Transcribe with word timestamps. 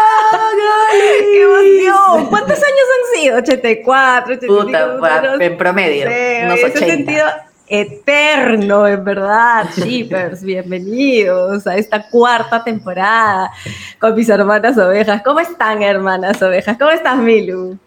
qué 0.91 1.41
emoción. 1.41 2.25
¿Cuántos 2.27 2.57
años 2.57 2.87
han 2.93 3.21
sido? 3.21 3.37
84, 3.37 4.35
85. 4.35 4.65
Puta, 4.65 5.35
en 5.39 5.57
promedio, 5.57 6.07
unos 6.45 6.63
80. 6.63 6.79
sentido 6.79 7.25
eterno, 7.67 8.87
en 8.87 9.03
verdad, 9.03 9.67
Shippers, 9.75 10.43
bienvenidos 10.43 11.65
a 11.65 11.75
esta 11.75 12.09
cuarta 12.09 12.63
temporada 12.63 13.51
con 13.99 14.15
mis 14.15 14.29
hermanas 14.29 14.77
ovejas. 14.77 15.21
¿Cómo 15.23 15.39
están, 15.39 15.81
hermanas 15.81 16.41
ovejas? 16.41 16.77
¿Cómo 16.77 16.91
estás, 16.91 17.17
Milu? 17.17 17.77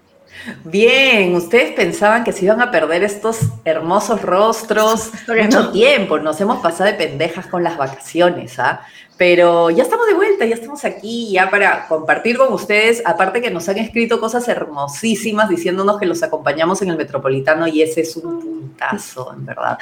Bien, 0.65 1.35
ustedes 1.35 1.73
pensaban 1.73 2.25
que 2.25 2.33
se 2.33 2.45
iban 2.45 2.61
a 2.61 2.71
perder 2.71 3.03
estos 3.03 3.41
hermosos 3.65 4.23
rostros 4.23 5.11
mucho 5.29 5.71
tiempo, 5.71 6.19
nos 6.19 6.41
hemos 6.41 6.59
pasado 6.61 6.91
de 6.91 6.97
pendejas 6.97 7.47
con 7.47 7.63
las 7.63 7.77
vacaciones, 7.77 8.59
¿ah? 8.59 8.81
Pero 9.19 9.71
ya 9.71 9.83
estamos 9.83 10.07
de 10.07 10.15
vuelta, 10.15 10.45
ya 10.45 10.55
estamos 10.55 10.85
aquí, 10.85 11.33
ya 11.33 11.49
para 11.49 11.89
compartir 11.89 12.37
con 12.37 12.53
ustedes, 12.53 13.03
aparte 13.05 13.41
que 13.41 13.51
nos 13.51 13.67
han 13.69 13.79
escrito 13.79 14.21
cosas 14.21 14.47
hermosísimas 14.47 15.49
diciéndonos 15.49 15.99
que 15.99 16.05
los 16.05 16.23
acompañamos 16.23 16.83
en 16.83 16.91
el 16.91 16.99
Metropolitano 16.99 17.67
y 17.67 17.81
ese 17.81 18.03
es 18.03 18.15
un 18.17 18.41
puntazo, 18.41 19.33
en 19.33 19.47
verdad. 19.47 19.79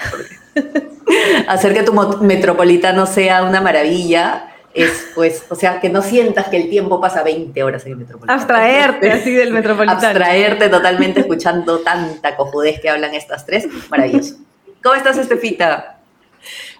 hacer 1.48 1.74
que 1.74 1.82
tu 1.82 1.92
Metropolitano 2.20 3.06
sea 3.06 3.42
una 3.42 3.60
maravilla 3.60 4.53
es 4.74 5.08
pues, 5.14 5.44
o 5.48 5.54
sea, 5.54 5.80
que 5.80 5.88
no 5.88 6.02
sientas 6.02 6.48
que 6.48 6.56
el 6.56 6.68
tiempo 6.68 7.00
pasa 7.00 7.22
20 7.22 7.62
horas 7.62 7.86
en 7.86 7.92
el 7.92 7.98
Metropolitano. 7.98 8.40
Abstraerte 8.40 9.12
así 9.12 9.32
del 9.32 9.52
Metropolitano. 9.52 10.00
Abstraerte 10.00 10.68
totalmente 10.68 11.20
escuchando 11.20 11.78
tanta 11.80 12.36
cojudez 12.36 12.80
que 12.80 12.90
hablan 12.90 13.14
estas 13.14 13.46
tres. 13.46 13.68
Maravilloso. 13.88 14.36
¿Cómo 14.82 14.96
estás, 14.96 15.16
Estefita? 15.16 15.94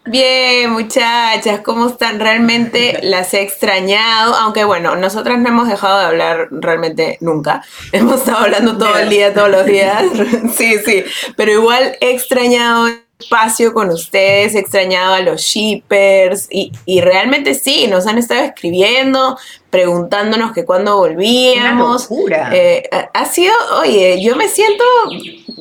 Bien, 0.07 0.71
muchachas, 0.71 1.61
¿cómo 1.61 1.89
están? 1.89 2.21
Realmente 2.21 2.99
las 3.03 3.33
he 3.33 3.41
extrañado, 3.41 4.35
aunque 4.35 4.65
bueno, 4.65 4.97
nosotras 4.97 5.39
no 5.39 5.49
hemos 5.49 5.69
dejado 5.69 6.01
de 6.01 6.05
hablar 6.05 6.49
realmente 6.51 7.17
nunca. 7.21 7.65
Hemos 7.93 8.21
estado 8.21 8.45
hablando 8.45 8.77
todo 8.77 8.99
el 8.99 9.09
día, 9.09 9.33
todos 9.33 9.51
los 9.51 9.65
días. 9.65 10.05
Sí, 10.55 10.79
sí, 10.85 11.05
pero 11.37 11.53
igual 11.53 11.97
he 12.01 12.11
extrañado 12.11 12.89
espacio 13.19 13.73
con 13.73 13.91
ustedes, 13.91 14.55
he 14.55 14.59
extrañado 14.59 15.15
a 15.15 15.21
los 15.21 15.41
shippers 15.41 16.49
y, 16.51 16.73
realmente 17.01 17.55
sí, 17.55 17.87
nos 17.87 18.07
han 18.07 18.19
estado 18.19 18.43
escribiendo, 18.43 19.39
preguntándonos 19.71 20.53
que 20.53 20.65
cuándo 20.65 20.97
volvíamos. 20.99 22.09
Eh, 22.53 22.89
ha 23.13 23.25
sido, 23.27 23.53
oye, 23.81 24.23
yo 24.23 24.37
me 24.37 24.49
siento 24.49 24.85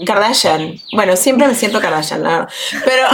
Kardashian. 0.06 0.76
Bueno, 0.94 1.16
siempre 1.16 1.48
me 1.48 1.56
siento 1.56 1.80
Kardashian, 1.80 2.24
la 2.24 2.48
Pero, 2.86 3.08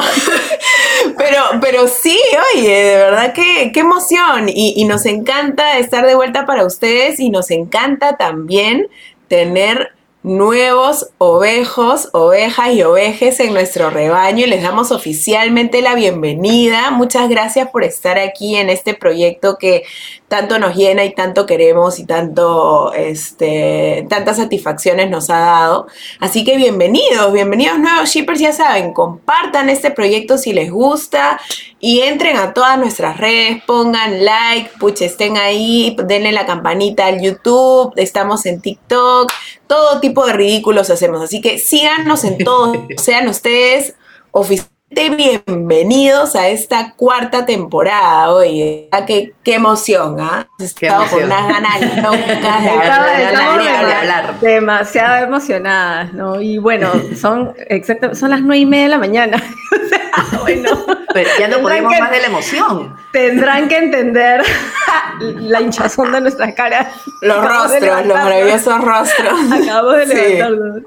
pero, 1.17 1.43
pero 1.61 1.87
sí, 1.87 2.19
oye, 2.55 2.69
de 2.69 2.95
verdad 2.95 3.33
que 3.33 3.71
qué 3.73 3.81
emoción. 3.81 4.49
Y, 4.49 4.73
y 4.77 4.85
nos 4.85 5.05
encanta 5.05 5.77
estar 5.77 6.05
de 6.05 6.15
vuelta 6.15 6.45
para 6.45 6.65
ustedes 6.65 7.19
y 7.19 7.29
nos 7.29 7.51
encanta 7.51 8.17
también 8.17 8.87
tener 9.27 9.93
nuevos 10.21 11.11
ovejos, 11.17 12.09
ovejas 12.11 12.73
y 12.73 12.83
ovejes 12.83 13.39
en 13.39 13.53
nuestro 13.53 13.89
rebaño 13.89 14.45
y 14.45 14.49
les 14.49 14.63
damos 14.63 14.91
oficialmente 14.91 15.81
la 15.81 15.95
bienvenida. 15.95 16.91
Muchas 16.91 17.29
gracias 17.29 17.69
por 17.69 17.83
estar 17.83 18.19
aquí 18.19 18.57
en 18.57 18.69
este 18.69 18.93
proyecto 18.93 19.57
que 19.57 19.83
tanto 20.29 20.59
nos 20.59 20.75
llena 20.75 21.03
y 21.03 21.13
tanto 21.13 21.47
queremos 21.47 21.99
y 21.99 22.05
tanto, 22.05 22.93
este, 22.93 24.05
tantas 24.09 24.37
satisfacciones 24.37 25.09
nos 25.09 25.29
ha 25.31 25.39
dado. 25.39 25.87
Así 26.19 26.43
que 26.45 26.55
bienvenidos, 26.55 27.33
bienvenidos 27.33 27.79
nuevos 27.79 28.09
shippers, 28.09 28.39
ya 28.39 28.53
saben, 28.53 28.93
compartan 28.93 29.69
este 29.69 29.89
proyecto 29.89 30.37
si 30.37 30.53
les 30.53 30.71
gusta 30.71 31.41
y 31.79 32.01
entren 32.01 32.37
a 32.37 32.53
todas 32.53 32.77
nuestras 32.77 33.17
redes, 33.17 33.63
pongan 33.65 34.23
like, 34.23 34.69
puche, 34.79 35.05
estén 35.05 35.35
ahí, 35.35 35.97
denle 36.05 36.31
la 36.31 36.45
campanita 36.45 37.07
al 37.07 37.19
YouTube, 37.19 37.93
estamos 37.95 38.45
en 38.45 38.61
TikTok, 38.61 39.31
todo 39.65 39.99
tipo 39.99 40.27
de 40.27 40.33
ridículos 40.33 40.91
hacemos, 40.91 41.21
así 41.23 41.41
que 41.41 41.57
síganos 41.57 42.23
en 42.23 42.37
todo, 42.37 42.73
sean 42.97 43.27
ustedes 43.27 43.95
oficiales 44.31 44.78
bienvenidos 44.89 46.35
a 46.35 46.49
esta 46.49 46.93
cuarta 46.95 47.45
temporada. 47.45 48.31
Oye, 48.31 48.89
qué, 49.07 49.33
qué 49.43 49.55
emoción, 49.55 50.17
¿ah? 50.19 50.47
Estado 50.59 51.05
con 51.09 51.23
unas 51.23 51.47
ganas 51.47 52.03
locas 52.03 52.63
de 52.63 52.69
hablar, 52.69 54.39
Demasiado 54.39 55.25
emocionadas, 55.25 56.13
¿no? 56.13 56.41
Y 56.41 56.57
bueno, 56.57 56.91
son 57.19 57.53
exacto, 57.67 58.15
son 58.15 58.31
las 58.31 58.41
nueve 58.41 58.59
y 58.59 58.65
media 58.65 58.83
de 58.83 58.89
la 58.89 58.97
mañana. 58.97 59.43
bueno, 60.41 60.69
pero 61.13 61.29
ya 61.39 61.47
no 61.47 61.59
podemos 61.59 61.93
más 61.99 62.11
de 62.11 62.19
la 62.19 62.27
emoción. 62.27 62.95
Tendrán 63.11 63.67
que 63.67 63.77
entender 63.77 64.43
la 65.19 65.61
hinchazón 65.61 66.11
de 66.11 66.21
nuestras 66.21 66.53
caras. 66.55 66.87
Los 67.21 67.45
rostros, 67.45 68.05
los 68.05 68.17
maravillosos 68.17 68.81
rostros. 68.81 69.39
Acabamos 69.51 69.97
de 69.97 70.05
levantarnos. 70.07 70.83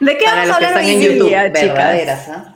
¿De 0.00 0.18
qué 0.18 0.24
vamos 0.24 0.50
a 0.50 0.54
hablar 0.56 0.76
hoy 0.76 0.96
día, 0.96 1.52
chicas? 1.52 2.28
¿ah? 2.28 2.54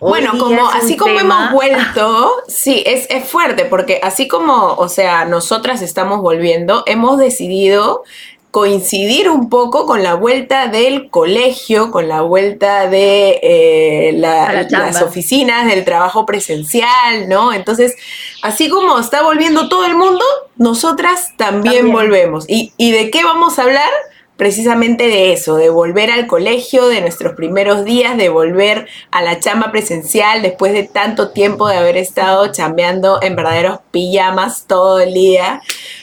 Bueno, 0.00 0.38
como 0.38 0.68
así 0.68 0.96
como 0.96 1.18
hemos 1.18 1.52
vuelto, 1.52 2.32
sí, 2.48 2.82
es, 2.86 3.06
es 3.10 3.28
fuerte, 3.28 3.66
porque 3.66 4.00
así 4.02 4.28
como, 4.28 4.74
o 4.74 4.88
sea, 4.88 5.24
nosotras 5.26 5.82
estamos 5.82 6.20
volviendo, 6.20 6.82
hemos 6.86 7.18
decidido 7.18 8.02
coincidir 8.50 9.30
un 9.30 9.48
poco 9.48 9.86
con 9.86 10.02
la 10.02 10.14
vuelta 10.14 10.66
del 10.66 11.08
colegio, 11.08 11.90
con 11.92 12.08
la 12.08 12.22
vuelta 12.22 12.88
de 12.88 13.38
eh, 13.42 14.12
las 14.16 15.02
oficinas, 15.02 15.66
del 15.66 15.84
trabajo 15.84 16.26
presencial, 16.26 17.28
¿no? 17.28 17.52
Entonces, 17.52 17.94
así 18.42 18.68
como 18.68 18.98
está 18.98 19.22
volviendo 19.22 19.68
todo 19.68 19.86
el 19.86 19.94
mundo, 19.94 20.24
nosotras 20.56 21.32
también, 21.36 21.92
volvemos. 21.92 22.44
¿Y, 22.48 22.72
¿Y 22.76 22.90
de 22.90 23.10
qué 23.10 23.22
vamos 23.22 23.58
a 23.58 23.62
hablar? 23.62 23.90
Precisamente 24.40 25.06
de 25.06 25.34
eso, 25.34 25.56
de 25.56 25.68
volver 25.68 26.10
al 26.10 26.26
colegio, 26.26 26.88
de 26.88 27.02
nuestros 27.02 27.34
primeros 27.34 27.84
días, 27.84 28.16
de 28.16 28.30
volver 28.30 28.88
a 29.10 29.20
la 29.20 29.38
chamba 29.38 29.70
presencial 29.70 30.40
después 30.40 30.72
de 30.72 30.84
tanto 30.84 31.32
tiempo 31.32 31.68
de 31.68 31.76
haber 31.76 31.98
estado 31.98 32.50
chambeando 32.50 33.18
en 33.20 33.36
verdaderos 33.36 33.80
pijamas 33.90 34.64
todo 34.66 34.98
el 34.98 35.12
día. 35.12 35.60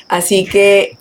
Así 0.07 0.45
que, 0.45 0.99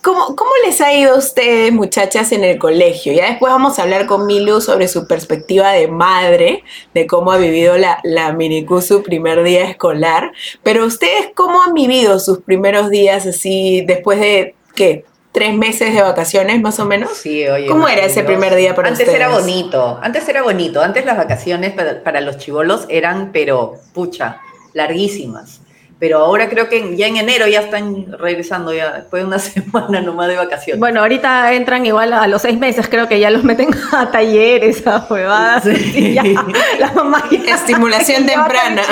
¿cómo, 0.00 0.34
cómo 0.34 0.52
les 0.64 0.80
ha 0.80 0.94
ido 0.94 1.16
a 1.16 1.18
ustedes, 1.18 1.70
muchachas, 1.70 2.32
en 2.32 2.44
el 2.44 2.58
colegio? 2.58 3.12
Ya 3.12 3.26
después 3.26 3.52
vamos 3.52 3.78
a 3.78 3.82
hablar 3.82 4.06
con 4.06 4.24
Milu 4.24 4.62
sobre 4.62 4.88
su 4.88 5.06
perspectiva 5.06 5.72
de 5.72 5.86
madre, 5.86 6.64
de 6.94 7.06
cómo 7.06 7.30
ha 7.30 7.36
vivido 7.36 7.76
la, 7.76 8.00
la 8.04 8.32
Minicu 8.32 8.80
su 8.80 9.02
primer 9.02 9.42
día 9.42 9.68
escolar. 9.68 10.32
Pero 10.62 10.86
ustedes, 10.86 11.28
¿cómo 11.34 11.62
han 11.62 11.74
vivido 11.74 12.18
sus 12.20 12.38
primeros 12.38 12.88
días 12.88 13.26
así 13.26 13.82
después 13.82 14.18
de, 14.18 14.54
¿qué? 14.74 15.04
Tres 15.32 15.54
meses 15.54 15.94
de 15.94 16.02
vacaciones 16.02 16.60
más 16.60 16.78
o 16.80 16.84
menos. 16.84 17.10
Sí, 17.16 17.46
oye. 17.46 17.66
¿Cómo 17.66 17.88
era 17.88 18.04
ese 18.04 18.24
primer 18.24 18.54
día 18.54 18.74
para 18.74 18.88
Antes 18.88 19.08
era 19.08 19.28
bonito, 19.28 19.98
antes 20.02 20.28
era 20.28 20.42
bonito, 20.42 20.82
antes 20.82 21.04
las 21.04 21.16
vacaciones 21.16 21.72
para, 21.72 22.20
los 22.20 22.38
chivolos 22.38 22.86
eran, 22.88 23.30
pero, 23.32 23.74
pucha, 23.92 24.40
larguísimas. 24.74 25.60
Pero 26.00 26.20
ahora 26.20 26.48
creo 26.48 26.70
que 26.70 26.96
ya 26.96 27.08
en 27.08 27.18
enero 27.18 27.46
ya 27.46 27.60
están 27.60 28.10
regresando, 28.18 28.72
ya 28.72 28.90
después 28.90 29.22
de 29.22 29.26
una 29.26 29.38
semana 29.38 30.00
nomás 30.00 30.28
de 30.28 30.36
vacaciones. 30.36 30.80
Bueno, 30.80 31.00
ahorita 31.00 31.52
entran 31.52 31.84
igual 31.84 32.14
a 32.14 32.26
los 32.26 32.40
seis 32.40 32.58
meses, 32.58 32.88
creo 32.88 33.06
que 33.06 33.20
ya 33.20 33.30
los 33.30 33.44
meten 33.44 33.68
a 33.92 34.10
talleres, 34.10 34.84
a 34.86 35.06
huevadas. 35.08 35.66
la 36.78 36.92
mamá 36.92 37.22
Estimulación 37.30 38.26
temprana. 38.26 38.82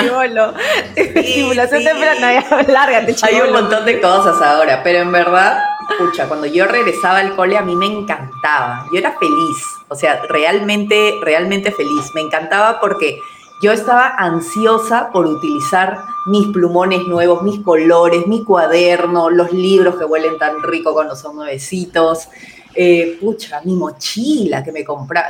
Estimulación 0.95 1.83
temprana, 1.83 2.33
ya, 2.33 2.63
lárgate, 2.67 3.15
Hay 3.23 3.41
un 3.41 3.53
montón 3.53 3.85
de 3.85 3.99
cosas 3.99 4.39
ahora, 4.41 4.83
pero 4.83 4.99
en 4.99 5.11
verdad 5.11 5.68
Escucha, 5.89 6.27
cuando 6.27 6.45
yo 6.47 6.65
regresaba 6.65 7.17
al 7.17 7.35
cole 7.35 7.57
a 7.57 7.61
mí 7.61 7.75
me 7.75 7.85
encantaba. 7.85 8.85
Yo 8.91 8.99
era 8.99 9.17
feliz, 9.17 9.57
o 9.87 9.95
sea, 9.95 10.21
realmente, 10.29 11.15
realmente 11.21 11.71
feliz. 11.71 12.05
Me 12.13 12.21
encantaba 12.21 12.79
porque 12.79 13.19
yo 13.61 13.71
estaba 13.71 14.15
ansiosa 14.17 15.11
por 15.11 15.25
utilizar 15.25 15.99
mis 16.27 16.47
plumones 16.47 17.03
nuevos, 17.03 17.43
mis 17.43 17.59
colores, 17.61 18.25
mi 18.27 18.43
cuaderno, 18.43 19.29
los 19.29 19.51
libros 19.51 19.97
que 19.97 20.05
huelen 20.05 20.37
tan 20.37 20.63
rico 20.63 20.93
cuando 20.93 21.15
son 21.15 21.35
nuevecitos. 21.35 22.29
Eh, 22.73 23.17
pucha, 23.19 23.61
mi 23.65 23.75
mochila 23.75 24.63
que 24.63 24.71
me 24.71 24.85
compraba. 24.85 25.29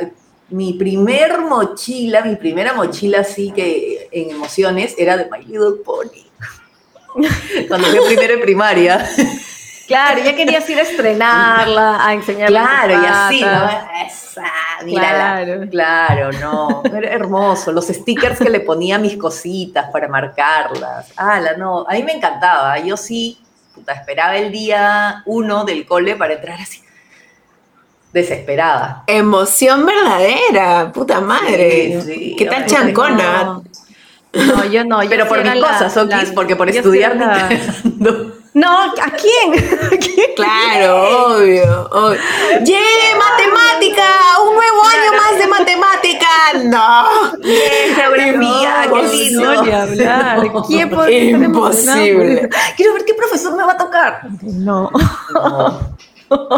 Mi 0.49 0.73
primer 0.73 1.41
mochila, 1.41 2.21
mi 2.23 2.35
primera 2.35 2.73
mochila 2.73 3.21
así 3.21 3.51
que 3.51 4.09
en 4.11 4.31
emociones 4.31 4.95
era 4.97 5.15
de 5.15 5.29
My 5.29 5.43
Little 5.45 5.83
Pony. 5.83 6.25
Cuando 7.67 7.87
fui 7.87 7.99
primero 8.07 8.33
en 8.33 8.41
primaria. 8.41 9.09
Claro, 9.89 10.21
ya 10.23 10.35
querías 10.35 10.69
ir 10.69 10.77
a 10.77 10.83
estrenarla, 10.83 12.05
a 12.05 12.13
enseñarla. 12.13 12.61
Claro, 12.61 12.93
y 12.93 13.05
así, 13.07 13.41
¿no? 13.41 13.69
Esa, 14.05 14.43
mírala. 14.85 15.43
Claro. 15.43 15.69
claro, 15.71 16.31
no. 16.39 16.83
Era 16.95 17.09
hermoso. 17.09 17.71
Los 17.71 17.87
stickers 17.87 18.37
que 18.37 18.51
le 18.51 18.59
ponía 18.59 18.99
mis 18.99 19.17
cositas 19.17 19.89
para 19.91 20.07
marcarlas. 20.07 21.11
Ala, 21.17 21.57
no. 21.57 21.87
A 21.89 21.93
mí 21.93 22.03
me 22.03 22.11
encantaba. 22.13 22.77
Yo 22.77 22.95
sí, 22.97 23.39
puta, 23.73 23.93
esperaba 23.93 24.37
el 24.37 24.51
día 24.51 25.23
uno 25.25 25.65
del 25.65 25.87
cole 25.87 26.15
para 26.15 26.35
entrar 26.35 26.61
así. 26.61 26.83
Desesperada. 28.13 29.03
Emoción 29.07 29.87
verdadera, 29.87 30.91
puta 30.93 31.19
madre. 31.19 31.99
Sí, 32.01 32.35
¿Qué 32.37 32.45
tal 32.45 32.67
chancona? 32.67 33.59
No, 34.33 34.65
yo 34.65 34.83
no. 34.83 35.01
Yo 35.01 35.09
Pero 35.09 35.27
por 35.27 35.43
mis 35.43 35.55
la- 35.55 35.67
cosas, 35.67 35.97
Okis, 35.97 36.31
porque 36.35 36.55
por 36.55 36.69
estudiar. 36.69 37.17
No, 38.53 38.81
¿a 38.81 39.11
quién? 39.11 39.53
¿A 39.85 39.89
quién? 39.89 40.31
Claro, 40.35 41.35
obvio, 41.35 41.87
obvio. 41.91 42.19
¡Yeah, 42.63 42.79
matemática! 43.17 44.03
¡Un 44.47 44.55
nuevo 44.55 44.81
año 44.85 45.11
más 45.17 45.37
de 45.39 45.47
matemática! 45.47 46.27
¡No! 46.63 47.05
Geografía, 47.95 48.87
No, 48.87 48.95
qué 48.95 49.01
No, 49.03 49.11
lindo. 49.11 49.63
ni 49.63 49.71
hablar. 49.71 50.41
¿Quién 50.67 50.89
Imposible. 51.43 52.49
Quiero 52.75 52.93
ver 52.93 53.05
qué 53.05 53.13
profesor 53.13 53.55
me 53.55 53.63
va 53.63 53.73
a 53.73 53.77
tocar. 53.77 54.21
No. 54.41 54.89
No. 55.33 55.95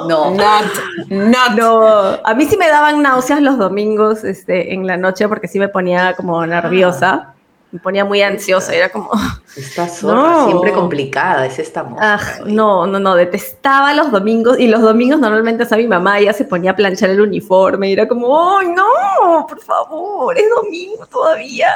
No. 0.07 0.31
Not, 0.31 0.65
not. 1.09 1.51
No, 1.57 2.19
a 2.25 2.33
mí 2.33 2.45
sí 2.45 2.57
me 2.57 2.67
daban 2.67 3.01
náuseas 3.01 3.41
los 3.41 3.57
domingos 3.57 4.23
este, 4.25 4.73
en 4.73 4.85
la 4.85 4.97
noche 4.97 5.27
porque 5.29 5.47
sí 5.47 5.59
me 5.59 5.69
ponía 5.69 6.13
como 6.15 6.45
nerviosa, 6.45 7.33
me 7.71 7.79
ponía 7.79 8.03
muy 8.03 8.21
ansiosa, 8.21 8.73
era 8.75 8.89
como, 8.89 9.09
Esta 9.55 9.87
zorra, 9.87 10.13
No. 10.21 10.45
siempre 10.47 10.73
complicada, 10.73 11.45
es 11.45 11.57
esta 11.57 11.83
mosca. 11.83 12.15
ah, 12.15 12.43
no, 12.45 12.85
no, 12.85 12.99
no, 12.99 13.15
detestaba 13.15 13.93
los 13.93 14.11
domingos 14.11 14.59
y 14.59 14.67
los 14.67 14.81
domingos 14.81 15.19
normalmente 15.19 15.63
o 15.63 15.65
sea, 15.65 15.77
mi 15.77 15.87
mamá 15.87 16.19
ya 16.19 16.33
se 16.33 16.43
ponía 16.45 16.71
a 16.71 16.75
planchar 16.75 17.09
el 17.09 17.21
uniforme 17.21 17.89
y 17.89 17.93
era 17.93 18.07
como, 18.07 18.57
¡ay, 18.57 18.67
no! 18.69 19.47
Por 19.47 19.61
favor, 19.61 20.37
es 20.37 20.45
domingo 20.49 21.05
todavía. 21.07 21.69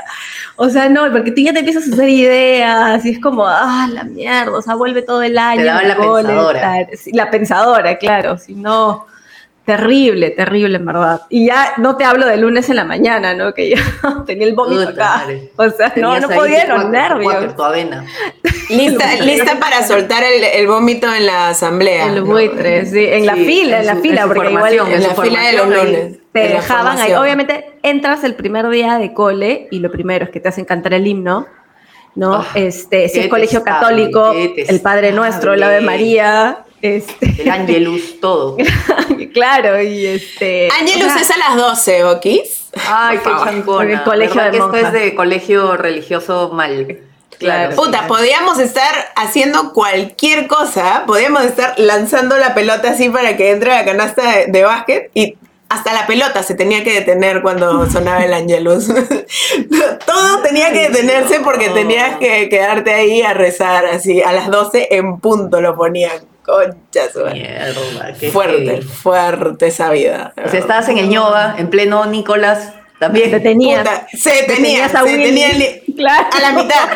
O 0.57 0.69
sea, 0.69 0.89
no, 0.89 1.09
porque 1.11 1.31
tú 1.31 1.41
ya 1.41 1.53
te 1.53 1.59
empiezas 1.59 1.87
a 1.89 1.93
hacer 1.93 2.09
ideas 2.09 3.05
y 3.05 3.11
es 3.11 3.21
como, 3.21 3.45
¡ah, 3.47 3.87
la 3.91 4.03
mierda! 4.03 4.57
O 4.57 4.61
sea, 4.61 4.75
vuelve 4.75 5.01
todo 5.01 5.21
el 5.21 5.37
año. 5.37 5.61
el 5.61 5.87
la 5.87 5.95
pensadora. 5.95 6.87
Sí, 6.97 7.11
La 7.13 7.31
pensadora, 7.31 7.97
claro, 7.97 8.37
si 8.37 8.53
no... 8.53 9.07
Terrible, 9.65 10.29
terrible, 10.29 10.77
en 10.77 10.85
verdad. 10.85 11.21
Y 11.27 11.47
ya 11.47 11.73
no 11.77 11.97
te 11.97 12.03
hablo 12.03 12.27
de 12.27 12.37
lunes 12.37 12.69
en 12.69 12.75
la 12.75 12.85
mañana, 12.85 13.33
¿no? 13.33 13.53
Que 13.55 13.71
ya 13.71 13.77
tenía 14.27 14.45
el 14.47 14.53
vómito 14.53 14.89
acá. 14.89 15.17
madre. 15.17 15.49
O 15.55 15.67
sea, 15.71 15.87
no, 15.95 16.13
Tenías 16.13 16.21
no 16.21 16.29
podía 16.29 16.65
los 16.67 16.89
nervios. 16.89 17.55
Tu 17.55 17.63
avena. 17.63 18.05
Lista, 18.69 19.15
lista 19.21 19.59
para 19.59 19.85
soltar 19.87 20.23
el, 20.23 20.43
el 20.43 20.67
vómito 20.67 21.11
en 21.13 21.25
la 21.25 21.49
asamblea. 21.49 22.07
El 22.07 22.15
¿no? 22.17 22.25
buitre, 22.25 22.85
sí, 22.85 23.05
en 23.05 23.25
la 23.25 23.33
fila, 23.35 23.75
en 23.77 23.81
en 23.81 23.85
la 23.87 23.95
su- 23.95 24.01
fila, 24.01 24.21
en 24.23 24.27
porque 24.27 24.51
igual 24.51 24.73
En 24.91 25.03
la 25.03 25.15
fila 25.15 25.41
de 25.41 25.53
los 25.53 25.67
lunes. 25.67 26.13
te 26.31 26.39
dejaban 26.47 26.97
ahí. 26.99 27.13
Obviamente 27.13 27.73
entras 27.83 28.23
el 28.23 28.33
primer 28.35 28.67
día 28.69 28.97
de 28.97 29.13
cole 29.13 29.67
y 29.71 29.79
lo 29.79 29.91
primero 29.91 30.25
es 30.25 30.31
que 30.31 30.39
te 30.39 30.49
hacen 30.49 30.65
cantar 30.65 30.93
el 30.95 31.05
himno, 31.05 31.45
¿no? 32.15 32.35
Ah, 32.35 32.47
este, 32.55 33.07
si 33.09 33.19
es 33.19 33.27
colegio 33.27 33.63
católico, 33.63 34.31
el 34.33 34.79
Padre 34.81 35.11
Nuestro, 35.11 35.53
el 35.53 35.61
Ave 35.61 35.81
María, 35.81 36.64
este, 36.85 37.41
El 37.41 37.49
Angelus, 37.49 38.19
todo. 38.19 38.57
claro, 39.33 39.81
y 39.81 40.05
este... 40.05 40.69
Angelus 40.79 41.07
o 41.07 41.09
sea, 41.09 41.21
es 41.21 41.31
a 41.31 41.37
las 41.37 41.55
12, 41.55 42.03
¿Okis? 42.05 42.69
Ay, 42.87 43.19
qué. 43.23 43.29
En 43.29 43.91
el 43.91 44.03
colegio 44.03 44.35
¿Verdad 44.35 44.51
de 44.51 44.51
que 44.51 44.57
esto 44.57 44.75
es 44.75 44.91
de 44.91 45.15
colegio 45.15 45.77
religioso 45.77 46.51
mal. 46.53 46.99
Claro. 47.39 47.75
Puta, 47.75 48.07
podíamos 48.07 48.59
estar 48.59 48.93
haciendo 49.15 49.73
cualquier 49.73 50.47
cosa, 50.47 51.03
podíamos 51.05 51.43
estar 51.43 51.77
lanzando 51.77 52.37
la 52.37 52.53
pelota 52.53 52.91
así 52.91 53.09
para 53.09 53.35
que 53.35 53.51
entre 53.51 53.73
a 53.73 53.79
la 53.79 53.85
canasta 53.85 54.31
de, 54.31 54.45
de 54.47 54.63
básquet 54.63 55.11
y 55.13 55.37
hasta 55.67 55.93
la 55.93 56.05
pelota 56.05 56.43
se 56.43 56.55
tenía 56.55 56.83
que 56.83 56.93
detener 56.93 57.41
cuando 57.41 57.89
sonaba 57.91 58.23
el 58.23 58.33
Angelus. 58.33 58.87
Todo 60.05 60.41
tenía 60.43 60.71
que 60.71 60.89
detenerse 60.89 61.39
porque 61.41 61.69
tenías 61.69 62.17
que 62.17 62.49
quedarte 62.49 62.93
ahí 62.93 63.21
a 63.21 63.33
rezar 63.33 63.85
así. 63.85 64.21
A 64.21 64.31
las 64.31 64.49
12 64.49 64.89
en 64.91 65.19
punto 65.19 65.61
lo 65.61 65.75
ponían. 65.75 66.34
Concha 66.45 67.11
su 67.11 67.19
madre. 67.21 67.33
Mierda, 67.39 68.13
qué 68.19 68.29
Fuerte, 68.31 68.65
heavy. 68.65 68.81
fuerte 68.83 69.67
esa 69.67 69.89
vida. 69.89 70.33
O 70.45 70.49
sea, 70.49 70.59
estabas 70.59 70.87
en 70.89 70.97
el 70.99 71.09
ñoba, 71.09 71.55
en 71.57 71.69
pleno 71.69 72.05
Nicolás, 72.05 72.73
también. 72.99 73.31
Te 73.31 73.39
tenías. 73.39 73.79
Puta, 73.79 74.07
se 74.15 74.29
detenía, 74.29 74.55
tenías 74.87 74.95
a 74.95 74.99
se 74.99 75.03
Willy. 75.05 75.17
detenía 75.23 75.49
el- 75.51 75.95
Claro. 75.95 76.27
a 76.31 76.39
la 76.41 76.51
mitad. 76.51 76.89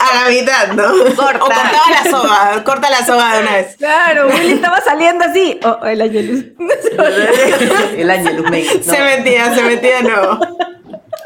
A 0.00 0.24
la 0.24 0.30
mitad, 0.30 0.68
¿no? 0.72 0.92
Corta. 1.14 1.36
O 1.36 1.48
cortaba 1.48 1.90
la 1.90 2.10
soga, 2.10 2.64
corta 2.64 2.90
la 2.90 3.04
soga 3.06 3.34
de 3.34 3.40
una 3.42 3.52
vez. 3.56 3.76
Claro, 3.76 4.28
Willy 4.28 4.52
estaba 4.54 4.80
saliendo 4.80 5.24
así. 5.24 5.60
Oh, 5.64 5.84
el 5.86 6.00
Angelus. 6.00 6.44
el 7.96 8.10
Angelus 8.10 8.50
May. 8.50 8.64
no. 8.64 8.92
Se 8.92 9.00
metía, 9.02 9.54
se 9.54 9.62
metía 9.62 9.96
de 9.98 10.02
nuevo. 10.04 10.38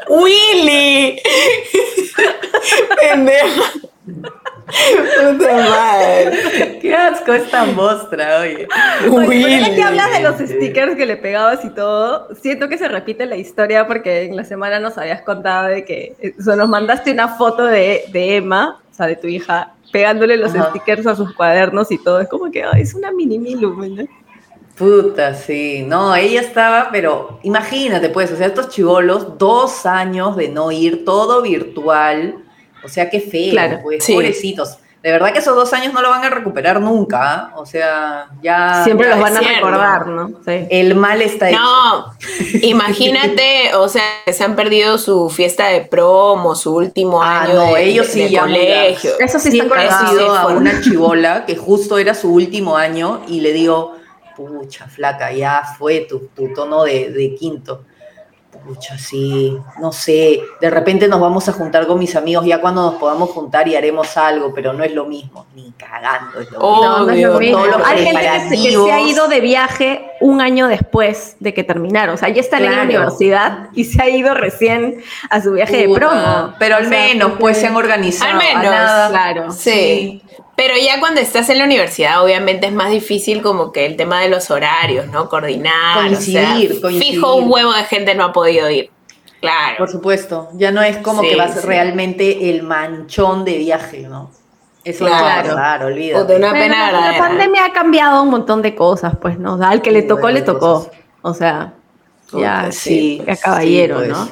¡Willy! 0.09 1.19
Pendeja. 2.99 3.71
Puta 4.05 5.53
madre. 5.69 6.74
Asco 6.95 7.33
esta 7.33 7.65
mostra, 7.65 8.39
oye. 8.41 8.67
Oye, 9.11 9.71
que 9.75 9.81
hablas 9.83 10.11
de 10.11 10.19
los 10.21 10.35
stickers 10.37 10.95
que 10.95 11.05
le 11.05 11.17
pegabas 11.17 11.63
y 11.65 11.69
todo, 11.69 12.27
siento 12.35 12.67
que 12.69 12.77
se 12.77 12.87
repite 12.87 13.25
la 13.25 13.35
historia 13.35 13.85
porque 13.87 14.23
en 14.23 14.35
la 14.35 14.43
semana 14.45 14.79
nos 14.79 14.97
habías 14.97 15.21
contado 15.21 15.67
de 15.67 15.85
que 15.85 16.15
eh, 16.19 16.35
o 16.39 16.43
sea, 16.43 16.55
nos 16.55 16.69
mandaste 16.69 17.11
una 17.11 17.29
foto 17.29 17.65
de, 17.65 18.05
de 18.11 18.37
Emma, 18.37 18.81
o 18.91 18.93
sea, 18.93 19.07
de 19.07 19.15
tu 19.15 19.27
hija, 19.27 19.73
pegándole 19.91 20.37
los 20.37 20.55
Ajá. 20.55 20.69
stickers 20.69 21.05
a 21.07 21.15
sus 21.15 21.33
cuadernos 21.33 21.91
y 21.91 21.97
todo. 21.97 22.19
Es 22.21 22.27
como 22.29 22.49
que 22.51 22.63
ay, 22.63 22.81
es 22.81 22.93
una 22.93 23.11
mini 23.11 23.37
Milu, 23.39 23.75
¿no? 23.87 24.03
Puta, 24.77 25.33
sí. 25.33 25.85
No, 25.87 26.13
ella 26.15 26.41
estaba, 26.41 26.89
pero 26.91 27.39
imagínate, 27.43 28.09
pues, 28.09 28.31
o 28.31 28.35
sea, 28.35 28.47
estos 28.47 28.69
chivolos, 28.69 29.37
dos 29.37 29.85
años 29.85 30.35
de 30.35 30.49
no 30.49 30.69
ir, 30.71 31.05
todo 31.05 31.41
virtual. 31.41 32.43
O 32.83 32.87
sea, 32.89 33.09
qué 33.09 33.21
feo, 33.21 33.51
Claro, 33.51 33.79
pues, 33.83 34.03
sí. 34.03 34.13
pobrecitos. 34.13 34.77
De 35.05 35.11
verdad 35.11 35.31
que 35.33 35.37
esos 35.37 35.55
dos 35.55 35.71
años 35.71 35.93
no 35.93 36.01
lo 36.01 36.09
van 36.09 36.23
a 36.23 36.31
recuperar 36.31 36.81
nunca. 36.81 37.19
¿ah? 37.21 37.53
O 37.57 37.65
sea, 37.67 38.25
ya. 38.41 38.83
Siempre 38.83 39.07
ya 39.07 39.13
los 39.13 39.23
van 39.23 39.37
a 39.37 39.39
cierto. 39.39 39.67
recordar, 39.67 40.07
¿no? 40.07 40.29
Sí. 40.43 40.65
El 40.71 40.95
mal 40.95 41.21
está 41.21 41.51
hecho. 41.51 41.59
No, 41.59 42.07
imagínate, 42.63 43.75
o 43.75 43.87
sea, 43.87 44.01
que 44.25 44.33
se 44.33 44.43
han 44.43 44.55
perdido 44.55 44.97
su 44.97 45.29
fiesta 45.29 45.67
de 45.67 45.81
promo, 45.81 46.55
su 46.55 46.73
último 46.75 47.21
Ah, 47.21 47.43
año 47.43 47.53
no, 47.53 47.73
de, 47.75 47.83
ellos 47.83 48.07
sí 48.07 48.21
de 48.23 48.29
ya 48.31 48.41
colegio. 48.41 49.11
mira, 49.13 49.25
Eso 49.25 49.37
sí 49.37 49.51
Siempre 49.51 49.83
está 49.83 50.07
sido 50.07 50.35
a 50.35 50.47
una 50.47 50.81
chivola 50.81 51.45
que 51.45 51.55
justo 51.55 51.99
era 51.99 52.15
su 52.15 52.33
último 52.33 52.75
año 52.75 53.21
y 53.27 53.41
le 53.41 53.53
digo, 53.53 53.95
pucha, 54.35 54.87
flaca, 54.87 55.31
ya 55.31 55.61
fue 55.77 55.99
tu, 56.09 56.29
tu 56.35 56.51
tono 56.51 56.83
de, 56.83 57.11
de 57.11 57.35
quinto. 57.35 57.83
Pucha, 58.63 58.97
sí, 58.97 59.57
no 59.79 59.91
sé, 59.91 60.39
de 60.59 60.69
repente 60.69 61.07
nos 61.07 61.19
vamos 61.19 61.47
a 61.49 61.53
juntar 61.53 61.85
con 61.87 61.99
mis 61.99 62.15
amigos 62.15 62.45
ya 62.45 62.59
cuando 62.61 62.91
nos 62.91 62.95
podamos 62.95 63.29
juntar 63.29 63.67
y 63.67 63.75
haremos 63.75 64.15
algo, 64.17 64.53
pero 64.53 64.73
no 64.73 64.83
es 64.83 64.93
lo 64.93 65.05
mismo, 65.05 65.45
ni 65.55 65.71
cagando 65.73 66.39
es 66.39 66.51
lo 66.51 66.59
Oh, 66.59 66.75
mismo. 66.75 66.97
No, 66.97 67.05
no 67.05 67.11
es 67.11 67.21
lo 67.23 67.39
mismo. 67.39 67.57
todos 67.59 67.77
los 67.77 67.87
Hay 67.87 68.05
gente 68.05 68.21
que 68.21 68.39
se, 68.57 68.63
que 68.63 68.71
se 68.75 68.91
ha 68.91 69.01
ido 69.01 69.27
de 69.27 69.39
viaje 69.41 70.11
un 70.21 70.41
año 70.41 70.67
después 70.67 71.35
de 71.39 71.53
que 71.53 71.63
terminaron. 71.63 72.15
O 72.15 72.17
sea, 72.17 72.29
ya 72.29 72.41
están 72.41 72.63
en 72.63 72.75
la 72.75 72.83
universidad 72.83 73.69
y 73.73 73.83
se 73.85 74.01
ha 74.01 74.09
ido 74.09 74.33
recién 74.33 75.03
a 75.29 75.41
su 75.41 75.51
viaje 75.53 75.87
de 75.87 75.93
promo. 75.93 76.53
Pero 76.59 76.77
al 76.77 76.85
O 76.85 76.89
sea, 76.89 77.07
menos, 77.07 77.31
pues 77.39 77.57
se 77.57 77.67
han 77.67 77.75
organizado. 77.75 78.31
Al 78.31 78.37
menos, 78.37 78.63
nada. 78.63 79.09
claro. 79.09 79.51
Sí. 79.51 80.21
Pero 80.55 80.73
ya 80.77 80.99
cuando 81.01 81.19
estás 81.19 81.49
en 81.49 81.57
la 81.57 81.65
universidad, 81.65 82.23
obviamente 82.23 82.67
es 82.67 82.73
más 82.73 82.89
difícil 82.89 83.41
como 83.41 83.71
que 83.73 83.85
el 83.85 83.97
tema 83.97 84.21
de 84.21 84.29
los 84.29 84.49
horarios, 84.51 85.07
¿no? 85.07 85.27
Coordinar. 85.27 85.97
Coincidir, 85.97 86.71
o 86.71 86.73
sea, 86.75 86.81
coincidir. 86.81 87.13
Fijo, 87.15 87.35
un 87.35 87.51
huevo 87.51 87.73
de 87.73 87.83
gente 87.83 88.15
no 88.15 88.23
ha 88.25 88.31
podido 88.33 88.69
ir. 88.69 88.89
Claro. 89.41 89.75
Por 89.77 89.89
supuesto, 89.89 90.49
ya 90.53 90.71
no 90.71 90.81
es 90.81 90.97
como 90.97 91.21
Sí, 91.21 91.29
que 91.29 91.35
vas 91.35 91.53
sí. 91.55 91.59
realmente 91.67 92.49
el 92.49 92.63
manchón 92.63 93.43
de 93.43 93.57
viaje, 93.57 94.01
¿no? 94.07 94.31
Eso 94.83 95.05
Claro. 95.05 95.19
no 95.19 95.25
va 95.25 95.33
a 95.33 95.43
pasar, 95.43 95.79
Puta, 95.79 95.85
olvídate. 95.87 96.35
una 96.37 96.51
pena 96.53 96.91
la, 96.91 97.11
la 97.11 97.17
pandemia 97.17 97.65
ha 97.65 97.73
cambiado 97.73 98.23
un 98.23 98.29
montón 98.29 98.61
de 98.61 98.75
cosas, 98.75 99.13
pues, 99.21 99.37
¿no? 99.37 99.55
O 99.55 99.57
sea, 99.57 99.69
al 99.69 99.81
que 99.81 99.91
le 99.91 100.03
tocó, 100.03 100.29
le 100.29 100.41
tocó. 100.41 100.59
cosas. 100.85 100.91
O 101.21 101.33
sea, 101.33 101.73
ya, 102.31 102.59
Puta, 102.61 102.71
sí, 102.71 103.17
sí, 103.19 103.23
ya 103.27 103.35
caballero, 103.35 103.99
sí, 104.01 104.05
pues. 104.07 104.17
¿no? 104.17 104.29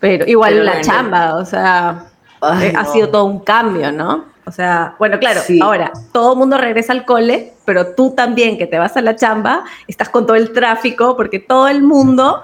Pero 0.00 0.26
igual 0.26 0.52
Pero 0.54 0.64
la 0.64 0.72
bueno. 0.72 0.86
chamba, 0.86 1.34
o 1.36 1.44
sea, 1.44 2.06
Ay, 2.40 2.68
eh, 2.68 2.72
ha 2.76 2.82
no. 2.84 2.92
sido 2.92 3.08
todo 3.10 3.24
un 3.24 3.40
cambio, 3.40 3.92
¿no? 3.92 4.31
O 4.44 4.50
sea, 4.50 4.94
bueno, 4.98 5.18
claro, 5.18 5.40
Sí. 5.40 5.60
ahora 5.62 5.92
todo 6.12 6.32
el 6.32 6.38
mundo 6.38 6.58
regresa 6.58 6.92
al 6.92 7.04
cole, 7.04 7.52
pero 7.64 7.94
tú 7.94 8.10
también 8.14 8.58
que 8.58 8.66
te 8.66 8.78
vas 8.78 8.96
a 8.96 9.02
la 9.02 9.14
chamba, 9.14 9.64
estás 9.86 10.08
con 10.08 10.26
todo 10.26 10.36
el 10.36 10.52
tráfico, 10.52 11.16
porque 11.16 11.38
todo 11.38 11.68
el 11.68 11.82
mundo 11.82 12.42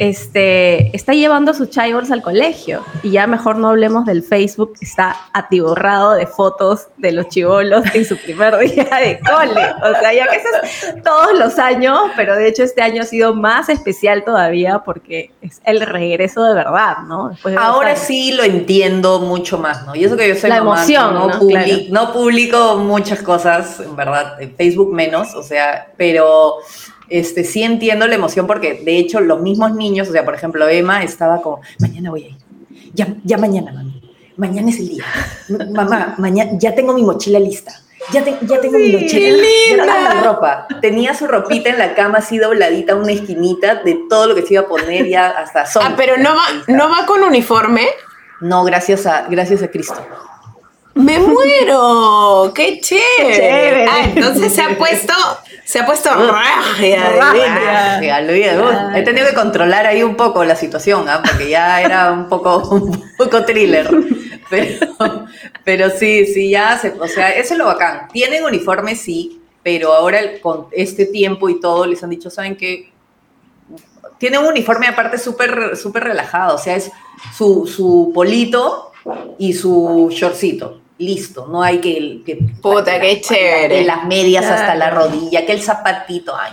este, 0.00 0.96
está 0.96 1.12
llevando 1.12 1.50
a 1.50 1.54
sus 1.54 1.68
chivos 1.68 2.10
al 2.10 2.22
colegio. 2.22 2.82
Y 3.02 3.10
ya 3.10 3.26
mejor 3.26 3.56
no 3.56 3.68
hablemos 3.68 4.06
del 4.06 4.22
Facebook, 4.22 4.78
que 4.78 4.86
está 4.86 5.14
atiborrado 5.34 6.14
de 6.14 6.26
fotos 6.26 6.86
de 6.96 7.12
los 7.12 7.28
chivolos 7.28 7.84
en 7.94 8.06
su 8.06 8.16
primer 8.16 8.56
día 8.60 8.84
de 8.84 9.20
cole. 9.20 9.60
O 9.82 10.00
sea, 10.00 10.14
ya 10.14 10.26
que 10.26 10.36
eso 10.36 10.48
es 10.62 11.02
todos 11.02 11.38
los 11.38 11.58
años, 11.58 11.98
pero 12.16 12.34
de 12.34 12.48
hecho 12.48 12.62
este 12.62 12.80
año 12.80 13.02
ha 13.02 13.04
sido 13.04 13.34
más 13.34 13.68
especial 13.68 14.24
todavía 14.24 14.78
porque 14.78 15.32
es 15.42 15.60
el 15.66 15.82
regreso 15.82 16.44
de 16.44 16.54
verdad, 16.54 17.00
¿no? 17.06 17.36
De 17.44 17.54
Ahora 17.58 17.94
sí 17.94 18.32
lo 18.32 18.42
entiendo 18.42 19.20
mucho 19.20 19.58
más, 19.58 19.84
¿no? 19.84 19.94
Y 19.94 20.04
eso 20.04 20.16
que 20.16 20.26
yo 20.26 20.34
soy 20.34 20.48
La 20.48 20.62
mamá, 20.62 20.76
emoción, 20.78 21.12
no, 21.12 21.28
¿no? 21.28 21.46
Claro. 21.46 21.72
no 21.90 22.12
publico 22.14 22.78
muchas 22.78 23.20
cosas, 23.20 23.80
en 23.80 23.94
verdad, 23.94 24.40
en 24.40 24.56
Facebook 24.56 24.94
menos, 24.94 25.34
o 25.34 25.42
sea, 25.42 25.92
pero 25.98 26.56
este, 27.10 27.44
sí 27.44 27.62
entiendo 27.62 28.06
la 28.06 28.14
emoción 28.14 28.46
porque 28.46 28.80
de 28.84 28.96
hecho 28.98 29.20
los 29.20 29.40
mismos 29.42 29.74
niños, 29.74 30.08
o 30.08 30.12
sea, 30.12 30.24
por 30.24 30.34
ejemplo, 30.34 30.68
Emma 30.68 31.02
estaba 31.02 31.42
como, 31.42 31.60
mañana 31.78 32.10
voy 32.10 32.24
a 32.24 32.28
ir, 32.28 32.36
ya, 32.94 33.08
ya 33.24 33.36
mañana, 33.36 33.72
mami, 33.72 34.00
mañana 34.36 34.70
es 34.70 34.78
el 34.78 34.88
día, 34.88 35.04
mamá, 35.72 36.14
mañana, 36.18 36.52
ya 36.54 36.74
tengo 36.74 36.92
mi 36.94 37.02
mochila 37.02 37.38
lista. 37.38 37.72
Ya, 38.14 38.24
te- 38.24 38.38
ya 38.46 38.58
tengo 38.60 38.78
mi 38.78 38.92
mochila, 38.92 39.10
qué 39.10 39.36
ya 39.36 39.76
tengo 39.76 39.84
linda. 39.84 40.14
la 40.14 40.22
ropa. 40.22 40.66
Tenía 40.80 41.14
su 41.14 41.26
ropita 41.26 41.68
en 41.68 41.78
la 41.78 41.94
cama 41.94 42.18
así 42.18 42.38
dobladita, 42.38 42.96
una 42.96 43.12
esquinita 43.12 43.74
de 43.76 44.00
todo 44.08 44.26
lo 44.26 44.34
que 44.34 44.40
se 44.42 44.54
iba 44.54 44.62
a 44.62 44.66
poner 44.68 45.06
ya 45.06 45.28
hasta 45.28 45.60
Ah, 45.62 45.66
Sonic. 45.66 45.96
pero 45.96 46.16
no 46.16 46.30
va, 46.34 46.42
no 46.68 46.88
va 46.88 47.04
con 47.04 47.22
uniforme. 47.22 47.86
No, 48.40 48.64
gracias 48.64 49.04
a, 49.06 49.26
gracias 49.28 49.62
a 49.62 49.68
Cristo. 49.68 50.02
¡Me 50.94 51.18
muero! 51.18 52.52
¡Qué 52.54 52.80
chévere! 52.80 53.86
Ah, 53.88 54.10
entonces 54.12 54.52
se 54.52 54.60
ha 54.60 54.76
puesto, 54.76 55.14
se 55.64 55.78
ha 55.78 55.86
puesto 55.86 56.10
raja. 56.10 56.82
He 58.96 59.02
tenido 59.02 59.28
que 59.28 59.34
controlar 59.34 59.86
ahí 59.86 60.02
un 60.02 60.16
poco 60.16 60.44
la 60.44 60.56
situación, 60.56 61.08
¿ah? 61.08 61.22
porque 61.24 61.48
ya 61.48 61.80
era 61.80 62.12
un 62.12 62.28
poco, 62.28 62.58
un 62.70 63.02
poco 63.16 63.44
thriller. 63.44 63.88
Pero, 64.50 64.86
pero 65.62 65.90
sí, 65.90 66.26
sí, 66.26 66.50
ya, 66.50 66.76
se, 66.76 66.90
o 66.98 67.06
sea, 67.06 67.30
eso 67.30 67.54
es 67.54 67.58
lo 67.58 67.66
bacán. 67.66 68.08
Tienen 68.12 68.42
uniforme, 68.42 68.96
sí, 68.96 69.40
pero 69.62 69.92
ahora 69.92 70.18
con 70.42 70.66
este 70.72 71.06
tiempo 71.06 71.48
y 71.48 71.60
todo 71.60 71.86
les 71.86 72.02
han 72.02 72.10
dicho, 72.10 72.30
¿saben 72.30 72.56
qué? 72.56 72.90
Tienen 74.18 74.40
un 74.40 74.48
uniforme 74.48 74.88
aparte 74.88 75.18
súper 75.18 75.76
súper 75.76 76.02
relajado, 76.02 76.56
o 76.56 76.58
sea, 76.58 76.74
es 76.74 76.90
su, 77.36 77.66
su 77.66 78.10
polito 78.12 78.90
y 79.38 79.54
su 79.54 80.08
shortcito 80.10 80.79
listo, 81.00 81.46
no 81.48 81.62
hay 81.62 81.78
que... 81.78 82.22
que 82.24 82.36
Puta, 82.62 83.00
qué 83.00 83.20
chévere. 83.20 83.76
De 83.76 83.84
las 83.84 84.04
medias 84.04 84.44
hasta 84.44 84.74
la 84.74 84.90
rodilla, 84.90 85.44
que 85.44 85.52
el 85.52 85.62
zapatito, 85.62 86.34
ay. 86.36 86.52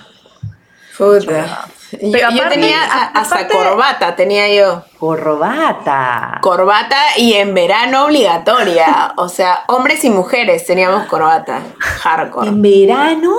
Puta. 0.98 1.68
Pero 1.92 2.32
yo, 2.32 2.50
tenía 2.50 2.84
hasta 3.14 3.48
corbata, 3.48 4.16
tenía 4.16 4.54
yo. 4.54 4.84
Corbata. 5.00 6.40
Corbata 6.42 6.98
y 7.18 7.34
en 7.34 7.54
verano 7.54 8.06
obligatoria. 8.06 9.14
O 9.16 9.30
sea, 9.30 9.64
hombres 9.68 10.04
y 10.04 10.10
mujeres 10.10 10.66
teníamos 10.66 11.06
corbata. 11.06 11.62
Hardcore. 11.80 12.50
¿En 12.50 12.62
verano? 12.62 13.36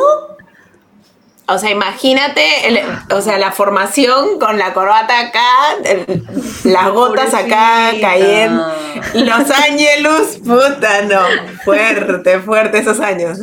O 1.51 1.59
sea, 1.59 1.71
imagínate, 1.71 2.45
o 3.11 3.23
sea, 3.23 3.39
la 3.39 3.53
formación 3.53 4.39
con 4.39 4.59
la 4.59 4.75
corbata 4.75 5.19
acá, 5.19 5.49
las 6.65 6.91
gotas 6.91 7.33
acá 7.33 7.91
cayendo, 8.01 8.71
Los 9.15 9.51
Ángelus, 9.51 10.39
puta, 10.45 11.03
no, 11.09 11.23
fuerte, 11.65 12.41
fuerte 12.41 12.79
esos 12.79 13.01
años. 13.01 13.39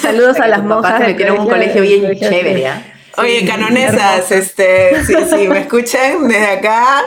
Saludos 0.00 0.38
a 0.38 0.46
las 0.46 0.62
monjas. 0.62 1.00
Me 1.00 1.08
metieron 1.08 1.40
un 1.40 1.48
colegio 1.48 1.82
bien 1.82 2.16
chévere, 2.16 2.68
¿ah? 2.68 2.82
Oye, 3.18 3.44
canonesas, 3.44 4.30
este, 4.30 5.04
si, 5.04 5.14
si 5.24 5.48
me 5.48 5.60
escuchan 5.60 6.28
desde 6.28 6.46
acá, 6.46 7.02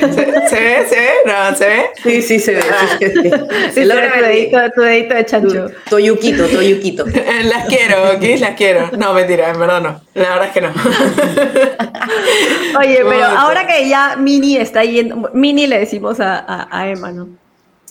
¿Se, 0.00 0.60
ve? 0.60 0.86
¿Se 0.88 0.96
ve? 0.96 1.10
¿No? 1.24 1.54
¿Se 1.56 1.66
ve? 1.66 1.90
Sí, 2.02 2.22
sí, 2.22 2.40
se 2.40 2.54
ve. 2.54 2.62
Sí, 2.98 3.06
sí, 3.06 3.30
sí. 3.72 3.84
logra 3.84 4.12
tu, 4.12 4.20
dedito, 4.20 4.58
tu 4.74 4.80
dedito 4.80 5.14
de 5.14 5.24
chancho. 5.24 5.68
Toyuquito, 5.88 6.46
toyuquito. 6.46 7.04
las 7.44 7.66
quiero, 7.66 8.12
¿ok? 8.12 8.22
Las 8.40 8.56
quiero. 8.56 8.90
No, 8.96 9.14
mentira, 9.14 9.50
en 9.50 9.60
verdad 9.60 9.80
no. 9.80 10.00
La 10.14 10.30
verdad 10.30 10.46
es 10.46 10.52
que 10.52 10.60
no. 10.60 10.68
Oye, 12.80 13.04
pero 13.08 13.24
ahora 13.24 13.66
que 13.66 13.88
ya 13.88 14.16
Mini 14.16 14.56
está 14.56 14.84
yendo, 14.84 15.30
Mini 15.32 15.66
le 15.66 15.78
decimos 15.78 16.20
a, 16.20 16.38
a, 16.38 16.68
a 16.70 16.88
Emma, 16.88 17.12
¿no? 17.12 17.28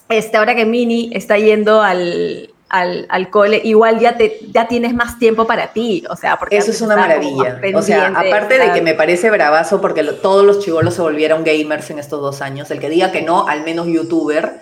Este, 0.09 0.37
ahora 0.37 0.55
que 0.55 0.65
Mini 0.65 1.09
está 1.13 1.37
yendo 1.37 1.81
al, 1.81 2.49
al, 2.69 3.29
cole, 3.29 3.61
igual 3.63 3.99
ya, 3.99 4.17
te, 4.17 4.39
ya 4.51 4.67
tienes 4.67 4.93
más 4.93 5.19
tiempo 5.19 5.45
para 5.45 5.71
ti, 5.71 6.03
o 6.09 6.15
sea, 6.15 6.37
porque... 6.37 6.57
Eso 6.57 6.71
es 6.71 6.81
una 6.81 6.95
maravilla. 6.95 7.59
O 7.75 7.81
sea, 7.81 8.07
aparte 8.07 8.57
de 8.57 8.71
que 8.73 8.81
me 8.81 8.93
parece 8.93 9.29
bravazo 9.29 9.79
porque 9.81 10.03
todos 10.03 10.45
los 10.45 10.59
chivolos 10.59 10.95
se 10.95 11.01
volvieron 11.01 11.43
gamers 11.43 11.89
en 11.91 11.99
estos 11.99 12.21
dos 12.21 12.41
años, 12.41 12.69
el 12.71 12.79
que 12.79 12.89
diga 12.89 13.11
que 13.11 13.21
no, 13.21 13.47
al 13.47 13.63
menos 13.63 13.87
youtuber, 13.87 14.59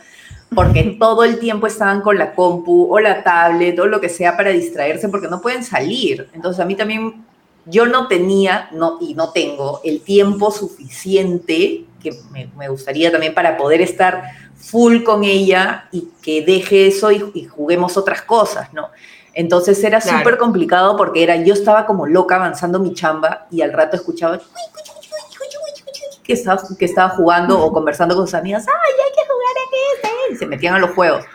porque 0.53 0.83
todo 0.99 1.23
el 1.23 1.39
tiempo 1.39 1.65
estaban 1.67 2.01
con 2.01 2.17
la 2.17 2.33
compu 2.33 2.93
o 2.93 2.99
la 2.99 3.23
tablet 3.23 3.79
o 3.79 3.85
lo 3.85 4.01
que 4.01 4.09
sea 4.09 4.35
para 4.37 4.51
distraerse 4.51 5.09
porque 5.09 5.27
no 5.27 5.41
pueden 5.41 5.63
salir. 5.63 6.29
Entonces 6.33 6.59
a 6.59 6.65
mí 6.65 6.75
también, 6.75 7.23
yo 7.65 7.85
no 7.85 8.07
tenía 8.07 8.69
no, 8.73 8.97
y 9.01 9.13
no 9.13 9.31
tengo 9.31 9.79
el 9.83 10.01
tiempo 10.01 10.51
suficiente 10.51 11.85
que 12.03 12.11
me, 12.31 12.49
me 12.57 12.67
gustaría 12.67 13.11
también 13.11 13.33
para 13.33 13.57
poder 13.57 13.81
estar 13.81 14.23
full 14.63 15.03
con 15.03 15.23
ella 15.23 15.87
y 15.91 16.09
que 16.21 16.43
deje 16.43 16.87
eso 16.87 17.11
y, 17.11 17.45
juguemos 17.45 17.97
otras 17.97 18.21
cosas, 18.21 18.73
¿no? 18.73 18.89
Entonces 19.33 19.83
era 19.83 19.99
súper 19.99 20.37
complicado 20.37 20.95
porque 20.95 21.23
era, 21.23 21.35
yo 21.37 21.53
estaba 21.53 21.85
como 21.85 22.05
loca 22.05 22.35
avanzando 22.35 22.79
mi 22.79 22.93
chamba 22.93 23.47
y 23.49 23.61
al 23.61 23.73
rato 23.73 23.95
escuchaba 23.95 24.39
que 26.23 26.33
estaba, 26.33 26.61
que 26.77 26.85
estaba 26.85 27.09
jugando 27.09 27.59
o 27.59 27.73
conversando 27.73 28.15
con 28.15 28.27
sus 28.27 28.35
amigas, 28.35 28.65
¡ay, 28.67 28.93
hay 29.05 29.11
que 29.11 29.27
jugar 29.27 29.55
a 29.57 30.27
este! 30.27 30.33
Y 30.33 30.37
se 30.37 30.45
metían 30.45 30.75
a 30.75 30.79
los 30.79 30.91
juegos. 30.91 31.25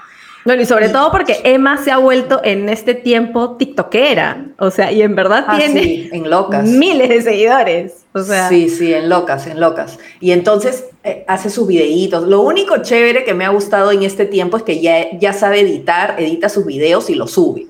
No, 0.45 0.55
y 0.55 0.65
sobre 0.65 0.89
todo 0.89 1.11
porque 1.11 1.41
Emma 1.45 1.77
se 1.77 1.91
ha 1.91 1.99
vuelto 1.99 2.41
en 2.43 2.69
este 2.71 2.95
tiempo 2.95 3.57
tiktokera, 3.57 4.47
o 4.59 4.71
sea, 4.71 4.91
y 4.91 5.03
en 5.03 5.15
verdad 5.15 5.45
ah, 5.47 5.59
tiene 5.59 6.09
en 6.11 6.31
locas. 6.31 6.65
miles 6.65 7.09
de 7.11 7.21
seguidores. 7.21 8.07
O 8.19 8.25
sea. 8.25 8.49
Sí, 8.49 8.69
sí, 8.69 8.93
en 8.93 9.09
locas, 9.09 9.47
en 9.47 9.61
locas. 9.61 9.99
Y 10.21 10.33
entonces 10.33 10.85
eh, 11.05 11.25
hace 11.27 11.51
sus 11.51 11.67
videitos. 11.67 12.27
Lo 12.27 12.43
único 12.43 12.79
chévere 12.79 13.25
que 13.25 13.35
me 13.35 13.45
ha 13.45 13.49
gustado 13.49 13.93
en 13.93 14.03
este 14.03 14.27
tiempo 14.27 14.57
es 14.57 14.63
que 14.63 14.81
ya, 14.81 15.11
ya 15.19 15.33
sabe 15.33 15.61
editar, 15.61 16.17
edita 16.19 16.49
sus 16.49 16.67
videos 16.67 17.09
y 17.11 17.15
los 17.15 17.33
sube. 17.33 17.67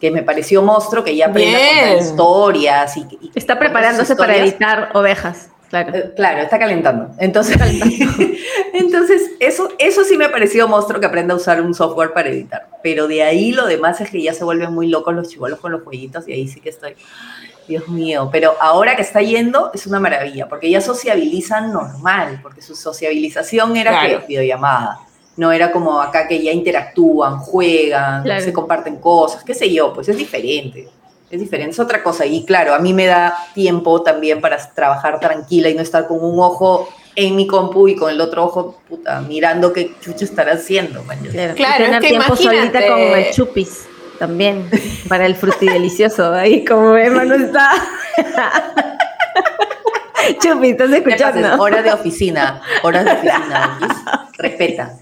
Que 0.00 0.10
me 0.10 0.22
pareció 0.22 0.62
monstruo 0.62 1.02
que 1.04 1.16
ya 1.16 1.26
aprende 1.26 1.56
a 1.56 1.78
contar 1.80 1.98
historias. 1.98 2.96
Y, 2.96 3.30
Está 3.34 3.58
preparándose 3.58 4.16
para 4.16 4.36
editar 4.36 4.90
ovejas. 4.94 5.48
Claro. 5.70 5.94
Eh, 5.94 6.12
claro, 6.14 6.42
está 6.42 6.58
calentando. 6.58 7.10
Entonces, 7.18 7.56
entonces 8.74 9.30
eso, 9.40 9.70
eso 9.78 10.04
sí 10.04 10.16
me 10.16 10.26
ha 10.26 10.30
parecido 10.30 10.68
monstruo 10.68 11.00
que 11.00 11.06
aprenda 11.06 11.34
a 11.34 11.36
usar 11.36 11.60
un 11.60 11.74
software 11.74 12.12
para 12.12 12.28
editar. 12.28 12.68
Pero 12.82 13.08
de 13.08 13.22
ahí 13.22 13.50
lo 13.52 13.66
demás 13.66 14.00
es 14.00 14.10
que 14.10 14.22
ya 14.22 14.34
se 14.34 14.44
vuelven 14.44 14.72
muy 14.72 14.88
locos 14.88 15.14
los 15.14 15.28
chivolos 15.28 15.58
con 15.58 15.72
los 15.72 15.82
jueguitos 15.82 16.28
y 16.28 16.32
ahí 16.32 16.48
sí 16.48 16.60
que 16.60 16.68
estoy. 16.68 16.94
Dios 17.66 17.88
mío, 17.88 18.28
pero 18.30 18.54
ahora 18.60 18.96
que 18.96 19.02
está 19.02 19.22
yendo 19.22 19.70
es 19.72 19.86
una 19.86 20.00
maravilla, 20.00 20.48
porque 20.48 20.70
ya 20.70 20.80
sociabilizan 20.80 21.72
normal, 21.72 22.40
porque 22.42 22.62
su 22.62 22.74
sociabilización 22.74 23.76
era 23.76 24.06
que 24.06 24.26
videollamada, 24.26 25.00
no 25.36 25.50
era 25.50 25.72
como 25.72 26.00
acá 26.00 26.28
que 26.28 26.42
ya 26.42 26.52
interactúan, 26.52 27.38
juegan, 27.38 28.24
se 28.40 28.52
comparten 28.52 28.96
cosas, 28.96 29.42
qué 29.42 29.54
sé 29.54 29.72
yo, 29.72 29.92
pues 29.92 30.08
es 30.08 30.16
diferente 30.16 30.88
es 31.30 31.40
diferente, 31.40 31.72
es 31.72 31.80
otra 31.80 32.02
cosa. 32.02 32.24
Y 32.26 32.44
claro, 32.44 32.74
a 32.74 32.78
mí 32.78 32.92
me 32.92 33.06
da 33.06 33.36
tiempo 33.54 34.02
también 34.02 34.40
para 34.40 34.56
trabajar 34.72 35.18
tranquila 35.20 35.68
y 35.68 35.74
no 35.74 35.82
estar 35.82 36.06
con 36.06 36.22
un 36.22 36.38
ojo 36.38 36.88
en 37.16 37.36
mi 37.36 37.46
compu 37.46 37.88
y 37.88 37.96
con 37.96 38.10
el 38.10 38.20
otro 38.20 38.44
ojo, 38.44 38.80
puta, 38.88 39.20
mirando 39.20 39.72
qué 39.72 39.94
chucho 40.00 40.24
estará 40.24 40.52
haciendo. 40.52 41.02
Claro, 41.02 41.54
claro 41.54 41.84
tener 41.84 42.02
tiempo 42.02 42.36
solita 42.36 42.86
con 42.86 43.00
el 43.00 43.32
chupis 43.32 43.88
también, 44.18 44.68
para 45.08 45.26
el 45.26 45.34
frutidelicioso. 45.34 46.32
Ahí 46.32 46.64
como 46.64 46.96
Emma 46.96 47.24
no 47.24 47.34
está. 47.34 47.70
chupis, 50.40 50.72
¿estás 50.72 50.90
escuchando? 50.90 51.62
Hora 51.62 51.82
de 51.82 51.92
oficina, 51.92 52.62
hora 52.82 53.04
de 53.04 53.12
oficina. 53.12 53.78
Respeta. 54.38 54.96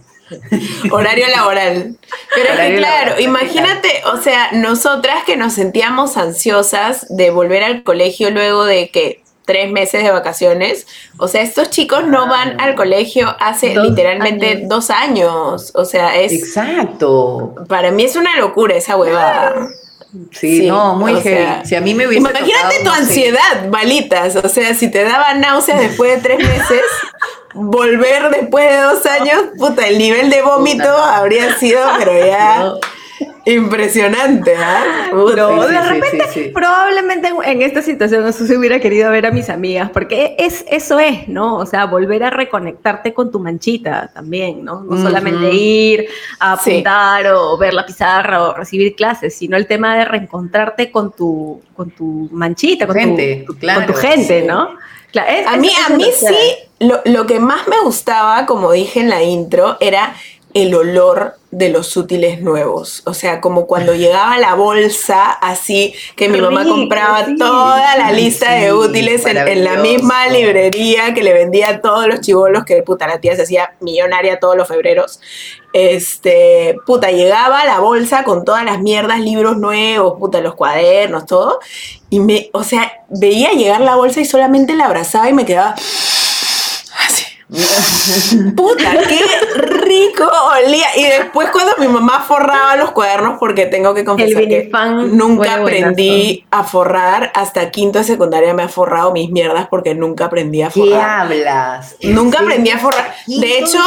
Horario 0.90 1.26
laboral. 1.28 1.96
Pero 2.34 2.48
es 2.54 2.70
que 2.70 2.76
claro, 2.76 3.20
imagínate, 3.20 4.02
o 4.12 4.16
sea, 4.16 4.52
nosotras 4.52 5.24
que 5.24 5.36
nos 5.36 5.52
sentíamos 5.52 6.16
ansiosas 6.16 7.06
de 7.10 7.30
volver 7.30 7.62
al 7.62 7.82
colegio 7.82 8.30
luego 8.30 8.64
de 8.64 8.88
que 8.90 9.22
tres 9.52 9.70
meses 9.70 10.02
de 10.02 10.10
vacaciones. 10.10 10.86
O 11.18 11.28
sea, 11.28 11.42
estos 11.42 11.68
chicos 11.68 12.06
no 12.06 12.26
van 12.26 12.58
al 12.58 12.74
colegio 12.74 13.36
hace 13.38 13.76
literalmente 13.76 14.62
dos 14.64 14.88
años. 14.88 15.72
O 15.74 15.84
sea, 15.84 16.16
es... 16.18 16.32
Exacto. 16.32 17.54
Para 17.68 17.90
mí 17.90 18.04
es 18.04 18.16
una 18.16 18.34
locura 18.38 18.74
esa 18.74 18.96
huevada. 18.96 19.68
Sí, 20.30 20.66
no, 20.66 20.94
muy 20.94 21.20
heavy. 21.20 21.66
si 21.66 21.74
a 21.74 21.82
mí 21.82 21.94
me 21.94 22.06
hubiese 22.06 22.20
Imagínate 22.20 22.82
tu 22.82 22.90
ansiedad, 22.90 23.68
balitas. 23.68 24.36
O 24.36 24.48
sea, 24.48 24.74
si 24.74 24.90
te 24.90 25.04
daba 25.04 25.34
náuseas 25.34 25.80
después 25.80 26.16
de 26.16 26.22
tres 26.22 26.38
meses, 26.38 26.82
volver 27.52 28.30
después 28.30 28.70
de 28.70 28.78
dos 28.78 29.04
años, 29.04 29.42
puta, 29.58 29.86
el 29.86 29.98
nivel 29.98 30.30
de 30.30 30.40
vómito 30.40 30.88
habría 30.88 31.58
sido, 31.58 31.80
pero 31.98 32.26
ya. 32.26 32.72
Impresionante, 33.44 34.54
¿ah? 34.56 35.10
No, 35.12 35.66
de 35.66 35.80
repente, 35.82 36.50
probablemente 36.54 37.28
en, 37.44 37.62
esta 37.62 37.82
situación 37.82 38.22
no 38.22 38.32
se 38.32 38.56
hubiera 38.56 38.78
querido 38.80 39.10
ver 39.10 39.26
a 39.26 39.30
mis 39.30 39.48
amigas, 39.48 39.90
porque 39.90 40.36
es, 40.38 40.64
eso 40.68 40.98
es, 40.98 41.28
¿no? 41.28 41.56
O 41.56 41.66
sea, 41.66 41.86
volver 41.86 42.24
a 42.24 42.30
reconectarte 42.30 43.12
con 43.12 43.30
tu 43.30 43.40
manchita 43.40 44.10
también, 44.14 44.64
¿no? 44.64 44.82
No 44.82 45.00
solamente 45.02 45.52
ir 45.52 46.06
a 46.38 46.52
apuntar 46.52 47.26
o 47.28 47.56
ver 47.58 47.74
la 47.74 47.84
pizarra 47.84 48.42
o 48.42 48.54
recibir 48.54 48.94
clases, 48.94 49.34
sino 49.34 49.56
el 49.56 49.66
tema 49.66 49.96
de 49.96 50.04
reencontrarte 50.04 50.90
con 50.90 51.12
tu, 51.12 51.60
con 51.74 51.90
tu 51.90 52.28
manchita, 52.32 52.86
con 52.86 52.96
gente, 52.96 53.44
tu, 53.46 53.56
con 53.58 53.86
tu 53.86 53.94
gente, 53.94 54.42
¿no? 54.42 54.70
a 55.20 55.56
mí, 55.56 55.70
a 55.86 55.94
mí 55.94 56.04
sí, 56.16 56.36
lo, 56.78 57.00
lo 57.04 57.26
que 57.26 57.38
más 57.38 57.68
me 57.68 57.80
gustaba, 57.80 58.46
como 58.46 58.72
dije 58.72 59.00
en 59.00 59.10
la 59.10 59.22
intro, 59.22 59.76
era 59.80 60.14
el 60.54 60.74
olor 60.74 61.36
de 61.50 61.68
los 61.68 61.96
útiles 61.96 62.40
nuevos. 62.40 63.02
O 63.04 63.14
sea, 63.14 63.40
como 63.40 63.66
cuando 63.66 63.94
llegaba 63.94 64.38
la 64.38 64.54
bolsa, 64.54 65.30
así 65.30 65.94
que 66.16 66.28
mi 66.28 66.40
mamá 66.40 66.64
compraba 66.64 67.26
toda 67.38 67.96
la 67.96 68.10
lista 68.10 68.52
de 68.52 68.72
útiles 68.72 69.24
en, 69.26 69.64
la 69.64 69.76
misma 69.76 70.28
librería 70.28 71.12
que 71.14 71.22
le 71.22 71.32
vendía 71.32 71.68
a 71.68 71.80
todos 71.80 72.06
los 72.06 72.20
chivolos, 72.20 72.64
que 72.64 72.82
puta, 72.82 73.06
la 73.06 73.20
tía 73.20 73.36
se 73.36 73.42
hacía 73.42 73.74
millonaria 73.80 74.40
todos 74.40 74.56
los 74.56 74.66
febreros. 74.66 75.20
Este, 75.74 76.76
puta, 76.86 77.10
llegaba 77.10 77.64
la 77.64 77.80
bolsa 77.80 78.24
con 78.24 78.44
todas 78.44 78.64
las 78.64 78.80
mierdas, 78.80 79.20
libros 79.20 79.56
nuevos, 79.58 80.18
puta, 80.18 80.40
los 80.40 80.54
cuadernos, 80.54 81.26
todo. 81.26 81.60
Y 82.08 82.20
me, 82.20 82.50
o 82.52 82.62
sea, 82.62 82.92
veía 83.08 83.52
llegar 83.52 83.80
la 83.80 83.96
bolsa 83.96 84.20
y 84.20 84.24
solamente 84.24 84.74
la 84.74 84.86
abrazaba 84.86 85.28
y 85.28 85.34
me 85.34 85.46
quedaba 85.46 85.74
Puta, 88.56 88.92
qué 89.08 89.20
rico 89.56 90.24
olía. 90.24 90.86
Y 90.96 91.04
después 91.04 91.50
cuando 91.50 91.72
mi 91.78 91.86
mamá 91.86 92.24
forraba 92.26 92.76
los 92.76 92.92
cuadernos, 92.92 93.38
porque 93.38 93.66
tengo 93.66 93.94
que 93.94 94.04
confesar 94.04 94.48
que 94.48 94.70
nunca 95.10 95.56
aprendí 95.56 96.46
a 96.50 96.64
forrar, 96.64 97.30
hasta 97.34 97.70
quinto 97.70 97.98
de 97.98 98.04
secundaria 98.04 98.54
me 98.54 98.62
ha 98.62 98.68
forrado 98.68 99.12
mis 99.12 99.30
mierdas 99.30 99.68
porque 99.68 99.94
nunca 99.94 100.26
aprendí 100.26 100.62
a 100.62 100.70
forrar. 100.70 100.88
¿Qué 100.88 101.40
hablas? 101.40 101.96
Nunca 102.02 102.40
aprendí 102.40 102.70
a 102.70 102.78
forrar. 102.78 103.14
De 103.26 103.58
hecho, 103.58 103.78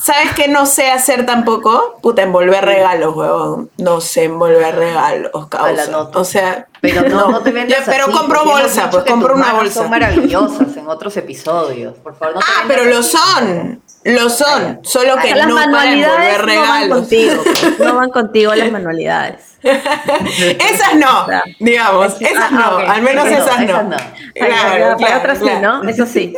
¿Sabes 0.00 0.32
qué 0.36 0.48
no 0.48 0.66
sé 0.66 0.90
hacer 0.90 1.26
tampoco? 1.26 1.98
Puta, 2.00 2.22
envolver 2.22 2.64
regalos, 2.64 3.14
huevón. 3.16 3.70
No 3.78 4.00
sé 4.00 4.24
envolver 4.24 4.74
regalos, 4.74 5.48
causa. 5.48 6.08
O 6.14 6.24
sea, 6.24 6.66
pero 6.80 7.02
no, 7.08 7.30
no 7.30 7.40
te 7.40 7.50
vendas 7.50 7.82
Pero 7.84 8.06
compro 8.10 8.44
bolsa, 8.44 8.90
pues 8.90 9.04
compro 9.04 9.34
una 9.34 9.52
bolsa. 9.52 9.80
Son 9.80 9.90
maravillosas 9.90 10.76
en 10.76 10.88
otros 10.88 11.16
episodios. 11.16 11.96
Por 11.98 12.14
favor, 12.16 12.36
no 12.36 12.40
te 12.40 12.46
Ah, 12.48 12.64
pero 12.68 12.84
lo 12.84 13.02
son. 13.02 13.82
Lo 14.08 14.30
son, 14.30 14.80
solo 14.84 15.16
que 15.18 15.34
no 15.34 15.54
para 15.54 15.92
envolver 15.92 16.42
regalos. 16.42 16.52
No 16.56 16.66
van 16.66 16.88
contigo, 16.88 17.42
no 17.84 17.94
van 17.94 18.10
contigo 18.10 18.54
las 18.54 18.72
manualidades. 18.72 19.44
esas 19.62 20.94
no, 20.94 21.26
digamos, 21.58 22.14
esas 22.20 22.44
ah, 22.44 22.50
no, 22.50 22.78
al 22.78 23.02
menos 23.02 23.26
esas, 23.26 23.60
no. 23.60 23.96
Claro, 24.34 24.96
claro, 24.96 25.18
otras 25.18 25.38
sí, 25.40 25.50
¿no? 25.60 25.82
Eso 25.82 26.06
sí. 26.06 26.34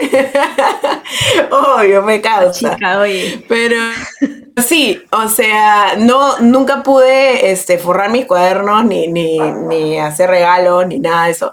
Obvio, 1.50 2.02
me 2.02 2.20
causa. 2.20 2.74
Chica, 2.74 2.98
oye. 2.98 3.44
Pero 3.48 3.76
sí, 4.66 5.04
o 5.12 5.28
sea, 5.28 5.94
no, 5.96 6.38
nunca 6.38 6.82
pude 6.82 7.52
este, 7.52 7.78
forrar 7.78 8.10
mis 8.10 8.26
cuadernos, 8.26 8.84
ni, 8.84 9.06
ni, 9.06 9.38
ni 9.38 9.98
hacer 10.00 10.28
regalos, 10.28 10.88
ni 10.88 10.98
nada 10.98 11.26
de 11.26 11.30
eso 11.30 11.52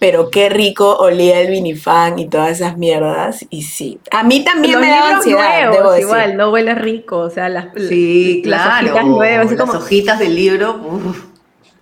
pero 0.00 0.30
qué 0.30 0.48
rico 0.48 0.96
olía 0.96 1.40
el 1.40 1.50
vinifan 1.50 2.18
y 2.18 2.26
todas 2.26 2.52
esas 2.52 2.78
mierdas. 2.78 3.44
Y 3.50 3.62
sí, 3.62 4.00
a 4.10 4.24
mí 4.24 4.42
también 4.42 4.80
me 4.80 4.88
da 4.88 5.16
ansiedad. 5.16 5.68
Nuevos, 5.68 6.00
igual, 6.00 6.36
no 6.38 6.50
huele 6.50 6.74
rico, 6.74 7.18
o 7.18 7.30
sea, 7.30 7.50
las, 7.50 7.66
sí, 7.76 8.40
claro, 8.42 8.86
hojitas 8.86 9.04
nuevas. 9.04 9.52
Las 9.52 9.74
hojitas 9.74 10.18
del 10.18 10.34
libro. 10.34 10.80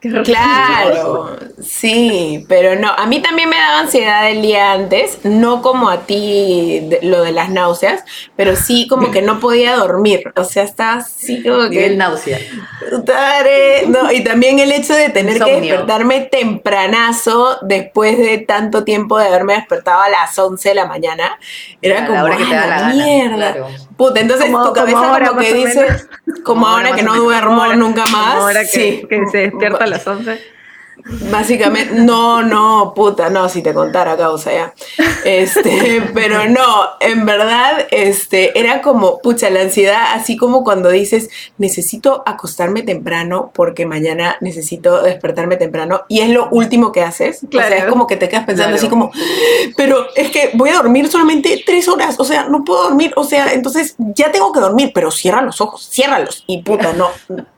Claro, 0.24 1.36
sí, 1.60 2.44
pero 2.48 2.76
no, 2.76 2.88
a 2.90 3.06
mí 3.06 3.20
también 3.20 3.48
me 3.48 3.56
daba 3.56 3.80
ansiedad 3.80 4.30
el 4.30 4.42
día 4.42 4.72
antes, 4.72 5.24
no 5.24 5.60
como 5.60 5.88
a 5.90 6.02
ti 6.02 6.88
lo 7.02 7.22
de 7.22 7.32
las 7.32 7.50
náuseas, 7.50 8.04
pero 8.36 8.54
sí 8.54 8.86
como 8.86 9.10
que 9.10 9.22
no 9.22 9.40
podía 9.40 9.76
dormir, 9.76 10.32
o 10.36 10.44
sea, 10.44 10.62
estaba 10.62 10.98
así 10.98 11.42
como 11.42 11.68
que... 11.68 11.86
El 11.86 11.98
náusea. 11.98 12.38
No, 13.88 14.12
y 14.12 14.22
también 14.22 14.60
el 14.60 14.70
hecho 14.70 14.94
de 14.94 15.10
tener 15.10 15.42
que 15.42 15.60
despertarme 15.60 16.20
tempranazo 16.20 17.58
después 17.62 18.18
de 18.18 18.38
tanto 18.38 18.84
tiempo 18.84 19.18
de 19.18 19.26
haberme 19.26 19.54
despertado 19.54 20.02
a 20.02 20.08
las 20.08 20.38
11 20.38 20.68
de 20.68 20.74
la 20.76 20.86
mañana, 20.86 21.38
era 21.82 22.06
como, 22.06 22.28
la 22.28 22.36
que 22.36 22.44
te 22.44 22.54
da 22.54 22.66
la 22.66 22.88
mierda. 22.94 23.56
Puta, 23.96 24.20
entonces 24.20 24.48
tu 24.50 24.72
cabeza 24.72 25.20
como 25.26 25.40
que 25.40 25.54
dice, 25.54 25.86
como, 26.44 26.68
ahora 26.68 26.94
que 26.94 27.02
no 27.02 27.16
duermo 27.16 27.66
nunca 27.74 28.04
más. 28.06 28.36
Ahora 28.36 28.60
que, 28.64 29.04
que 29.08 29.26
se 29.26 29.38
despierta 29.38 29.87
las 29.88 30.06
11. 30.06 30.58
Básicamente, 31.30 31.94
no, 31.94 32.42
no, 32.42 32.92
puta, 32.94 33.30
no, 33.30 33.48
si 33.48 33.62
te 33.62 33.72
contara 33.72 34.16
causa 34.16 34.52
ya. 34.52 34.74
Este, 35.24 36.02
pero 36.14 36.48
no, 36.48 36.64
en 37.00 37.24
verdad, 37.24 37.86
este, 37.90 38.58
era 38.58 38.82
como, 38.82 39.18
pucha, 39.20 39.48
la 39.48 39.60
ansiedad, 39.60 40.12
así 40.14 40.36
como 40.36 40.64
cuando 40.64 40.90
dices, 40.90 41.30
necesito 41.56 42.22
acostarme 42.26 42.82
temprano 42.82 43.52
porque 43.54 43.86
mañana 43.86 44.36
necesito 44.40 45.02
despertarme 45.02 45.56
temprano 45.56 46.02
y 46.08 46.20
es 46.20 46.30
lo 46.30 46.48
último 46.50 46.92
que 46.92 47.02
haces. 47.02 47.44
O 47.44 47.52
sea, 47.52 47.68
es 47.68 47.84
como 47.84 48.06
que 48.06 48.16
te 48.16 48.28
quedas 48.28 48.44
pensando 48.44 48.76
así 48.76 48.88
como, 48.88 49.10
pero 49.76 50.08
es 50.14 50.30
que 50.30 50.50
voy 50.54 50.70
a 50.70 50.74
dormir 50.74 51.08
solamente 51.08 51.62
tres 51.64 51.88
horas, 51.88 52.16
o 52.18 52.24
sea, 52.24 52.48
no 52.48 52.64
puedo 52.64 52.84
dormir, 52.84 53.12
o 53.16 53.24
sea, 53.24 53.52
entonces 53.52 53.94
ya 53.98 54.30
tengo 54.32 54.52
que 54.52 54.60
dormir, 54.60 54.90
pero 54.92 55.10
cierra 55.10 55.42
los 55.42 55.60
ojos, 55.60 55.88
ciérralos 55.90 56.44
y 56.46 56.62
puta, 56.62 56.92
no. 56.92 57.08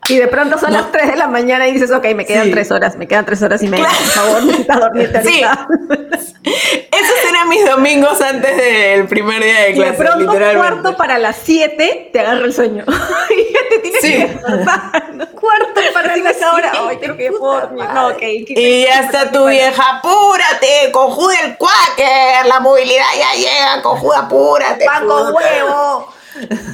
Y 0.07 0.17
de 0.17 0.27
pronto 0.27 0.57
son 0.57 0.73
las 0.73 0.91
tres 0.91 1.07
de 1.07 1.15
la 1.15 1.27
mañana 1.27 1.67
y 1.67 1.73
dices, 1.73 1.91
ok, 1.91 2.05
me 2.15 2.25
quedan 2.25 2.49
tres 2.49 2.71
horas, 2.71 2.97
me 2.97 3.07
quedan 3.07 3.25
tres 3.25 3.41
horas 3.43 3.61
y 3.61 3.67
media, 3.67 3.85
por 3.85 4.07
favor, 4.07 4.43
necesitas 4.43 4.79
dormirte 4.79 5.23
Sí. 5.31 5.41
Esos 6.91 7.29
eran 7.29 7.49
mis 7.49 7.65
domingos 7.65 8.19
antes 8.19 8.57
del 8.57 9.07
primer 9.07 9.43
día 9.43 9.59
de 9.61 9.73
clase, 9.73 9.89
y 9.89 9.91
de 9.91 9.97
pronto, 9.97 10.57
cuarto 10.57 10.97
para 10.97 11.19
las 11.19 11.37
siete, 11.37 12.09
te 12.11 12.19
agarra 12.19 12.45
el 12.45 12.53
sueño. 12.53 12.83
y 13.29 13.53
ya 13.53 13.59
te 13.69 13.79
tienes 13.79 14.01
sí. 14.01 14.11
que 14.11 15.27
Cuarto 15.35 15.81
para 15.93 16.17
las 16.17 16.41
ahora. 16.41 16.71
Ay, 16.89 16.97
creo 16.97 17.15
que 17.15 17.29
dormir. 17.29 17.85
No, 17.93 18.07
okay, 18.09 18.45
y 18.47 18.83
ya 18.83 19.01
está 19.01 19.31
tu 19.31 19.47
vieja, 19.47 19.97
apúrate, 19.97 20.91
conjude 20.91 21.35
el 21.45 21.57
cuáquer, 21.57 22.45
la 22.47 22.59
movilidad 22.59 23.05
ya 23.17 23.39
llega, 23.39 23.81
conjude, 23.83 24.17
apúrate. 24.17 24.85
Paco 24.85 25.29
huevo. 25.31 26.20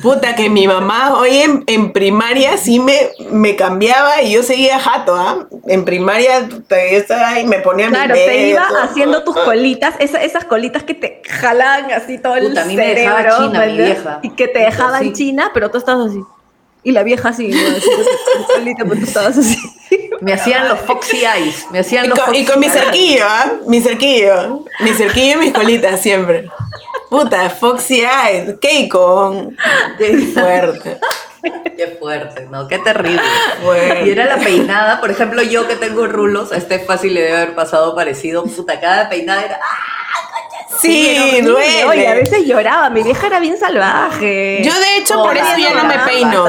Puta, 0.01 0.35
que 0.35 0.49
mi 0.49 0.67
mamá 0.67 1.17
hoy 1.17 1.63
en, 1.65 1.91
primaria 1.91 2.57
sí 2.57 2.79
me, 2.79 3.09
me 3.31 3.55
cambiaba 3.55 4.21
y 4.21 4.33
yo 4.33 4.43
seguía 4.43 4.79
jato, 4.79 5.15
¿ah? 5.15 5.47
En 5.67 5.83
primaria 5.83 6.47
estaba 6.69 7.31
me 7.45 7.59
ponía 7.59 7.89
Claro, 7.89 8.13
te 8.13 8.49
iba 8.49 8.67
haciendo 8.83 9.23
tus 9.23 9.35
colitas, 9.35 9.95
esas, 9.99 10.45
colitas 10.45 10.83
que 10.83 10.93
te 10.93 11.21
jalan 11.27 11.91
así 11.91 12.19
todo 12.19 12.35
el 12.35 12.55
cerebro. 12.55 13.37
China, 13.37 13.65
mi 13.65 13.77
vieja. 13.77 14.19
Y 14.21 14.29
que 14.31 14.47
te 14.47 14.59
dejaban 14.59 15.13
china, 15.13 15.51
pero 15.53 15.71
tú 15.71 15.77
estabas 15.77 16.09
así. 16.09 16.21
Y 16.83 16.91
la 16.91 17.03
vieja 17.03 17.29
así, 17.29 17.51
pues, 18.85 19.03
estabas 19.03 19.37
así. 19.37 19.57
Me 20.21 20.33
hacían 20.33 20.67
los 20.67 20.79
foxy 20.79 21.25
eyes, 21.25 21.67
me 21.71 21.79
hacían 21.79 22.05
y 22.05 22.07
los 22.07 22.19
con, 22.19 22.33
Y 22.33 22.43
con 22.43 22.59
mi 22.59 22.69
cerquillo, 22.69 23.23
¿ah? 23.27 23.51
Mi 23.67 23.81
cerquillo. 23.81 24.65
Mi 24.79 24.89
cerquillo 24.91 25.35
y 25.35 25.45
mis 25.45 25.53
colitas 25.53 26.01
siempre. 26.01 26.49
Puta, 27.09 27.49
Foxy 27.49 28.01
Eyes, 28.01 28.55
Keiko. 28.59 29.51
Qué 29.97 30.17
fuerte. 30.33 30.99
Qué 31.77 31.97
fuerte, 31.99 32.47
¿no? 32.51 32.67
Qué 32.67 32.79
terrible. 32.79 33.21
Y 34.05 34.09
era 34.09 34.25
la 34.25 34.37
peinada, 34.37 34.99
por 34.99 35.11
ejemplo, 35.11 35.41
yo 35.41 35.67
que 35.67 35.75
tengo 35.75 36.07
rulos, 36.07 36.51
a 36.51 36.57
este 36.57 36.79
fácil 36.79 37.13
le 37.13 37.21
debe 37.21 37.37
haber 37.37 37.55
pasado 37.55 37.95
parecido. 37.95 38.43
Puta, 38.43 38.79
cada 38.79 39.07
peinada 39.09 39.43
era. 39.43 39.59
¡Ah, 39.61 40.77
sí, 40.81 41.41
duele. 41.41 41.85
Oye, 41.85 42.07
a 42.07 42.15
veces 42.15 42.45
lloraba, 42.45 42.89
mi 42.89 43.03
vieja 43.03 43.27
era 43.27 43.39
bien 43.39 43.57
salvaje. 43.57 44.61
Yo, 44.63 44.73
de 44.73 44.97
hecho, 44.97 45.23
por 45.23 45.37
eso 45.37 45.57
ya 45.57 45.73
no 45.73 45.85
me 45.85 45.99
peino. 45.99 46.47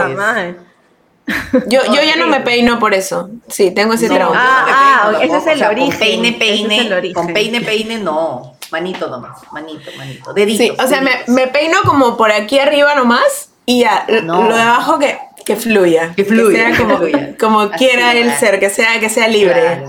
Yo, 1.66 1.84
yo 1.84 2.02
ya 2.02 2.16
no 2.16 2.26
me 2.26 2.40
peino 2.40 2.78
por 2.78 2.94
eso. 2.94 3.28
Sí, 3.48 3.70
tengo 3.70 3.92
ese 3.92 4.08
trauma. 4.08 4.40
Ah, 4.40 5.12
ah 5.12 5.22
ese 5.22 5.36
es 5.36 5.46
el 5.46 5.62
origen. 5.62 5.90
Con 5.90 5.98
peine, 5.98 6.32
peine. 6.32 7.12
Con 7.12 7.32
peine, 7.32 7.60
peine, 7.60 7.98
no. 7.98 8.57
Manito 8.70 9.08
nomás, 9.08 9.40
manito, 9.52 9.90
manito. 9.96 10.32
Dedito. 10.34 10.62
Sí, 10.62 10.72
o 10.78 10.86
sea, 10.86 11.00
me, 11.00 11.12
me, 11.26 11.46
peino 11.46 11.78
como 11.84 12.16
por 12.16 12.30
aquí 12.30 12.58
arriba 12.58 12.94
nomás 12.94 13.50
y 13.64 13.80
ya, 13.80 14.06
lo 14.08 14.48
de 14.48 14.60
abajo 14.60 14.98
que, 14.98 15.18
que 15.44 15.56
fluya. 15.56 16.12
Que 16.14 16.24
fluya. 16.24 16.68
Que 16.68 16.74
sea 16.74 16.86
como, 16.86 16.98
como 17.38 17.70
quiera 17.70 18.12
el 18.12 18.32
ser, 18.32 18.60
que 18.60 18.70
sea, 18.70 19.00
que 19.00 19.08
sea 19.08 19.28
libre. 19.28 19.84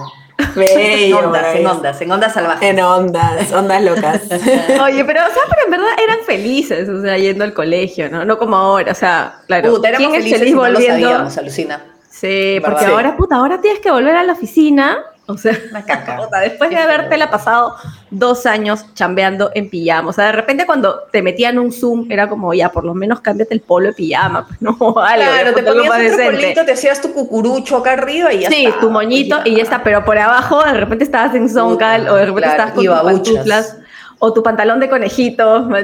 Bello, 0.55 1.19
en 1.19 1.25
ondas, 1.25 1.55
en 1.55 1.67
ondas, 1.67 2.01
en 2.01 2.11
ondas 2.11 2.33
salvajes. 2.33 2.69
En 2.69 2.79
ondas, 2.79 3.51
ondas 3.51 3.83
locas. 3.83 4.21
Oye, 4.83 5.05
pero, 5.05 5.21
o 5.21 5.33
sea, 5.33 5.43
pero 5.49 5.65
en 5.65 5.71
verdad 5.71 5.87
eran 6.01 6.19
felices, 6.25 6.87
o 6.89 7.01
sea, 7.01 7.17
yendo 7.17 7.43
al 7.43 7.53
colegio, 7.53 8.09
¿no? 8.09 8.25
No 8.25 8.37
como 8.37 8.55
ahora, 8.55 8.91
o 8.91 8.95
sea, 8.95 9.39
claro. 9.47 9.71
Puta, 9.71 9.91
¿quién 9.93 10.15
es 10.15 10.29
feliz 10.29 10.55
volviendo? 10.55 11.09
No 11.09 11.29
lo 11.29 11.39
alucina. 11.39 11.83
Sí, 12.09 12.59
porque 12.63 12.85
ahora, 12.85 13.15
puta, 13.15 13.35
ahora 13.35 13.61
tienes 13.61 13.79
que 13.79 13.91
volver 13.91 14.15
a 14.15 14.23
la 14.23 14.33
oficina 14.33 15.05
o 15.29 15.37
sea, 15.37 15.57
una 15.69 15.85
caca. 15.85 16.19
después 16.41 16.69
de 16.69 16.77
haberte 16.77 17.15
la 17.17 17.29
pasado 17.29 17.75
dos 18.09 18.45
años 18.45 18.85
chambeando 18.95 19.51
en 19.53 19.69
pijama. 19.69 20.09
O 20.09 20.13
sea, 20.13 20.25
de 20.25 20.31
repente 20.31 20.65
cuando 20.65 21.03
te 21.11 21.21
metían 21.21 21.59
un 21.59 21.71
Zoom, 21.71 22.11
era 22.11 22.27
como, 22.27 22.53
ya, 22.53 22.71
por 22.71 22.83
lo 22.83 22.95
menos 22.95 23.21
cámbiate 23.21 23.53
el 23.53 23.61
polo 23.61 23.87
de 23.87 23.93
pijama. 23.93 24.47
Pues 24.47 24.61
no, 24.61 24.71
algo. 24.97 25.25
Claro, 25.25 25.53
te 25.53 25.63
ponías 25.63 26.13
un 26.13 26.25
polito, 26.25 26.65
te 26.65 26.71
hacías 26.71 26.99
tu 26.99 27.13
cucurucho 27.13 27.77
acá 27.77 27.93
arriba 27.93 28.33
y 28.33 28.39
ya 28.39 28.49
Sí, 28.49 28.67
tu 28.81 28.89
moñito 28.89 29.39
y 29.45 29.55
ya 29.55 29.63
está. 29.63 29.83
Pero 29.83 30.03
por 30.03 30.17
abajo, 30.17 30.63
de 30.63 30.73
repente 30.73 31.03
estabas 31.03 31.35
en 31.35 31.47
Zoncal 31.47 32.09
o 32.09 32.15
de 32.15 32.25
repente 32.25 32.49
estabas 32.49 32.73
con 32.73 32.83
tus 32.83 32.99
pantuflas 32.99 33.77
o 34.17 34.33
tu 34.33 34.43
pantalón 34.43 34.79
de 34.79 34.89
conejito, 34.89 35.61
¿me 35.61 35.79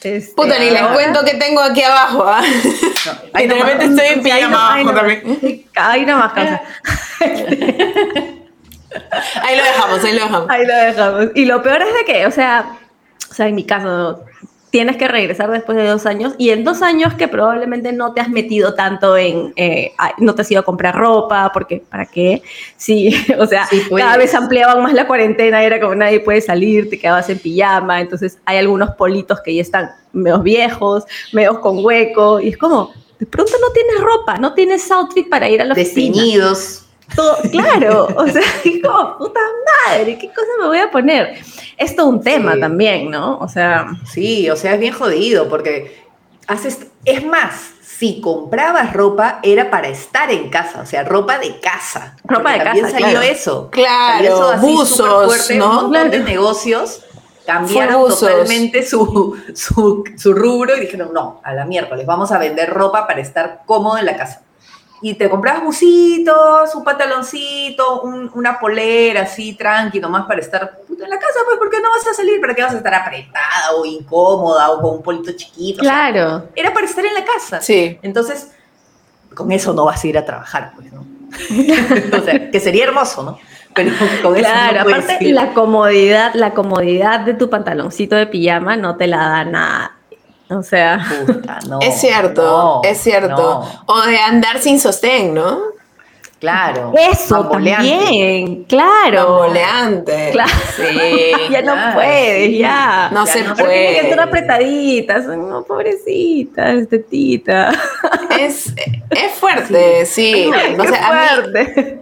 este, 0.00 0.32
Puta, 0.36 0.58
ni 0.60 0.70
les 0.70 0.82
cuento 0.82 1.24
que 1.24 1.34
tengo 1.34 1.60
aquí 1.60 1.82
abajo, 1.82 2.24
¿ah? 2.24 2.42
de 3.34 3.48
repente 3.48 3.84
estoy 3.86 4.06
en 4.06 4.22
pijama 4.22 4.74
abajo 4.74 4.94
también. 4.94 5.64
Hay 5.74 6.04
una 6.04 6.16
más 6.16 6.32
casa. 6.32 6.62
Ahí 9.42 9.56
lo 9.56 9.64
dejamos, 9.64 10.04
ahí 10.04 10.12
lo 10.12 10.24
dejamos. 10.24 10.50
Ahí 10.50 10.66
lo 10.66 10.74
dejamos. 10.74 11.26
Y 11.34 11.44
lo 11.44 11.62
peor 11.62 11.82
es 11.82 11.94
de 11.94 12.12
que, 12.12 12.26
o 12.26 12.30
sea, 12.30 12.78
o 13.30 13.34
sea, 13.34 13.48
en 13.48 13.54
mi 13.54 13.64
caso, 13.64 14.24
tienes 14.70 14.96
que 14.96 15.08
regresar 15.08 15.50
después 15.50 15.78
de 15.78 15.86
dos 15.86 16.06
años 16.06 16.34
y 16.36 16.50
en 16.50 16.62
dos 16.64 16.82
años 16.82 17.14
que 17.14 17.28
probablemente 17.28 17.92
no 17.92 18.12
te 18.12 18.20
has 18.20 18.28
metido 18.28 18.74
tanto 18.74 19.16
en, 19.16 19.52
eh, 19.56 19.92
no 20.18 20.34
te 20.34 20.42
has 20.42 20.50
ido 20.50 20.60
a 20.60 20.64
comprar 20.64 20.94
ropa, 20.94 21.50
porque 21.52 21.82
¿para 21.88 22.06
qué? 22.06 22.42
Sí, 22.76 23.14
o 23.38 23.46
sea, 23.46 23.68
cada 23.96 24.16
vez 24.16 24.34
ampliaban 24.34 24.82
más 24.82 24.92
la 24.92 25.06
cuarentena, 25.06 25.62
era 25.62 25.80
como 25.80 25.94
nadie 25.94 26.20
puede 26.20 26.40
salir, 26.40 26.90
te 26.90 26.98
quedabas 26.98 27.28
en 27.30 27.38
pijama, 27.38 28.00
entonces 28.00 28.38
hay 28.44 28.58
algunos 28.58 28.90
politos 28.90 29.40
que 29.40 29.54
ya 29.54 29.62
están 29.62 29.90
medio 30.12 30.40
viejos, 30.40 31.04
medio 31.32 31.60
con 31.60 31.84
hueco, 31.84 32.40
y 32.40 32.48
es 32.48 32.58
como, 32.58 32.92
de 33.18 33.26
pronto 33.26 33.52
no 33.60 33.72
tienes 33.72 34.00
ropa, 34.00 34.38
no 34.38 34.54
tienes 34.54 34.90
outfit 34.90 35.28
para 35.28 35.48
ir 35.48 35.62
a 35.62 35.64
la 35.64 35.72
oficina. 35.72 36.22
Claro, 37.50 38.08
o 38.16 38.26
sea, 38.26 38.42
como 38.82 39.18
puta 39.18 39.40
madre, 39.86 40.18
¿qué 40.18 40.28
cosa 40.28 40.48
me 40.60 40.66
voy 40.66 40.78
a 40.78 40.90
poner? 40.90 41.38
Es 41.76 41.96
todo 41.96 42.08
un 42.08 42.22
tema 42.22 42.58
también, 42.58 43.10
¿no? 43.10 43.38
O 43.38 43.48
sea. 43.48 43.88
Sí, 44.06 44.48
o 44.50 44.56
sea, 44.56 44.74
es 44.74 44.80
bien 44.80 44.92
jodido 44.92 45.48
porque 45.48 46.04
haces. 46.46 46.86
Es 47.04 47.24
más, 47.24 47.72
si 47.98 48.20
comprabas 48.20 48.92
ropa 48.92 49.40
era 49.42 49.70
para 49.70 49.88
estar 49.88 50.30
en 50.30 50.50
casa, 50.50 50.80
o 50.82 50.86
sea, 50.86 51.04
ropa 51.04 51.38
de 51.38 51.58
casa. 51.60 52.16
Ropa 52.24 52.52
de 52.52 52.58
también 52.60 52.84
casa. 52.84 52.98
salió 52.98 53.20
claro. 53.20 53.32
eso. 53.32 53.70
Claro, 53.70 54.16
Salió 54.16 54.34
eso 54.34 54.48
así 54.50 54.66
buzos, 54.66 54.96
superfuerte, 54.96 55.56
¿no? 55.56 55.66
Un 55.66 55.84
montón 55.84 56.10
de 56.10 56.18
negocios 56.20 57.04
cambiaron 57.48 58.10
totalmente 58.10 58.86
su, 58.86 59.34
su, 59.54 60.04
su 60.18 60.34
rubro 60.34 60.76
y 60.76 60.80
dijeron, 60.80 61.14
no, 61.14 61.40
a 61.42 61.54
la 61.54 61.64
miércoles, 61.64 62.04
vamos 62.04 62.30
a 62.30 62.38
vender 62.38 62.68
ropa 62.68 63.06
para 63.06 63.20
estar 63.20 63.62
cómodo 63.64 63.96
en 63.96 64.04
la 64.04 64.16
casa. 64.18 64.42
Y 65.00 65.14
te 65.14 65.30
comprabas 65.30 65.62
busitos, 65.62 66.74
un 66.74 66.82
pantaloncito, 66.84 68.02
un- 68.02 68.30
una 68.34 68.58
polera 68.58 69.22
así, 69.22 69.54
tranqui, 69.54 70.00
nomás 70.00 70.26
para 70.26 70.40
estar 70.40 70.78
puta, 70.88 71.04
en 71.04 71.10
la 71.10 71.18
casa, 71.18 71.38
pues, 71.44 71.56
¿por 71.58 71.70
qué 71.70 71.80
no 71.80 71.88
vas 71.90 72.06
a 72.06 72.14
salir? 72.14 72.40
¿Para 72.40 72.54
qué 72.54 72.62
vas 72.62 72.74
a 72.74 72.78
estar 72.78 72.94
apretada 72.94 73.74
o 73.76 73.84
incómoda 73.84 74.70
o 74.70 74.80
con 74.82 74.96
un 74.96 75.02
polito 75.02 75.30
chiquito? 75.32 75.82
O 75.82 75.84
sea, 75.84 76.10
Claro. 76.10 76.48
era 76.56 76.72
para 76.72 76.86
estar 76.86 77.04
en 77.06 77.14
la 77.14 77.24
casa. 77.24 77.60
Sí. 77.60 77.98
Entonces, 78.02 78.50
con 79.34 79.52
eso 79.52 79.72
no 79.72 79.84
vas 79.84 80.02
a 80.02 80.06
ir 80.08 80.18
a 80.18 80.24
trabajar, 80.24 80.72
pues, 80.74 80.92
¿no? 80.92 81.06
o 82.18 82.24
sea, 82.24 82.50
que 82.50 82.58
sería 82.58 82.84
hermoso, 82.84 83.22
¿no? 83.22 83.38
Pero 83.74 83.92
con 84.22 84.34
eso 84.36 84.48
Claro, 84.48 84.78
no 84.78 84.84
puedes 84.84 85.04
aparte 85.04 85.24
ir. 85.26 85.34
la 85.34 85.52
comodidad, 85.54 86.34
la 86.34 86.54
comodidad 86.54 87.20
de 87.20 87.34
tu 87.34 87.48
pantaloncito 87.48 88.16
de 88.16 88.26
pijama 88.26 88.76
no 88.76 88.96
te 88.96 89.06
la 89.06 89.18
da 89.28 89.44
nada. 89.44 89.92
O 90.50 90.62
sea, 90.62 91.04
Puta, 91.26 91.58
no, 91.68 91.78
es 91.80 92.00
cierto, 92.00 92.42
no, 92.82 92.88
es 92.88 92.98
cierto. 92.98 93.36
no. 93.36 93.82
O 93.86 94.00
de 94.02 94.18
andar 94.18 94.58
sin 94.60 94.80
sostén, 94.80 95.34
¿no? 95.34 95.60
Claro. 96.40 96.92
eso 96.96 97.42
bamboleante. 97.42 97.90
también, 97.90 98.64
claro. 98.64 99.38
Bamboleante. 99.40 100.30
Claro. 100.30 100.50
Sí. 100.76 101.32
ya 101.50 101.62
no 101.62 101.74
puedes, 101.94 102.46
sí. 102.46 102.58
ya. 102.58 103.10
No 103.12 103.26
Ya 103.26 103.32
se 103.32 103.42
no 103.42 103.54
Pero 103.56 103.68
tienen 103.68 103.86
que 103.94 104.00
puede. 104.00 104.10
estar 104.10 104.20
apretaditas, 104.20 105.26
no, 105.26 105.64
pobrecitas, 105.64 106.88
tetita. 106.88 107.72
Es, 108.38 108.72
es 109.10 109.32
fuerte, 109.34 110.06
sí. 110.06 110.48
O 110.48 110.54
a 110.54 110.68
mí, 110.68 110.76
fuerte. 110.76 111.97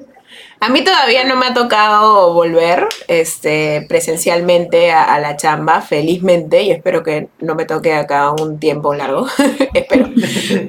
A 0.59 0.71
mí 0.71 0.83
todavía 0.83 1.25
no 1.25 1.37
me 1.37 1.47
ha 1.47 1.55
tocado 1.55 2.33
volver 2.33 2.87
este, 3.09 3.85
presencialmente 3.89 4.91
a, 4.91 5.19
la 5.21 5.37
chamba, 5.37 5.83
felizmente, 5.83 6.63
y 6.63 6.71
espero 6.71 7.03
que 7.03 7.29
no 7.41 7.55
me 7.55 7.67
toque 7.67 7.93
acá 7.93 8.31
un 8.31 8.59
tiempo 8.59 8.95
largo, 8.95 9.27
espero. 9.75 10.09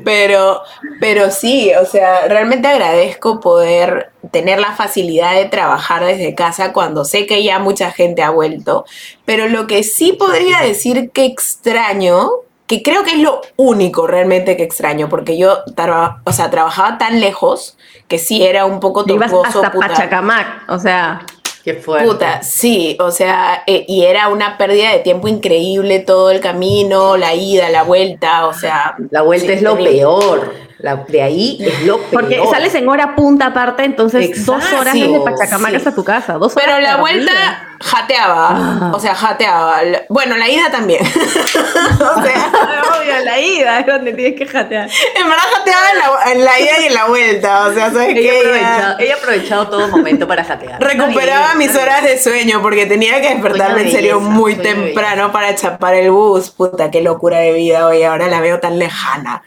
Pero, 0.04 0.62
pero 1.00 1.32
sí, 1.32 1.72
o 1.80 1.86
sea, 1.86 2.28
realmente 2.28 2.68
agradezco 2.68 3.40
poder 3.40 4.12
tener 4.32 4.60
la 4.60 4.76
facilidad 4.76 5.36
de 5.36 5.46
trabajar 5.46 6.04
desde 6.04 6.36
casa 6.36 6.74
cuando 6.74 7.06
sé 7.06 7.26
que 7.26 7.44
ya 7.44 7.60
mucha 7.60 7.92
gente 7.92 8.22
ha 8.22 8.30
vuelto, 8.30 8.86
pero 9.26 9.48
lo 9.48 9.68
que 9.68 9.84
sí 9.84 10.14
podría 10.14 10.60
decir 10.60 11.12
que 11.12 11.26
extraño, 11.26 12.30
que 12.68 12.84
creo 12.84 13.04
que 13.04 13.12
es 13.12 13.20
lo 13.20 13.42
único 13.56 14.06
realmente 14.08 14.56
que 14.58 14.64
extraño, 14.64 15.10
porque 15.10 15.38
yo 15.38 15.64
traba- 15.76 16.22
o 16.26 16.32
sea, 16.34 16.50
trabajaba 16.50 16.98
tan 16.98 17.20
lejos 17.22 17.78
que 18.08 18.20
sí 18.20 18.46
era 18.46 18.66
un 18.66 18.80
poco 18.80 19.04
Ibas 19.08 19.32
tortuoso. 19.32 19.60
hasta 19.60 19.72
puta. 19.72 19.88
Pachacamac, 19.88 20.70
o 20.70 20.78
sea, 20.78 21.22
Qué 21.64 21.74
fuerte. 21.74 22.08
Puta, 22.08 22.44
sí, 22.44 22.96
o 23.02 23.12
sea, 23.12 23.64
eh, 23.68 23.84
y 23.90 24.06
era 24.06 24.30
una 24.30 24.58
pérdida 24.58 24.90
de 24.92 25.00
tiempo 25.00 25.28
increíble 25.28 26.00
todo 26.00 26.32
el 26.32 26.40
camino, 26.40 27.18
la 27.18 27.34
ida, 27.36 27.70
la 27.70 27.84
vuelta, 27.84 28.48
o 28.48 28.54
sea. 28.54 28.96
La 29.12 29.22
vuelta 29.22 29.48
sí, 29.48 29.54
es 29.54 29.62
lo 29.62 29.72
terrible. 29.74 29.98
peor. 29.98 30.54
La, 30.80 30.96
de 31.08 31.22
ahí 31.24 31.58
es 31.60 31.84
lo 31.86 31.98
peor. 31.98 32.10
porque 32.12 32.40
sales 32.52 32.76
en 32.76 32.88
hora 32.88 33.16
punta 33.16 33.48
aparte, 33.48 33.84
entonces 33.84 34.46
dos 34.46 34.64
horas 34.74 34.94
desde 34.94 35.20
Pachacamac 35.22 35.72
sí. 35.72 35.76
hasta 35.78 35.96
tu 35.96 36.04
casa, 36.04 36.34
dos 36.34 36.56
horas. 36.56 36.66
Pero 36.68 36.80
la 36.82 36.98
vuelta 36.98 37.32
jateaba, 37.80 38.50
Ah. 38.52 38.92
o 38.94 39.00
sea, 39.00 39.14
jateaba. 39.16 39.80
Bueno, 40.10 40.36
la 40.38 40.50
ida 40.50 40.70
también. 40.72 41.02
o 41.06 42.22
sea, 42.24 42.52
Obvio, 43.00 43.20
la 43.24 43.40
ida 43.40 43.80
es 43.80 43.86
donde 43.86 44.14
tienes 44.14 44.38
que 44.38 44.46
jatear. 44.48 44.90
en 45.16 45.24
verdad 45.28 45.44
jateaba 45.56 45.88
en 45.92 45.98
la, 45.98 46.32
en 46.34 46.46
la 46.46 46.60
ida 46.60 46.80
y 46.82 46.86
en 46.86 46.94
la 46.94 47.06
vuelta, 47.06 47.68
o 47.68 47.74
sea, 47.74 47.92
¿sabes 47.92 48.10
Ella 48.16 48.22
qué? 48.22 48.30
ha 48.32 48.40
aprovechado, 48.42 49.00
ella 49.00 49.14
ha 49.14 49.18
aprovechado 49.18 49.68
todo 49.70 49.88
momento 49.90 50.28
para 50.28 50.44
jatear. 50.44 50.82
Recuperaba 50.82 51.56
mis 51.56 51.76
horas 51.76 52.04
de 52.04 52.20
sueño 52.20 52.62
porque 52.62 52.86
tenía 52.86 53.22
que 53.22 53.30
despertarme 53.30 53.82
en 53.82 53.92
serio 53.92 54.20
belleza, 54.20 54.36
muy 54.36 54.56
temprano 54.56 55.32
para 55.32 55.56
chapar 55.56 55.94
el 55.96 56.12
bus. 56.12 56.50
Puta, 56.52 56.90
qué 56.92 57.02
locura 57.02 57.40
de 57.40 57.54
vida 57.54 57.86
hoy, 57.88 58.04
ahora 58.04 58.28
la 58.28 58.42
veo 58.42 58.60
tan 58.60 58.78
lejana. 58.80 59.44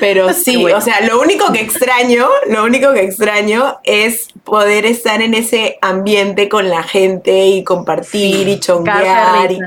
Pero 0.00 0.32
sí, 0.32 0.56
bueno. 0.56 0.71
O 0.74 0.80
sea, 0.80 1.00
lo 1.02 1.20
único 1.20 1.52
que 1.52 1.60
extraño, 1.60 2.28
lo 2.48 2.64
único 2.64 2.92
que 2.92 3.02
extraño 3.02 3.78
es 3.84 4.28
poder 4.44 4.86
estar 4.86 5.22
en 5.22 5.34
ese 5.34 5.78
ambiente 5.80 6.48
con 6.48 6.68
la 6.68 6.82
gente 6.82 7.46
y 7.46 7.64
compartir 7.64 8.48
y 8.48 8.60
chonguear 8.60 9.50
y, 9.50 9.60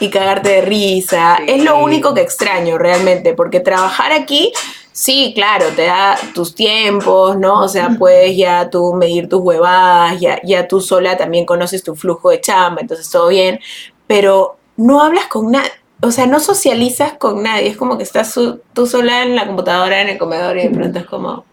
y 0.00 0.10
cagarte 0.10 0.48
de 0.50 0.60
risa. 0.62 1.38
Sí. 1.38 1.44
Es 1.48 1.64
lo 1.64 1.78
único 1.78 2.14
que 2.14 2.20
extraño 2.20 2.78
realmente, 2.78 3.34
porque 3.34 3.60
trabajar 3.60 4.12
aquí 4.12 4.52
Sí, 4.92 5.32
claro, 5.34 5.64
te 5.74 5.86
da 5.86 6.18
tus 6.34 6.54
tiempos, 6.54 7.38
¿no? 7.38 7.62
O 7.62 7.68
sea, 7.68 7.90
puedes 7.98 8.36
ya 8.36 8.68
tú 8.68 8.92
medir 8.92 9.30
tus 9.30 9.40
huevadas, 9.40 10.20
ya, 10.20 10.40
ya 10.44 10.68
tú 10.68 10.82
sola 10.82 11.16
también 11.16 11.46
conoces 11.46 11.82
tu 11.82 11.94
flujo 11.94 12.28
de 12.28 12.42
chamba, 12.42 12.82
entonces 12.82 13.08
todo 13.08 13.28
bien, 13.28 13.60
pero 14.06 14.58
no 14.76 15.00
hablas 15.00 15.26
con 15.28 15.52
nadie, 15.52 15.70
o 16.02 16.10
sea, 16.10 16.26
no 16.26 16.40
socializas 16.40 17.14
con 17.14 17.42
nadie, 17.42 17.68
es 17.68 17.76
como 17.76 17.96
que 17.98 18.04
estás 18.04 18.32
su- 18.32 18.60
tú 18.72 18.86
sola 18.86 19.22
en 19.22 19.36
la 19.36 19.46
computadora, 19.46 20.00
en 20.00 20.08
el 20.08 20.18
comedor 20.18 20.56
y 20.58 20.62
de 20.62 20.70
pronto 20.70 20.98
es 20.98 21.06
como, 21.06 21.44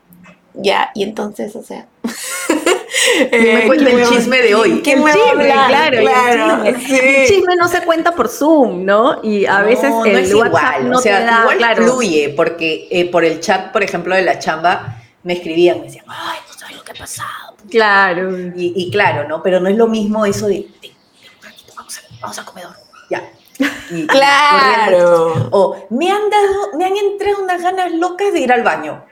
ya, 0.54 0.90
y 0.96 1.04
entonces, 1.04 1.56
o 1.56 1.64
sea... 1.64 1.86
me 3.32 3.68
cuenta 3.68 3.90
el 3.92 4.08
chisme 4.08 4.38
de 4.42 4.56
hoy? 4.56 4.82
¿Quién 4.84 5.00
El 5.00 5.14
chisme, 5.14 5.52
hablar? 5.52 5.68
claro, 5.70 5.98
el 5.98 6.04
claro, 6.06 6.66
chisme. 6.66 6.88
sí. 6.88 7.06
El 7.06 7.28
chisme 7.28 7.56
no 7.58 7.68
se 7.68 7.82
cuenta 7.82 8.16
por 8.16 8.28
Zoom, 8.30 8.86
¿no? 8.86 9.20
Y 9.24 9.46
a 9.46 9.62
veces 9.62 9.90
no, 9.90 10.06
el 10.06 10.14
no 10.14 10.20
es 10.20 10.34
WhatsApp 10.34 10.48
igual, 10.48 10.90
no 10.90 10.98
o 10.98 11.02
sea, 11.02 11.20
te 11.20 11.26
da, 11.26 11.40
igual 11.42 11.58
claro. 11.58 11.84
fluye, 11.84 12.34
porque 12.36 12.88
eh, 12.90 13.10
por 13.12 13.24
el 13.26 13.40
chat, 13.40 13.72
por 13.72 13.84
ejemplo, 13.84 14.16
de 14.16 14.22
la 14.24 14.40
chamba, 14.40 15.02
me 15.24 15.34
escribían, 15.34 15.80
me 15.80 15.86
decían, 15.88 16.06
ay, 16.08 16.40
no 16.48 16.54
sabes 16.58 16.76
lo 16.78 16.84
que 16.84 16.92
ha 16.92 16.96
pasado. 16.96 17.56
Claro. 17.70 18.32
Y, 18.56 18.74
y 18.76 18.92
claro, 18.92 19.28
¿no? 19.28 19.44
Pero 19.44 19.60
no 19.60 19.68
es 19.70 19.76
lo 19.78 19.88
mismo 19.88 20.26
eso 20.26 20.48
de, 20.48 20.68
de, 20.82 20.92
vamos, 21.76 21.98
a, 21.98 22.02
vamos 22.22 22.40
a 22.40 22.46
comedor, 22.46 22.72
ya. 23.10 23.30
Y- 23.92 24.06
Claro. 24.08 25.50
O 25.52 25.88
me 25.90 26.10
han 26.12 26.30
dado, 26.30 26.78
me 26.78 26.86
han 26.86 26.96
entrado 26.98 27.44
unas 27.44 27.62
ganas 27.62 27.92
locas 27.94 28.34
de 28.34 28.40
ir 28.42 28.52
al 28.52 28.64
baño. 28.64 29.04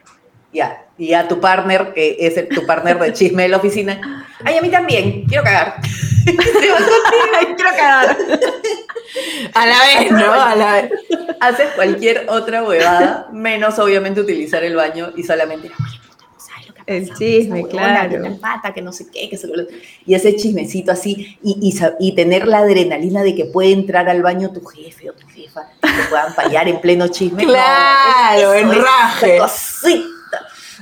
Ya. 0.53 0.81
Y 0.97 1.13
a 1.13 1.27
tu 1.27 1.39
partner, 1.41 1.93
que 1.93 2.15
es 2.19 2.37
el- 2.37 2.47
tu 2.49 2.65
partner 2.65 2.97
de 2.99 3.11
chisme 3.13 3.43
de 3.43 3.49
la 3.49 3.57
oficina, 3.57 4.25
ay, 4.43 4.57
a 4.57 4.61
mí 4.61 4.69
también, 4.69 5.25
quiero 5.25 5.43
cagar. 5.43 5.75
Quiero 6.25 7.71
cagar. 7.75 8.17
A 9.53 9.65
la 9.65 9.75
vez, 9.99 10.11
¿no? 10.11 10.31
A 10.33 10.55
la 10.55 10.73
vez. 10.73 10.91
haces 11.39 11.67
cualquier 11.75 12.25
otra 12.29 12.63
huevada, 12.63 13.27
menos 13.31 13.77
obviamente 13.79 14.21
utilizar 14.21 14.63
el 14.63 14.75
baño 14.75 15.11
y 15.15 15.23
solamente, 15.23 15.67
oye, 15.67 15.99
El 16.87 17.11
chisme, 17.15 17.61
esa 17.61 17.69
claro. 17.69 18.21
que 18.23 18.29
pata, 18.39 18.73
que 18.73 18.81
no 18.81 18.93
sé 18.93 19.07
qué, 19.11 19.27
que 19.29 19.37
se... 19.37 19.47
Y 20.05 20.13
ese 20.13 20.35
chismecito 20.35 20.91
así, 20.91 21.37
y, 21.41 21.57
y, 21.61 21.73
y 21.99 22.15
tener 22.15 22.47
la 22.47 22.59
adrenalina 22.59 23.23
de 23.23 23.33
que 23.33 23.45
puede 23.45 23.71
entrar 23.71 24.07
al 24.07 24.21
baño 24.21 24.51
tu 24.51 24.63
jefe 24.65 25.09
o 25.09 25.13
tu 25.13 25.25
jefa, 25.27 25.67
que 25.81 26.09
puedan 26.09 26.33
fallar 26.35 26.67
en 26.67 26.79
pleno 26.81 27.07
chisme. 27.07 27.43
No, 27.43 27.49
Claro, 27.53 28.53
es- 28.53 28.61
en 28.63 28.71
es- 28.71 28.77
raje. 28.83 29.37
Cosita, 29.39 30.05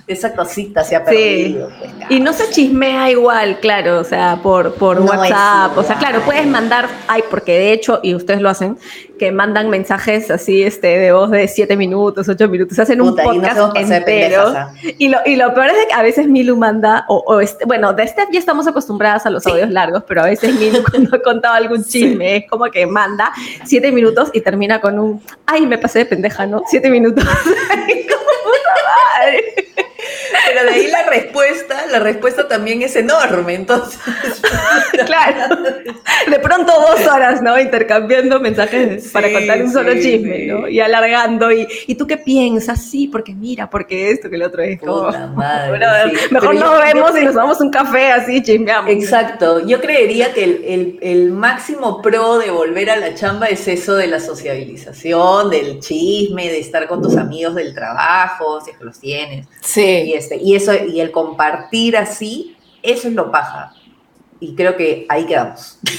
esa 0.07 0.33
cosita 0.33 0.83
se 0.83 0.95
ha 0.95 1.05
Sí. 1.09 1.57
pues, 1.57 1.91
Y 2.09 2.19
no 2.19 2.33
se 2.33 2.49
chismea 2.49 3.09
igual, 3.09 3.59
claro, 3.59 3.99
o 3.99 4.03
sea, 4.03 4.39
por, 4.43 4.73
por 4.75 4.99
No 4.99 5.05
WhatsApp. 5.05 5.77
O 5.77 5.83
sea, 5.83 5.97
claro, 5.97 6.21
puedes 6.25 6.45
mandar, 6.45 6.89
ay, 7.07 7.23
porque 7.29 7.53
de 7.53 7.71
hecho, 7.71 7.99
y 8.03 8.13
ustedes 8.13 8.41
lo 8.41 8.49
hacen, 8.49 8.77
que 9.17 9.31
mandan 9.31 9.69
mensajes 9.69 10.29
así 10.31 10.63
este, 10.63 10.87
de 10.99 11.11
voz 11.13 11.31
de 11.31 11.47
7 11.47 11.77
minutos, 11.77 12.27
8 12.27 12.47
minutos, 12.49 12.77
hacen 12.79 12.99
un 12.99 13.11
Puta, 13.11 13.23
y 13.23 13.25
podcast 13.27 13.73
de 13.75 13.81
entero. 13.97 14.43
pendejas. 14.43 14.75
Y 14.97 15.07
lo, 15.07 15.19
y 15.25 15.35
lo 15.37 15.53
peor 15.53 15.67
es 15.67 15.85
que 15.85 15.93
a 15.93 16.01
veces 16.01 16.27
Milu 16.27 16.57
manda, 16.57 17.05
o, 17.07 17.23
o 17.25 17.39
este, 17.39 17.63
bueno, 17.65 17.93
de 17.93 18.05
Steph 18.07 18.29
ya 18.31 18.39
estamos 18.39 18.67
acostumbradas 18.67 19.25
a 19.25 19.29
los 19.29 19.45
audios 19.47 19.69
largos, 19.69 20.03
pero 20.07 20.23
a 20.23 20.25
veces 20.25 20.53
Milu 20.55 20.83
cuando 20.91 21.15
ha 21.15 21.21
contado 21.21 21.53
algún 21.53 21.85
chisme 21.85 22.37
es 22.37 22.49
como 22.49 22.65
que 22.65 22.85
manda 22.85 23.31
7 23.65 23.91
minutos 23.93 24.29
y 24.33 24.41
termina 24.41 24.81
con 24.81 24.99
un, 24.99 25.21
ay, 25.45 25.65
me 25.65 25.77
pasé 25.77 25.99
de 25.99 26.05
pendeja, 26.07 26.45
¿no? 26.45 26.61
7 26.67 26.89
minutos. 26.89 27.23
puta 28.03 28.73
madre. 29.19 29.72
Pero 30.47 30.63
de 30.63 30.69
ahí 30.71 30.87
la 30.87 31.03
respuesta, 31.03 31.85
la 31.91 31.99
respuesta 31.99 32.47
también 32.47 32.81
es 32.81 32.95
enorme, 32.95 33.55
entonces... 33.55 33.99
Claro. 35.05 35.55
De 36.29 36.39
pronto 36.39 36.71
dos 36.71 37.05
horas, 37.07 37.41
¿no? 37.41 37.59
Intercambiando 37.59 38.39
mensajes 38.39 39.09
para 39.11 39.31
contar 39.31 39.61
un 39.61 39.71
solo 39.71 39.93
chisme, 39.95 40.37
sí. 40.37 40.45
¿no? 40.47 40.67
Y 40.67 40.79
alargando. 40.79 41.51
Y, 41.51 41.67
¿y 41.87 41.95
tú 41.95 42.07
qué 42.07 42.17
piensas? 42.17 42.81
Sí, 42.83 43.07
porque 43.07 43.33
mira, 43.33 43.69
porque 43.69 44.11
esto, 44.11 44.29
que 44.29 44.35
el 44.35 44.43
otro 44.43 44.61
es 44.61 44.79
como... 44.79 45.03
Madre. 45.35 45.79
Mejor 46.31 46.55
nos 46.55 46.81
vemos 46.81 47.17
y 47.19 47.25
nos 47.25 47.35
damos 47.35 47.59
un 47.61 47.69
café 47.71 48.11
así, 48.11 48.41
chismeamos. 48.41 48.91
Exacto, 48.91 49.65
yo 49.65 49.81
creería 49.81 50.33
que 50.33 50.43
el, 50.43 50.63
el- 50.65 50.99
el 51.01 51.31
máximo 51.31 52.01
pro 52.01 52.37
de 52.37 52.49
volver 52.51 52.89
a 52.89 52.95
la 52.95 53.13
chamba 53.15 53.47
es 53.47 53.67
eso 53.67 53.95
de 53.95 54.07
la 54.07 54.19
sociabilización, 54.19 55.49
del 55.49 55.79
chisme, 55.79 56.49
de 56.49 56.59
estar 56.59 56.87
con 56.87 57.01
tus 57.01 57.17
amigos 57.17 57.55
del 57.55 57.73
trabajo, 57.73 58.61
si 58.61 58.71
es 58.71 58.77
que 58.77 58.85
los 58.85 58.99
tienes. 58.99 59.45
Y, 59.45 59.47
Sí. 59.61 60.13
Este, 60.23 60.37
y, 60.37 60.55
eso, 60.55 60.73
y 60.73 60.99
el 61.01 61.11
compartir 61.11 61.97
así, 61.97 62.55
eso 62.81 63.07
es 63.07 63.13
lo 63.13 63.31
paja. 63.31 63.73
y 64.39 64.55
creo 64.55 64.75
que 64.75 65.05
ahí 65.09 65.25
quedamos. 65.25 65.79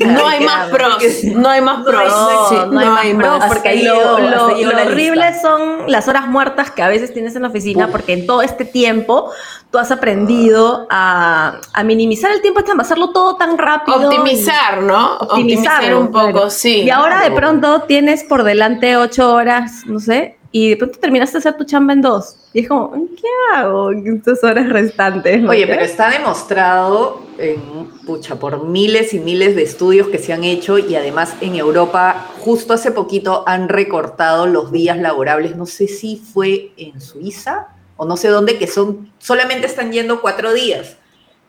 No 0.00 0.26
hay 0.26 0.44
más 0.44 0.68
pros, 0.70 0.98
no 1.24 1.48
hay 1.48 1.60
más 1.62 1.84
pros. 1.84 2.04
No, 2.12 2.66
no 2.66 2.96
hay 2.96 3.14
más 3.14 3.38
pros, 3.38 3.44
porque 3.48 3.68
ahí 3.70 3.82
lo, 3.82 4.18
lo- 4.18 4.46
horrible 4.46 5.26
lista. 5.30 5.40
son 5.42 5.90
las 5.90 6.06
horas 6.08 6.26
muertas 6.26 6.70
que 6.70 6.82
a 6.82 6.88
veces 6.88 7.12
tienes 7.14 7.34
en 7.36 7.42
la 7.42 7.48
oficina, 7.48 7.86
Uf. 7.86 7.92
porque 7.92 8.12
en 8.14 8.26
todo 8.26 8.42
este 8.42 8.64
tiempo 8.66 9.30
tú 9.70 9.78
has 9.78 9.90
aprendido 9.90 10.86
a, 10.90 11.60
a 11.72 11.82
minimizar 11.84 12.30
el 12.30 12.40
tiempo, 12.42 12.60
a 12.60 12.80
hacerlo 12.82 13.10
todo 13.10 13.36
tan 13.36 13.56
rápido. 13.56 14.08
Optimizar, 14.08 14.82
¿no? 14.82 15.16
Optimizar 15.18 15.94
un 15.94 16.10
poco, 16.10 16.30
claro. 16.32 16.50
sí. 16.50 16.82
Y 16.82 16.90
ahora 16.90 17.20
de 17.22 17.30
pronto 17.30 17.82
tienes 17.82 18.24
por 18.24 18.42
delante 18.44 18.96
ocho 18.98 19.32
horas, 19.32 19.84
no 19.86 19.98
sé, 20.00 20.36
y 20.52 20.70
de 20.70 20.76
pronto 20.76 20.98
terminaste 20.98 21.34
de 21.34 21.38
hacer 21.38 21.56
tu 21.56 21.64
chamba 21.64 21.92
en 21.92 22.02
dos. 22.02 22.36
Y 22.52 22.60
es 22.60 22.68
como, 22.68 22.92
¿qué 22.92 23.28
hago 23.54 23.92
en 23.92 24.16
estas 24.16 24.42
horas 24.42 24.68
restantes? 24.68 25.48
Oye, 25.48 25.66
¿no? 25.66 25.72
pero 25.72 25.82
está 25.82 26.10
demostrado 26.10 27.22
en, 27.38 27.60
pucha, 28.04 28.36
por 28.36 28.66
miles 28.66 29.14
y 29.14 29.20
miles 29.20 29.54
de 29.54 29.62
estudios 29.62 30.08
que 30.08 30.18
se 30.18 30.32
han 30.32 30.42
hecho 30.42 30.78
y 30.78 30.96
además 30.96 31.34
en 31.40 31.54
Europa 31.54 32.26
justo 32.40 32.72
hace 32.74 32.90
poquito 32.90 33.44
han 33.46 33.68
recortado 33.68 34.46
los 34.46 34.72
días 34.72 34.98
laborables, 34.98 35.54
no 35.56 35.66
sé 35.66 35.86
si 35.86 36.16
fue 36.16 36.72
en 36.76 37.00
Suiza 37.00 37.68
o 37.96 38.04
no 38.04 38.16
sé 38.16 38.28
dónde, 38.28 38.58
que 38.58 38.66
son, 38.66 39.12
solamente 39.18 39.66
están 39.66 39.92
yendo 39.92 40.20
cuatro 40.20 40.52
días. 40.52 40.96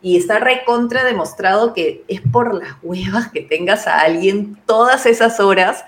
Y 0.03 0.17
está 0.17 0.39
recontra 0.39 1.03
demostrado 1.03 1.73
que 1.73 2.03
es 2.07 2.21
por 2.21 2.55
las 2.55 2.75
huevas 2.81 3.31
que 3.31 3.41
tengas 3.41 3.87
a 3.87 3.99
alguien 3.99 4.57
todas 4.65 5.05
esas 5.05 5.39
horas 5.39 5.85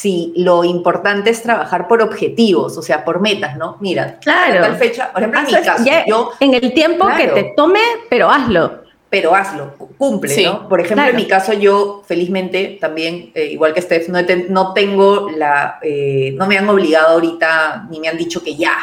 si 0.00 0.32
lo 0.36 0.62
importante 0.64 1.30
es 1.30 1.42
trabajar 1.42 1.88
por 1.88 2.00
objetivos, 2.02 2.76
o 2.78 2.82
sea, 2.82 3.04
por 3.04 3.20
metas, 3.20 3.56
¿no? 3.56 3.76
Mira, 3.80 4.18
Claro. 4.20 4.60
tal 4.60 4.76
fecha, 4.76 5.10
por 5.12 5.22
ejemplo, 5.22 5.40
en 5.40 5.46
mi 5.46 5.54
Haces 5.54 5.66
caso, 5.66 5.84
yo 6.06 6.30
en 6.40 6.54
el 6.54 6.72
tiempo 6.74 7.06
que 7.16 7.26
te 7.28 7.52
tome, 7.56 7.80
pero 8.08 8.30
hazlo. 8.30 8.82
pero 9.10 9.34
hazlo, 9.34 9.74
cu- 9.78 9.96
cumple, 9.96 10.32
Sí, 10.34 10.44
¿no? 10.44 10.68
Por 10.68 10.80
ejemplo, 10.80 10.96
claro. 11.04 11.10
en 11.10 11.16
mi 11.16 11.26
caso, 11.26 11.52
yo 11.54 12.02
felizmente 12.06 12.76
también, 12.80 13.32
eh, 13.34 13.46
igual 13.46 13.72
que 13.74 13.80
Steph, 13.82 14.08
no, 14.08 14.18
no 14.50 14.72
tengo 14.74 15.30
la, 15.30 15.78
eh, 15.82 16.32
no 16.36 16.46
me 16.46 16.58
han 16.58 16.68
obligado 16.68 17.14
ahorita, 17.14 17.86
ni 17.90 17.98
me 18.00 18.08
han 18.08 18.18
dicho 18.18 18.42
que 18.44 18.54
ya, 18.54 18.74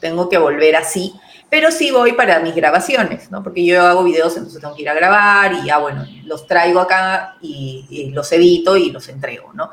tengo 0.00 0.28
que 0.28 0.36
volver 0.38 0.76
así, 0.76 1.12
pero 1.48 1.70
sí 1.72 1.90
voy 1.90 2.12
para 2.12 2.38
mis 2.40 2.54
grabaciones, 2.54 3.30
¿no? 3.32 3.42
Porque 3.42 3.64
yo 3.64 3.80
hago 3.82 4.04
videos, 4.04 4.36
entonces 4.36 4.60
tengo 4.60 4.74
que 4.76 4.82
ir 4.82 4.88
a 4.90 4.94
grabar 4.94 5.52
y 5.54 5.64
ya, 5.66 5.78
bueno, 5.78 6.04
los 6.24 6.46
traigo 6.46 6.78
acá 6.80 7.36
y, 7.40 7.86
y 7.90 8.10
los 8.10 8.30
edito 8.32 8.76
y 8.76 8.90
los 8.92 9.08
entrego, 9.08 9.52
¿no? 9.54 9.70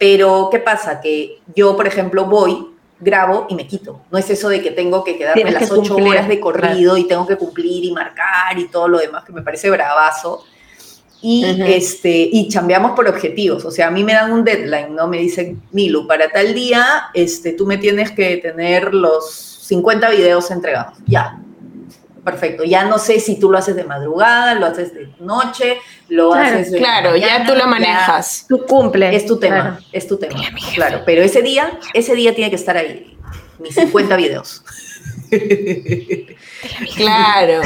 Pero, 0.00 0.48
¿qué 0.50 0.58
pasa? 0.60 0.98
Que 0.98 1.40
yo, 1.54 1.76
por 1.76 1.86
ejemplo, 1.86 2.24
voy, 2.24 2.68
grabo 2.98 3.46
y 3.50 3.54
me 3.54 3.66
quito. 3.66 4.00
No 4.10 4.16
es 4.16 4.30
eso 4.30 4.48
de 4.48 4.62
que 4.62 4.70
tengo 4.70 5.04
que 5.04 5.18
quedarme 5.18 5.42
Tienes 5.42 5.60
las 5.60 5.70
ocho 5.70 5.94
horas 5.96 6.26
de 6.26 6.40
corrido 6.40 6.96
y 6.96 7.04
tengo 7.04 7.26
que 7.26 7.36
cumplir 7.36 7.84
y 7.84 7.92
marcar 7.92 8.58
y 8.58 8.68
todo 8.68 8.88
lo 8.88 8.96
demás, 8.96 9.24
que 9.24 9.32
me 9.32 9.42
parece 9.42 9.68
bravazo. 9.68 10.42
Y, 11.20 11.44
este, 11.66 12.30
y 12.32 12.48
chambeamos 12.48 12.92
por 12.92 13.06
objetivos. 13.08 13.66
O 13.66 13.70
sea, 13.70 13.88
a 13.88 13.90
mí 13.90 14.02
me 14.02 14.14
dan 14.14 14.32
un 14.32 14.42
deadline, 14.42 14.94
¿no? 14.94 15.06
Me 15.06 15.18
dicen, 15.18 15.60
Milu, 15.72 16.06
para 16.06 16.30
tal 16.30 16.54
día 16.54 17.10
este, 17.12 17.52
tú 17.52 17.66
me 17.66 17.76
tienes 17.76 18.10
que 18.12 18.38
tener 18.38 18.94
los 18.94 19.30
50 19.30 20.08
videos 20.08 20.50
entregados. 20.50 20.96
Ya. 21.06 21.38
Perfecto. 22.24 22.64
Ya 22.64 22.84
no 22.84 22.98
sé 22.98 23.18
si 23.20 23.38
tú 23.40 23.50
lo 23.50 23.58
haces 23.58 23.76
de 23.76 23.84
madrugada, 23.84 24.54
lo 24.54 24.66
haces 24.66 24.92
de 24.94 25.08
noche, 25.20 25.78
lo 26.08 26.30
Claro, 26.32 26.46
haces 26.58 26.70
de 26.72 26.78
Claro, 26.78 27.16
ya 27.16 27.44
tú 27.46 27.52
lo 27.52 27.60
ya- 27.60 27.66
manejas. 27.66 28.44
Tú 28.48 28.64
cumple. 28.66 29.14
es 29.16 29.24
tu 29.26 29.38
tema, 29.38 29.60
Claro. 29.60 29.78
es 29.92 30.06
tu 30.06 30.18
tema. 30.18 30.40
Claro, 30.74 31.02
pero 31.06 31.22
ese 31.22 31.40
día, 31.42 31.78
ese 31.94 32.14
día 32.14 32.34
tiene 32.34 32.50
que 32.50 32.56
estar 32.56 32.76
ahí. 32.76 33.16
Mis 33.58 33.74
50 33.74 34.16
videos. 34.16 34.62
Claro. 36.96 37.60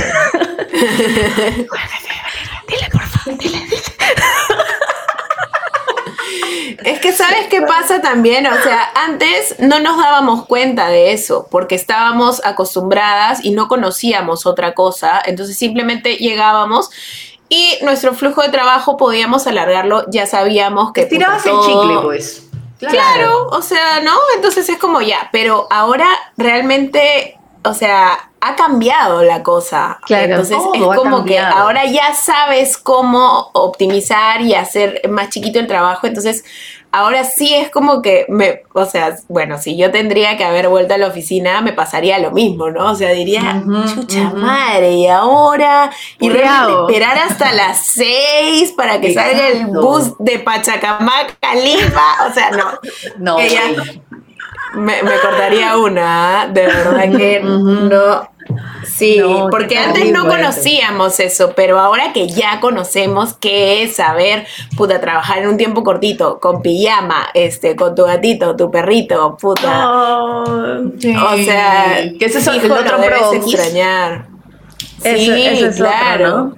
Es 6.83 7.01
que 7.01 7.13
sabes 7.13 7.47
qué 7.49 7.63
pasa 7.63 8.01
también, 8.01 8.47
o 8.47 8.63
sea, 8.63 8.91
antes 8.95 9.57
no 9.59 9.81
nos 9.81 9.97
dábamos 9.97 10.47
cuenta 10.47 10.89
de 10.89 11.13
eso, 11.13 11.47
porque 11.51 11.75
estábamos 11.75 12.45
acostumbradas 12.45 13.45
y 13.45 13.51
no 13.51 13.69
conocíamos 13.69 14.47
otra 14.47 14.75
cosa, 14.75 15.21
entonces 15.25 15.57
simplemente 15.57 16.17
llegábamos 16.17 16.91
y 17.49 17.79
nuestro 17.83 18.15
flujo 18.15 18.43
de 18.43 18.49
trabajo 18.49 18.97
podíamos 18.97 19.47
alargarlo, 19.47 20.05
ya 20.11 20.27
sabíamos 20.27 20.93
que... 20.93 21.03
Estirabas 21.03 21.45
el 21.47 21.61
chicle, 21.61 22.01
pues. 22.03 22.49
Claro, 22.79 23.49
o 23.49 23.63
sea, 23.63 24.01
¿no? 24.01 24.13
Entonces 24.35 24.69
es 24.69 24.79
como 24.79 25.01
ya, 25.01 25.29
pero 25.33 25.67
ahora 25.71 26.09
realmente, 26.37 27.39
o 27.63 27.73
sea, 27.73 28.31
ha 28.45 28.57
cambiado 28.57 29.23
la 29.23 29.43
cosa. 29.43 29.99
Claro, 30.05 30.25
Entonces 30.25 30.59
es 30.75 30.83
como 30.83 31.25
que 31.25 31.39
ahora 31.39 31.87
ya 31.87 32.15
sabes 32.15 32.77
cómo 32.77 33.51
optimizar 33.55 34.43
y 34.43 34.55
hacer 34.55 35.03
más 35.09 35.31
chiquito 35.31 35.59
el 35.59 35.67
trabajo. 35.67 36.07
Entonces, 36.07 36.45
ahora 36.93 37.25
sí 37.25 37.55
es 37.55 37.71
como 37.71 38.03
que 38.03 38.27
me, 38.29 38.63
o 38.73 38.85
sea, 38.85 39.17
bueno, 39.29 39.59
si 39.59 39.77
yo 39.79 39.91
tendría 39.91 40.37
que 40.37 40.45
haber 40.45 40.69
vuelto 40.69 40.93
a 40.93 40.99
la 40.99 41.07
oficina, 41.09 41.63
me 41.63 41.73
pasaría 41.73 42.19
lo 42.19 42.33
mismo, 42.33 42.71
¿no? 42.71 42.93
O 42.93 42.95
sea, 42.95 43.11
diría, 43.13 43.65
chucha 43.95 44.31
madre, 44.31 44.93
y 44.93 45.07
ahora, 45.07 45.91
y 46.21 46.29
esperar 46.29 47.19
hasta 47.19 47.51
las 47.53 47.87
seis 47.87 48.73
para 48.77 49.01
que 49.01 49.15
salga 49.15 49.49
el 49.49 49.67
bus 49.67 50.13
de 50.19 50.39
Pachacamac 50.39 51.39
a 51.41 51.55
Lima. 51.55 52.29
O 52.29 52.33
sea, 52.35 52.51
no. 52.51 52.79
No, 53.19 53.41
Ella-. 53.41 54.03
Me, 54.75 55.03
me 55.03 55.19
cortaría 55.21 55.77
una, 55.77 56.43
¿ah? 56.43 56.47
de 56.49 56.67
verdad 56.67 57.17
que 57.17 57.41
no. 57.43 58.29
Sí, 58.85 59.17
No, 59.19 59.49
porque 59.51 59.79
antes 59.79 60.13
no 60.13 60.27
conocíamos 60.29 61.19
eso, 61.19 61.53
pero 61.57 61.81
ahora 61.81 62.13
que 62.13 62.29
ya 62.29 62.61
conocemos 62.61 63.33
qué 63.35 63.83
es 63.83 63.97
saber, 63.97 64.47
puta, 64.77 65.01
trabajar 65.01 65.39
en 65.39 65.49
un 65.49 65.57
tiempo 65.57 65.83
cortito, 65.83 66.39
con 66.39 66.61
pijama, 66.61 67.29
este, 67.33 67.75
con 67.75 67.95
tu 67.95 68.05
gatito, 68.05 68.55
tu 68.55 68.71
perrito, 68.71 69.37
puta. 69.41 69.89
Oh, 69.91 70.45
Sí. 71.01 71.17
O 71.17 71.37
sea, 71.39 71.97
que 72.19 72.27
ese 72.27 72.39
es 72.39 72.47
el 72.47 72.71
otro 72.71 72.99
lo 72.99 73.03
debes 73.03 73.19
pro. 73.19 73.33
extrañar. 73.33 74.27
eso- 75.03 75.19
sí, 75.35 75.43
eso 75.47 75.67
es 75.67 75.81
otro, 75.81 75.87
claro. 75.87 76.29
¿no? 76.37 76.55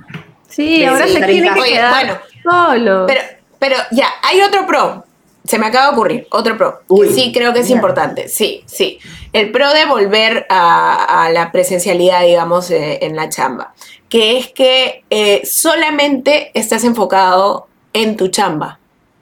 Sí, 0.49 0.85
ahora 0.85 1.07
se 1.07 1.23
tiene 1.23 1.53
que. 1.55 1.61
Oye, 1.61 1.73
quedar 1.73 1.91
bueno, 1.95 2.19
solo. 2.43 3.07
Pero, 3.07 3.21
pero 3.61 3.77
ya, 3.93 4.09
hay 4.23 4.43
otro 4.43 4.67
pro. 4.67 5.05
Se 5.47 5.59
me 5.59 5.67
acaba 5.67 5.87
de 5.87 5.93
ocurrir, 5.93 6.27
otro 6.31 6.57
pro. 6.57 6.81
Uy, 6.89 7.09
que 7.09 7.15
sí, 7.15 7.33
creo 7.33 7.53
que 7.53 7.61
es 7.61 7.67
mierda. 7.67 7.79
importante. 7.81 8.29
Sí, 8.29 8.65
sí. 8.67 8.99
El 9.33 9.53
pro 9.53 9.73
de 9.73 9.85
volver 9.87 10.47
a, 10.49 11.25
a 11.25 11.31
la 11.31 11.53
presencialidad, 11.53 12.23
digamos, 12.23 12.71
eh, 12.71 12.99
en 13.03 13.15
la 13.17 13.29
chamba. 13.29 13.75
Que 14.09 14.39
es 14.39 14.49
que 14.53 15.05
eh, 15.11 15.43
solamente 15.45 16.51
estás 16.55 16.85
enfocado 16.85 17.69
en 17.93 18.17
tu 18.17 18.29
chamba. 18.29 18.79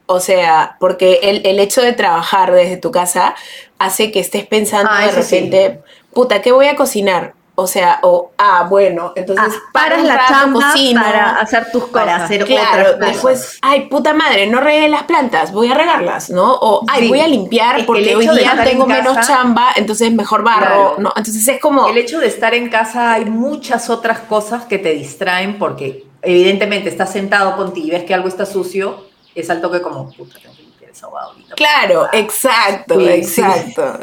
O 0.06 0.20
sea, 0.20 0.76
porque 0.80 1.20
el, 1.22 1.46
el 1.46 1.58
hecho 1.60 1.80
de 1.82 1.92
trabajar 1.94 2.52
desde 2.52 2.76
tu 2.76 2.90
casa 2.90 3.34
hace 3.78 4.10
que 4.12 4.20
estés 4.20 4.46
pensando 4.46 4.90
Ah, 4.92 5.06
de 5.06 5.22
sí. 5.22 5.34
repente, 5.36 5.80
puta, 6.12 6.42
¿qué 6.42 6.52
voy 6.52 6.66
a 6.66 6.76
cocinar? 6.76 7.34
O 7.56 7.68
sea, 7.68 8.00
o, 8.02 8.32
ah, 8.36 8.66
bueno, 8.68 9.12
entonces 9.14 9.54
Ah, 9.56 9.60
paras 9.72 10.00
un 10.00 10.08
la 10.08 10.26
chamba 10.26 10.72
cocino. 10.72 11.00
para 11.00 11.30
hacer 11.38 11.70
tus 11.70 11.84
cosas. 11.86 11.92
Para 12.04 12.16
hacer 12.24 12.44
Claro, 12.44 12.66
otras 12.66 12.86
cosas. 12.96 13.08
después, 13.12 13.58
ay, 13.62 13.86
puta 13.88 14.12
madre, 14.12 14.48
no 14.48 14.60
regué 14.60 14.88
las 14.88 15.04
plantas, 15.04 15.52
voy 15.52 15.70
a 15.70 15.74
regarlas, 15.74 16.30
¿no? 16.30 16.52
O, 16.52 16.84
ay, 16.88 17.02
Sí. 17.02 17.08
voy 17.10 17.20
a 17.20 17.28
limpiar 17.28 17.76
Es 17.76 17.82
que 17.82 17.86
porque 17.86 18.16
hoy 18.16 18.26
día 18.28 18.60
tengo 18.64 18.86
menos 18.86 19.24
chamba, 19.24 19.68
entonces 19.76 20.10
mejor 20.12 20.42
barro, 20.42 20.66
Claro. 20.66 20.94
¿no? 20.98 21.12
Entonces 21.16 21.46
es 21.46 21.60
como, 21.60 21.86
El 21.86 21.98
hecho 21.98 22.18
de 22.18 22.26
estar 22.26 22.54
en 22.54 22.68
casa 22.68 23.12
hay 23.12 23.24
muchas 23.26 23.88
otras 23.88 24.18
cosas 24.18 24.64
que 24.64 24.78
te 24.78 24.90
distraen 24.90 25.56
porque 25.58 26.06
evidentemente 26.22 26.88
estás 26.88 27.12
sentado 27.12 27.56
con 27.56 27.72
ti 27.72 27.84
y 27.86 27.90
ves 27.92 28.02
que 28.02 28.14
algo 28.14 28.26
está 28.26 28.46
sucio, 28.46 29.04
es 29.34 29.48
al 29.48 29.60
toque 29.60 29.80
como, 29.80 30.10
puta, 30.10 30.38
tengo 30.40 30.56
que 30.56 30.62
limpiar 30.62 30.90
esa 30.90 31.06
hueá 31.06 31.22
ahorita. 31.24 31.54
claro, 31.54 32.08
exacto, 32.12 32.98
Sí, 32.98 33.08
exacto, 33.08 33.98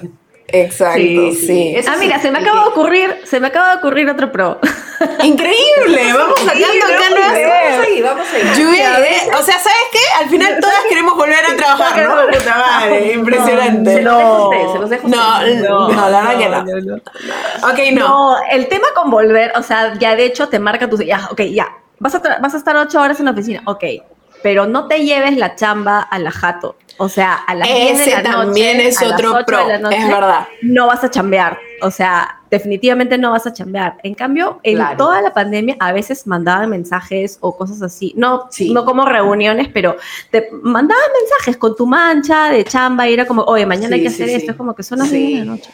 exacto, 0.53 0.99
sí. 0.99 1.35
Sí, 1.35 1.75
sí. 1.81 1.85
Ah, 1.87 1.95
mira, 1.99 2.19
se 2.19 2.31
me 2.31 2.39
acaba 2.39 2.63
de 2.63 2.69
ocurrir, 2.69 3.21
se 3.25 3.39
me 3.39 3.47
acaba 3.47 3.71
de 3.71 3.75
ocurrir 3.77 4.09
otro 4.09 4.31
pro. 4.31 4.59
Increíble, 5.23 6.13
vamos 6.13 6.39
sacando 6.39 6.85
acá 6.85 7.09
vamos 7.09 7.19
vamos 7.31 7.85
ahí, 7.85 8.01
vamos 8.01 8.27
ahí. 8.33 8.41
Lluvia 8.61 8.91
de 8.99 9.09
ideas. 9.09 9.39
O 9.39 9.43
sea, 9.43 9.57
¿sabes 9.59 9.77
qué? 9.91 9.99
Al 10.23 10.29
final 10.29 10.57
todas 10.59 10.75
queremos 10.89 11.15
volver 11.15 11.45
a 11.45 11.55
trabajar, 11.55 12.07
¿no? 12.07 12.27
Puta 12.37 12.55
madre, 12.57 13.13
impresionante. 13.13 13.93
Se 13.95 14.01
los 14.01 14.17
dejo 14.17 14.29
a 14.29 14.43
ustedes, 14.49 14.71
se 14.71 14.79
los 14.79 14.89
dejo 14.89 15.07
a 15.07 15.09
No, 15.09 15.89
no, 15.89 16.09
la 16.09 16.21
verdad 16.21 16.65
que 16.65 16.81
no. 16.81 16.95
Ok, 17.69 17.79
no. 17.93 18.07
No, 18.07 18.37
el 18.51 18.67
tema 18.67 18.87
con 18.95 19.09
volver, 19.09 19.53
o 19.55 19.63
sea, 19.63 19.93
ya 19.99 20.15
de 20.15 20.25
hecho 20.25 20.49
te 20.49 20.59
marca 20.59 20.89
tu, 20.89 20.97
ya, 21.01 21.27
ok, 21.31 21.41
ya, 21.51 21.67
vas 21.99 22.15
a, 22.15 22.21
tra- 22.21 22.39
vas 22.41 22.53
a 22.53 22.57
estar 22.57 22.75
ocho 22.75 23.01
horas 23.01 23.19
en 23.19 23.25
la 23.25 23.31
oficina, 23.31 23.61
ok, 23.65 23.83
pero 24.43 24.65
no 24.65 24.87
te 24.87 25.03
lleves 25.03 25.37
la 25.37 25.55
chamba 25.55 26.01
a 26.01 26.19
la 26.19 26.31
jato, 26.31 26.75
o 26.97 27.09
sea, 27.09 27.33
a 27.33 27.55
las 27.55 27.67
10 27.67 27.79
de 27.79 27.91
Ese 28.03 28.11
la 28.11 28.21
noche, 28.23 28.31
también 28.31 28.79
es 28.79 29.01
otro 29.01 29.29
8 29.29 29.37
de 29.37 29.43
pro, 29.43 29.67
la 29.67 29.77
noche, 29.79 29.97
es 29.97 30.07
verdad. 30.07 30.47
no 30.61 30.87
vas 30.87 31.03
a 31.03 31.09
chambear, 31.09 31.59
o 31.81 31.91
sea, 31.91 32.41
definitivamente 32.51 33.17
no 33.17 33.31
vas 33.31 33.47
a 33.47 33.53
chambear. 33.53 33.97
En 34.03 34.13
cambio, 34.13 34.59
en 34.63 34.79
toda 34.97 35.21
la 35.21 35.33
pandemia 35.33 35.77
a 35.79 35.93
veces 35.93 36.27
mandaban 36.27 36.69
mensajes 36.69 37.37
o 37.39 37.55
cosas 37.55 37.81
así, 37.81 38.13
no, 38.17 38.49
no 38.71 38.85
como 38.85 39.05
reuniones, 39.05 39.69
pero 39.69 39.95
te 40.29 40.49
mandaban 40.61 41.05
mensajes 41.21 41.57
con 41.57 41.75
tu 41.75 41.87
mancha 41.87 42.49
de 42.49 42.63
chamba 42.65 43.07
y 43.07 43.13
era 43.13 43.25
como, 43.25 43.43
oye, 43.43 43.65
mañana 43.65 43.95
hay 43.95 44.01
que 44.01 44.09
hacer 44.09 44.29
esto, 44.29 44.51
es 44.51 44.57
como 44.57 44.75
que 44.75 44.83
son 44.83 44.99
las 44.99 45.09
10 45.09 45.39
de 45.39 45.45
la 45.45 45.45
noche. 45.45 45.71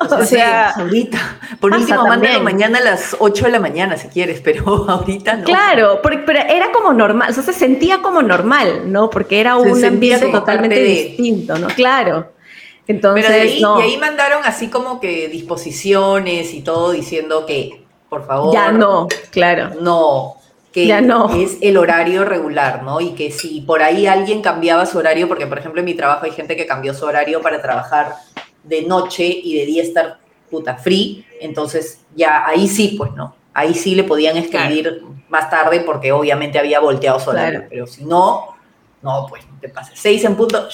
O, 0.00 0.24
sea, 0.24 0.70
ahorita, 0.76 1.18
por 1.60 1.72
último, 1.72 2.06
mándalo 2.06 2.40
mañana 2.42 2.78
a 2.78 2.82
las 2.82 3.16
8 3.18 3.44
de 3.44 3.50
la 3.50 3.60
mañana 3.60 3.96
si 3.98 4.08
quieres, 4.08 4.40
pero 4.40 4.64
ahorita 4.88 5.36
no. 5.36 5.44
Claro, 5.44 6.00
pero 6.02 6.40
era 6.40 6.72
como 6.72 6.94
normal, 6.94 7.30
o 7.30 7.32
sea, 7.34 7.42
se 7.42 7.52
sentía 7.52 8.00
como 8.00 8.22
normal, 8.22 8.90
¿no? 8.90 9.10
Porque 9.10 9.40
era 9.40 9.56
un 9.56 9.84
ambiente 9.84 10.28
totalmente 10.28 10.82
distinto, 10.82 11.58
¿no? 11.58 11.68
Claro. 11.68 12.39
Entonces, 12.90 13.60
y 13.60 13.64
ahí 13.64 13.96
mandaron 13.98 14.42
así 14.44 14.66
como 14.66 15.00
que 15.00 15.28
disposiciones 15.28 16.52
y 16.52 16.62
todo 16.62 16.90
diciendo 16.90 17.46
que, 17.46 17.84
por 18.08 18.26
favor. 18.26 18.52
Ya 18.52 18.72
no, 18.72 19.06
claro. 19.30 19.70
No, 19.80 20.38
que 20.72 20.88
ya 20.88 21.00
no. 21.00 21.32
es 21.36 21.58
el 21.60 21.76
horario 21.76 22.24
regular, 22.24 22.82
¿no? 22.82 23.00
Y 23.00 23.10
que 23.10 23.30
si 23.30 23.60
por 23.60 23.80
ahí 23.84 24.08
alguien 24.08 24.42
cambiaba 24.42 24.86
su 24.86 24.98
horario, 24.98 25.28
porque 25.28 25.46
por 25.46 25.60
ejemplo 25.60 25.78
en 25.78 25.84
mi 25.84 25.94
trabajo 25.94 26.24
hay 26.24 26.32
gente 26.32 26.56
que 26.56 26.66
cambió 26.66 26.92
su 26.92 27.04
horario 27.04 27.40
para 27.40 27.62
trabajar 27.62 28.16
de 28.64 28.82
noche 28.82 29.24
y 29.24 29.56
de 29.56 29.66
día 29.66 29.84
estar 29.84 30.18
puta 30.50 30.76
free, 30.76 31.24
entonces 31.40 32.00
ya 32.16 32.44
ahí 32.44 32.66
sí, 32.66 32.96
pues 32.98 33.12
no. 33.12 33.36
Ahí 33.54 33.74
sí 33.74 33.94
le 33.94 34.02
podían 34.02 34.36
escribir 34.36 35.04
más 35.28 35.48
tarde 35.48 35.80
porque 35.80 36.10
obviamente 36.10 36.58
había 36.58 36.80
volteado 36.80 37.20
su 37.20 37.30
horario, 37.30 37.66
pero 37.70 37.86
si 37.86 38.04
no, 38.04 38.56
no, 39.00 39.26
pues 39.28 39.44
no 39.46 39.60
te 39.60 39.68
pasa. 39.68 39.92
Seis 39.94 40.24
en 40.24 40.34
punto, 40.34 40.68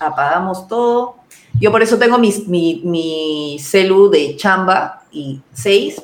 apagamos 0.00 0.66
todo 0.66 1.18
yo 1.60 1.70
por 1.70 1.82
eso 1.82 1.98
tengo 1.98 2.18
mi, 2.18 2.32
mi, 2.84 3.58
celu 3.60 4.10
de 4.10 4.36
chamba 4.36 5.02
y 5.10 5.40
seis, 5.52 6.02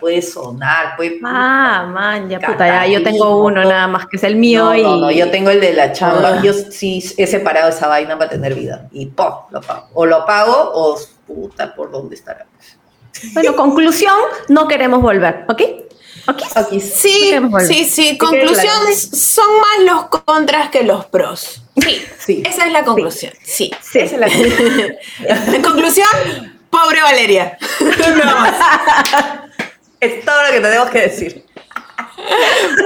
puede 0.00 0.20
sonar, 0.20 0.96
puede... 0.96 1.20
Ah, 1.24 1.88
man, 1.92 2.28
ya 2.28 2.40
puta, 2.40 2.66
ya 2.66 2.86
yo 2.86 3.02
tengo 3.02 3.44
uno 3.44 3.62
nada 3.62 3.86
más 3.86 4.06
que 4.06 4.16
es 4.16 4.24
el 4.24 4.36
mío 4.36 4.64
no, 4.64 4.76
y... 4.76 4.82
No, 4.82 4.96
no, 4.96 5.10
yo 5.10 5.30
tengo 5.30 5.50
el 5.50 5.60
de 5.60 5.74
la 5.74 5.92
chamba, 5.92 6.38
ah. 6.38 6.42
yo 6.42 6.52
sí 6.52 7.02
he 7.16 7.26
separado 7.26 7.68
esa 7.68 7.86
vaina 7.86 8.18
para 8.18 8.30
tener 8.30 8.54
vida 8.54 8.88
y 8.92 9.06
¡pum! 9.06 9.26
lo 9.50 9.60
pago. 9.60 9.88
O 9.94 10.06
lo 10.06 10.26
pago 10.26 10.72
o 10.74 10.98
puta, 11.26 11.74
¿por 11.74 11.90
dónde 11.90 12.16
estará? 12.16 12.46
Bueno, 13.32 13.56
conclusión, 13.56 14.14
no 14.48 14.68
queremos 14.68 15.00
volver, 15.00 15.44
¿ok? 15.48 15.62
¿Okay? 16.28 16.80
Sí, 16.80 17.34
sí, 17.66 17.84
sí. 17.84 18.18
Conclusión, 18.18 18.74
son 18.94 19.46
más 19.60 19.84
los 19.86 20.06
contras 20.06 20.70
que 20.70 20.82
los 20.82 21.06
pros. 21.06 21.62
Sí, 21.76 22.04
sí. 22.18 22.42
Esa 22.44 22.66
es 22.66 22.72
la 22.72 22.84
conclusión. 22.84 23.32
Sí. 23.42 23.70
sí. 23.80 23.98
Esa 24.00 24.14
es 24.14 24.20
la 24.20 24.28
conclusión. 24.28 24.96
en 25.54 25.62
conclusión, 25.62 26.06
pobre 26.70 27.00
Valeria. 27.02 27.58
es 30.00 30.24
todo 30.24 30.42
lo 30.42 30.52
que 30.52 30.60
tenemos 30.60 30.90
que 30.90 31.00
decir. 31.00 31.44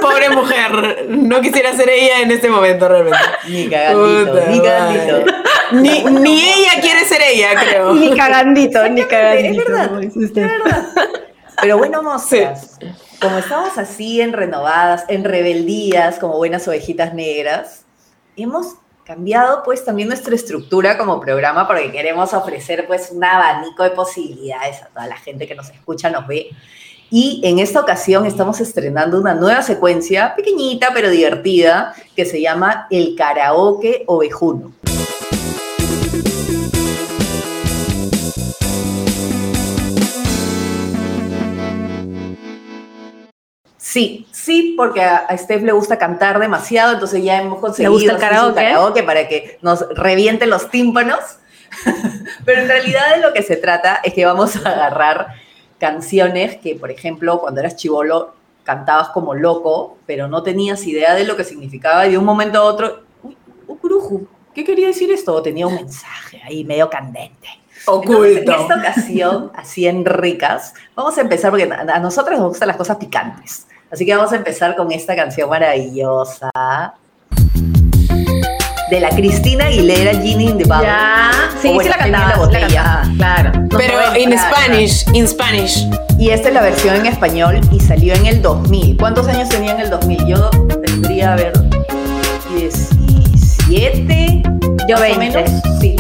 Pobre 0.01 0.31
mujer, 0.31 1.07
no 1.09 1.41
quisiera 1.41 1.75
ser 1.75 1.89
ella 1.89 2.21
en 2.21 2.31
este 2.31 2.51
momento 2.51 2.89
realmente. 2.89 3.19
Ni 3.49 3.69
cagandito, 3.69 4.47
ni 4.49 4.61
cagandito. 4.61 5.33
Ni, 5.73 6.05
ni, 6.05 6.43
ella 6.43 6.81
quiere 6.81 7.05
ser 7.07 7.23
ella, 7.23 7.55
creo. 7.55 7.95
Ni 7.95 8.15
cagandito, 8.17 8.87
ni 8.89 9.05
cagandito. 9.05 9.63
Es 9.63 9.69
verdad, 9.69 10.03
es 10.03 10.33
verdad. 10.35 10.89
Pero 11.61 11.79
bueno, 11.79 12.03
mozas, 12.03 12.79
como 13.21 13.39
estamos 13.39 13.77
así 13.77 14.21
en 14.21 14.33
renovadas, 14.33 15.05
en 15.09 15.25
rebeldías, 15.25 16.19
como 16.19 16.39
buenas 16.39 16.67
ovejitas 16.67 17.13
negras, 17.13 17.85
hemos 18.37 18.75
cambiado 19.05 19.63
pues 19.63 19.85
también 19.85 20.09
nuestra 20.09 20.35
estructura 20.35 20.97
como 20.97 21.21
programa 21.21 21.67
porque 21.67 21.93
queremos 21.93 22.33
ofrecer 22.33 22.87
pues 22.87 23.11
un 23.13 23.23
abanico 23.23 23.83
de 23.83 23.91
posibilidades 23.91 24.83
a 24.83 24.87
toda 24.87 25.07
la 25.07 25.17
gente 25.17 25.47
que 25.47 25.55
nos 25.55 25.69
escucha, 25.69 26.09
nos 26.11 26.27
ve. 26.27 26.51
Y 27.11 27.41
en 27.45 27.59
esta 27.59 27.81
ocasión 27.81 28.25
estamos 28.25 28.61
estrenando 28.61 29.21
una 29.21 29.35
nueva 29.35 29.63
secuencia, 29.63 30.35
pequeñita 30.37 30.91
pero 30.95 31.11
divertida, 31.11 31.93
que 32.15 32.25
se 32.25 32.41
llama 32.41 32.87
El 32.91 33.17
Karaoke 33.17 34.05
Ovejuno. 34.07 34.73
Sí, 43.91 44.25
sí, 44.31 44.75
porque 44.77 45.03
a, 45.03 45.37
Steph 45.37 45.65
le 45.65 45.73
gusta 45.73 45.99
cantar 45.99 46.39
demasiado, 46.39 46.93
entonces 46.93 47.25
ya 47.25 47.43
hemos 47.43 47.59
conseguido 47.59 47.91
¿Le 47.91 47.97
gusta 48.07 48.13
el 48.13 48.55
karaoke? 48.55 49.03
para 49.03 49.27
que 49.27 49.59
nos 49.63 49.85
revienten 49.97 50.49
los 50.49 50.71
tímpanos. 50.71 51.19
Pero 52.45 52.63
en 52.63 52.69
realidad 52.69 53.17
de 53.17 53.21
lo 53.21 53.33
que 53.33 53.43
se 53.43 53.57
trata 53.57 54.01
es 54.05 54.15
que 54.15 54.25
vamos 54.25 54.55
a 54.65 54.71
agarrar 54.71 55.35
canciones 55.79 56.59
que, 56.59 56.77
por 56.77 56.93
ejemplo, 56.93 57.41
cuando 57.41 57.59
eras 57.59 57.75
chivolo 57.75 58.33
cantabas 58.63 59.09
como 59.09 59.35
loco, 59.35 59.99
pero 60.07 60.29
no 60.29 60.45
tenías 60.45 60.87
idea 60.87 61.15
de 61.15 61.25
lo 61.25 61.37
que 61.37 61.43
significaba 61.43 62.07
y 62.07 62.13
de 62.13 62.19
un 62.19 62.25
momento 62.25 62.59
a 62.59 62.63
otro, 62.63 63.01
uy, 63.25 63.37
Ukuruju, 63.67 64.29
¿qué 64.55 64.63
quería 64.63 64.87
decir 64.87 65.11
esto? 65.11 65.43
Tenía 65.43 65.67
un 65.67 65.75
mensaje 65.75 66.41
ahí 66.45 66.63
medio 66.63 66.89
candente. 66.89 67.49
Oculto. 67.87 68.53
en 68.53 68.61
esta 68.61 68.79
ocasión, 68.79 69.51
así 69.57 69.89
en 69.89 70.05
ricas, 70.05 70.75
vamos 70.95 71.19
a 71.19 71.23
empezar 71.23 71.51
porque 71.51 71.69
a 71.73 71.99
nosotros 71.99 72.39
nos 72.39 72.51
gustan 72.51 72.69
las 72.69 72.77
cosas 72.77 72.99
picantes. 72.99 73.67
Así 73.91 74.07
que 74.07 74.15
vamos 74.15 74.33
a 74.33 74.37
empezar 74.37 74.77
con 74.77 74.93
esta 74.93 75.17
canción 75.17 75.51
maravillosa 75.51 76.51
de 78.91 79.01
la 79.01 79.09
Cristina 79.11 79.67
Aguilera, 79.67 80.13
Ginny 80.21 80.49
in 80.49 80.59
the 80.59 80.65
Bottle. 80.65 80.87
Ya, 80.87 81.31
sí, 81.61 81.69
sí 81.81 81.89
la 81.89 81.97
cantaba, 81.97 82.47
la, 82.47 82.61
cantaba, 82.61 83.03
claro. 83.17 83.53
Pero 83.77 83.95
en 84.15 84.39
Spanish, 84.39 85.05
in 85.13 85.27
Spanish. 85.27 85.89
Y 86.19 86.31
esta 86.31 86.49
es 86.49 86.55
la 86.55 86.63
versión 86.63 86.97
en 86.97 87.07
español 87.07 87.61
y 87.73 87.81
salió 87.81 88.15
en 88.15 88.27
el 88.27 88.43
2000. 88.43 88.97
¿Cuántos 88.97 89.27
años 89.27 89.49
tenía 89.49 89.73
en 89.73 89.81
el 89.81 89.91
2000? 89.91 90.27
Yo 90.27 90.51
tendría, 90.85 91.33
a 91.33 91.37
ver, 91.37 91.53
17. 92.57 94.43
Yo 94.89 95.01
20. 95.01 95.45
Sí. 95.81 95.97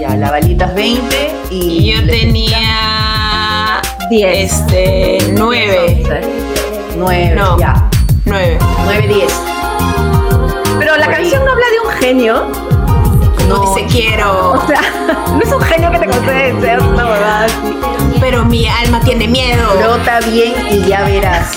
Ya, 0.00 0.16
la 0.16 0.30
balita 0.30 0.66
es 0.66 0.74
20 0.74 1.30
y... 1.50 1.92
yo 1.92 2.06
tenía... 2.06 3.80
10. 4.10 4.52
Este, 4.52 5.18
9. 5.32 6.51
9, 6.96 7.34
no, 7.36 7.58
ya. 7.58 7.88
9. 8.24 8.58
9, 8.84 9.08
10. 9.08 9.32
Pero 10.78 10.96
la 10.96 11.06
canción 11.08 11.44
no 11.44 11.52
habla 11.52 11.66
de 11.66 11.80
un 11.80 11.92
genio. 12.00 12.46
No, 13.48 13.60
dice 13.60 13.86
quiero. 13.90 14.52
O 14.52 14.66
sea, 14.66 14.80
no 15.32 15.40
es 15.40 15.52
un 15.52 15.60
genio 15.60 15.90
que 15.90 15.98
te 15.98 16.06
concede 16.06 16.60
ser 16.60 16.80
una 16.80 17.04
verdad 17.04 17.48
Pero 18.20 18.44
mi 18.44 18.68
alma 18.68 19.00
tiene 19.00 19.26
miedo. 19.28 19.68
Frota 19.72 20.20
bien 20.20 20.54
y 20.70 20.86
ya 20.86 21.02
verás. 21.02 21.52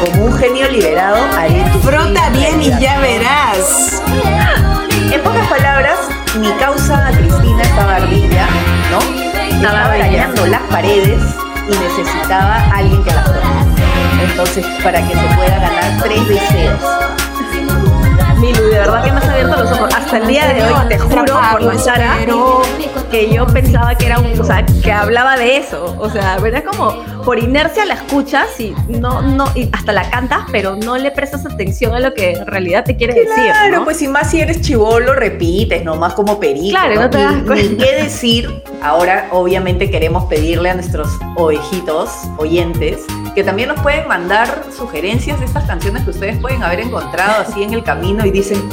Como 0.00 0.26
un 0.26 0.38
genio 0.38 0.68
liberado, 0.70 1.16
haré 1.36 1.64
Frota 1.82 2.30
bien 2.30 2.62
y 2.62 2.70
ya 2.80 2.98
verás. 3.00 4.02
En 5.12 5.22
pocas 5.22 5.46
palabras, 5.48 5.98
mi 6.38 6.50
causa 6.52 7.10
Cristina 7.16 7.62
estaba 7.62 7.96
ardilla, 7.96 8.46
¿no? 8.90 9.56
Estaba 9.56 9.92
arañando 9.92 10.46
las 10.46 10.62
paredes 10.62 11.20
y 11.66 11.76
necesitaba 11.78 12.56
a 12.56 12.76
alguien 12.76 13.02
que 13.02 13.10
la 13.10 13.22
frotara. 13.22 13.77
Entonces, 14.22 14.64
para 14.82 15.00
que 15.06 15.14
se 15.14 15.34
pueda 15.36 15.58
ganar 15.58 16.02
tres 16.02 16.28
deseos. 16.28 16.80
Milu, 18.40 18.62
de 18.62 18.78
verdad 18.78 19.04
que 19.04 19.12
me 19.12 19.18
has 19.18 19.28
abierto 19.28 19.56
los 19.56 19.72
ojos. 19.72 19.94
Hasta 19.94 20.18
el 20.18 20.26
día 20.26 20.46
de 20.48 20.62
hoy, 20.62 20.88
te 20.88 20.98
juro 20.98 21.24
por 21.52 21.62
la 21.62 21.82
cara 21.82 22.16
que 23.10 23.32
yo 23.32 23.46
pensaba 23.46 23.94
que 23.94 24.06
era 24.06 24.18
un, 24.18 24.38
o 24.38 24.44
sea, 24.44 24.64
que 24.82 24.92
hablaba 24.92 25.36
de 25.36 25.56
eso. 25.56 25.96
O 25.98 26.10
sea, 26.10 26.38
¿verdad? 26.38 26.64
Como 26.64 26.92
por 27.24 27.38
inercia 27.38 27.84
la 27.84 27.94
escuchas 27.94 28.58
y 28.58 28.74
no, 28.88 29.22
no, 29.22 29.46
y 29.54 29.68
hasta 29.72 29.92
la 29.92 30.08
cantas, 30.10 30.40
pero 30.52 30.76
no 30.76 30.96
le 30.96 31.10
prestas 31.10 31.46
atención 31.46 31.94
a 31.94 32.00
lo 32.00 32.14
que 32.14 32.32
en 32.32 32.46
realidad 32.46 32.84
te 32.84 32.96
quiere 32.96 33.14
decir. 33.14 33.50
Claro, 33.50 33.84
pues 33.84 33.98
si 33.98 34.08
más 34.08 34.30
si 34.30 34.40
eres 34.40 34.60
chivolo, 34.60 35.14
repites, 35.14 35.84
nomás 35.84 36.14
como 36.14 36.38
perito. 36.38 36.78
Claro, 36.78 37.02
no, 37.02 37.10
te 37.10 37.18
das 37.18 37.42
cuenta. 37.46 37.84
qué 37.84 38.02
decir. 38.02 38.62
Ahora, 38.82 39.28
obviamente, 39.32 39.90
queremos 39.90 40.24
pedirle 40.26 40.70
a 40.70 40.74
nuestros 40.74 41.08
ovejitos, 41.36 42.10
oyentes, 42.36 43.00
que 43.34 43.44
también 43.44 43.68
nos 43.68 43.80
pueden 43.80 44.06
mandar 44.08 44.64
sugerencias 44.76 45.38
de 45.40 45.46
estas 45.46 45.64
canciones 45.64 46.04
que 46.04 46.10
ustedes 46.10 46.38
pueden 46.38 46.62
haber 46.62 46.80
encontrado 46.80 47.42
así 47.46 47.62
en 47.62 47.74
el 47.74 47.82
camino 47.82 48.24
y 48.28 48.30
dicen, 48.30 48.68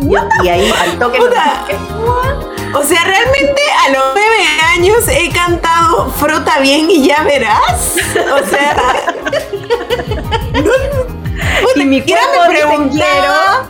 y, 0.00 0.48
ahí 0.48 0.72
al 0.80 0.98
toque 0.98 1.18
O 1.18 2.82
sea, 2.82 3.04
realmente 3.04 3.62
a 3.86 3.90
los 3.90 4.04
nueve 4.14 4.46
años 4.74 5.08
he 5.08 5.28
cantado 5.30 6.10
Frota 6.12 6.60
bien 6.60 6.88
y 6.90 7.08
ya 7.08 7.22
verás. 7.24 7.96
O 8.14 8.46
sea, 8.46 8.76
y 11.74 11.84
mi 11.84 12.00
cuerpo 12.02 12.24
me 12.48 12.54
preguntaba 12.54 13.68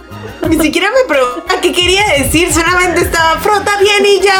ni 0.48 0.58
siquiera 0.58 0.88
me 0.90 1.12
preguntaba 1.14 1.60
qué 1.60 1.72
quería 1.72 2.04
decir, 2.18 2.52
solamente 2.52 3.00
estaba 3.02 3.38
frota 3.40 3.78
bien 3.78 4.04
y 4.04 4.20
ya 4.20 4.36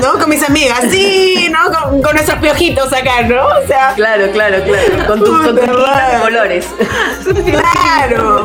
¿no? 0.00 0.18
Con 0.18 0.28
mis 0.28 0.42
amigas, 0.42 0.80
sí, 0.90 1.48
¿no? 1.50 1.72
Con, 1.72 2.02
con 2.02 2.16
esos 2.18 2.34
piojitos 2.36 2.92
acá, 2.92 3.22
¿no? 3.22 3.46
O 3.46 3.66
sea. 3.66 3.94
Claro, 3.94 4.30
claro, 4.32 4.62
claro. 4.64 5.06
Con 5.06 5.18
tus, 5.20 5.46
con 5.46 5.58
colores. 6.22 6.66
Claro. 7.24 8.44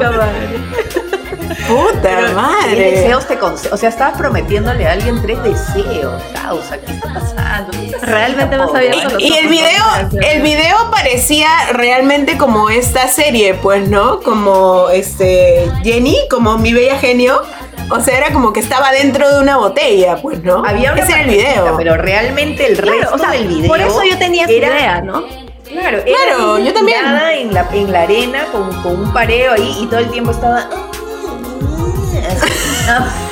Puta 1.68 2.32
madre. 2.34 2.76
Tres 2.76 3.02
deseos 3.02 3.28
te 3.28 3.38
O 3.72 3.78
sea, 3.78 3.90
estabas 3.90 4.18
prometiéndole 4.18 4.88
a 4.88 4.94
alguien 4.94 5.22
tres 5.22 5.42
deseos. 5.44 6.22
Causa, 6.34 6.78
¿qué 6.78 6.94
está 6.94 7.14
pasando? 7.14 7.39
¿Qué 8.00 8.06
está 8.06 8.18
Realmente 8.18 8.58
no 8.58 8.72
sabía 8.72 8.94
solo- 9.04 9.20
Y 9.20 9.34
el 9.38 9.48
video, 9.48 9.84
el 10.22 10.42
video 10.42 10.92
parecía 10.92 11.50
realmente 11.74 12.38
como 12.38 12.70
esta 12.70 13.08
serie, 13.08 13.54
pues, 13.56 13.90
¿no? 13.90 14.22
Como 14.22 14.90
este 14.90 15.72
Jenny, 15.84 16.18
como 16.30 16.58
mi 16.58 16.74
bella 16.74 16.98
genio. 16.98 17.42
O 17.92 18.00
sea, 18.02 18.18
era 18.18 18.32
como 18.32 18.54
que 18.54 18.60
estaba 18.60 18.92
dentro 18.92 19.28
de 19.34 19.42
una 19.42 19.58
botella, 19.58 20.18
pues, 20.22 20.44
¿no? 20.44 20.64
Había 20.66 20.94
una 20.94 21.02
Ese 21.02 21.12
era 21.14 21.22
el 21.24 21.30
video. 21.30 21.76
pero 21.78 21.98
realmente 21.98 22.68
el 22.72 22.78
Claro, 22.80 23.00
resto 23.00 23.16
o 23.16 23.18
sea, 23.18 23.32
del 23.32 23.48
video. 23.48 23.68
por 23.68 23.80
eso 23.82 24.04
yo 24.04 24.18
tenía 24.20 24.44
esa 24.46 24.54
era- 24.54 24.68
idea, 24.80 25.02
¿no? 25.02 25.24
Claro, 25.68 25.98
era 25.98 26.06
Claro, 26.06 26.60
yo 26.60 26.74
también. 26.74 27.00
En 27.06 27.54
la, 27.54 27.68
en 27.72 27.92
la 27.92 28.02
arena 28.02 28.46
con, 28.52 28.82
con 28.82 29.00
un 29.04 29.14
pareo 29.14 29.54
ahí 29.54 29.76
y 29.82 29.86
todo 29.88 30.00
el 30.00 30.10
tiempo 30.12 30.32
estaba. 30.32 30.68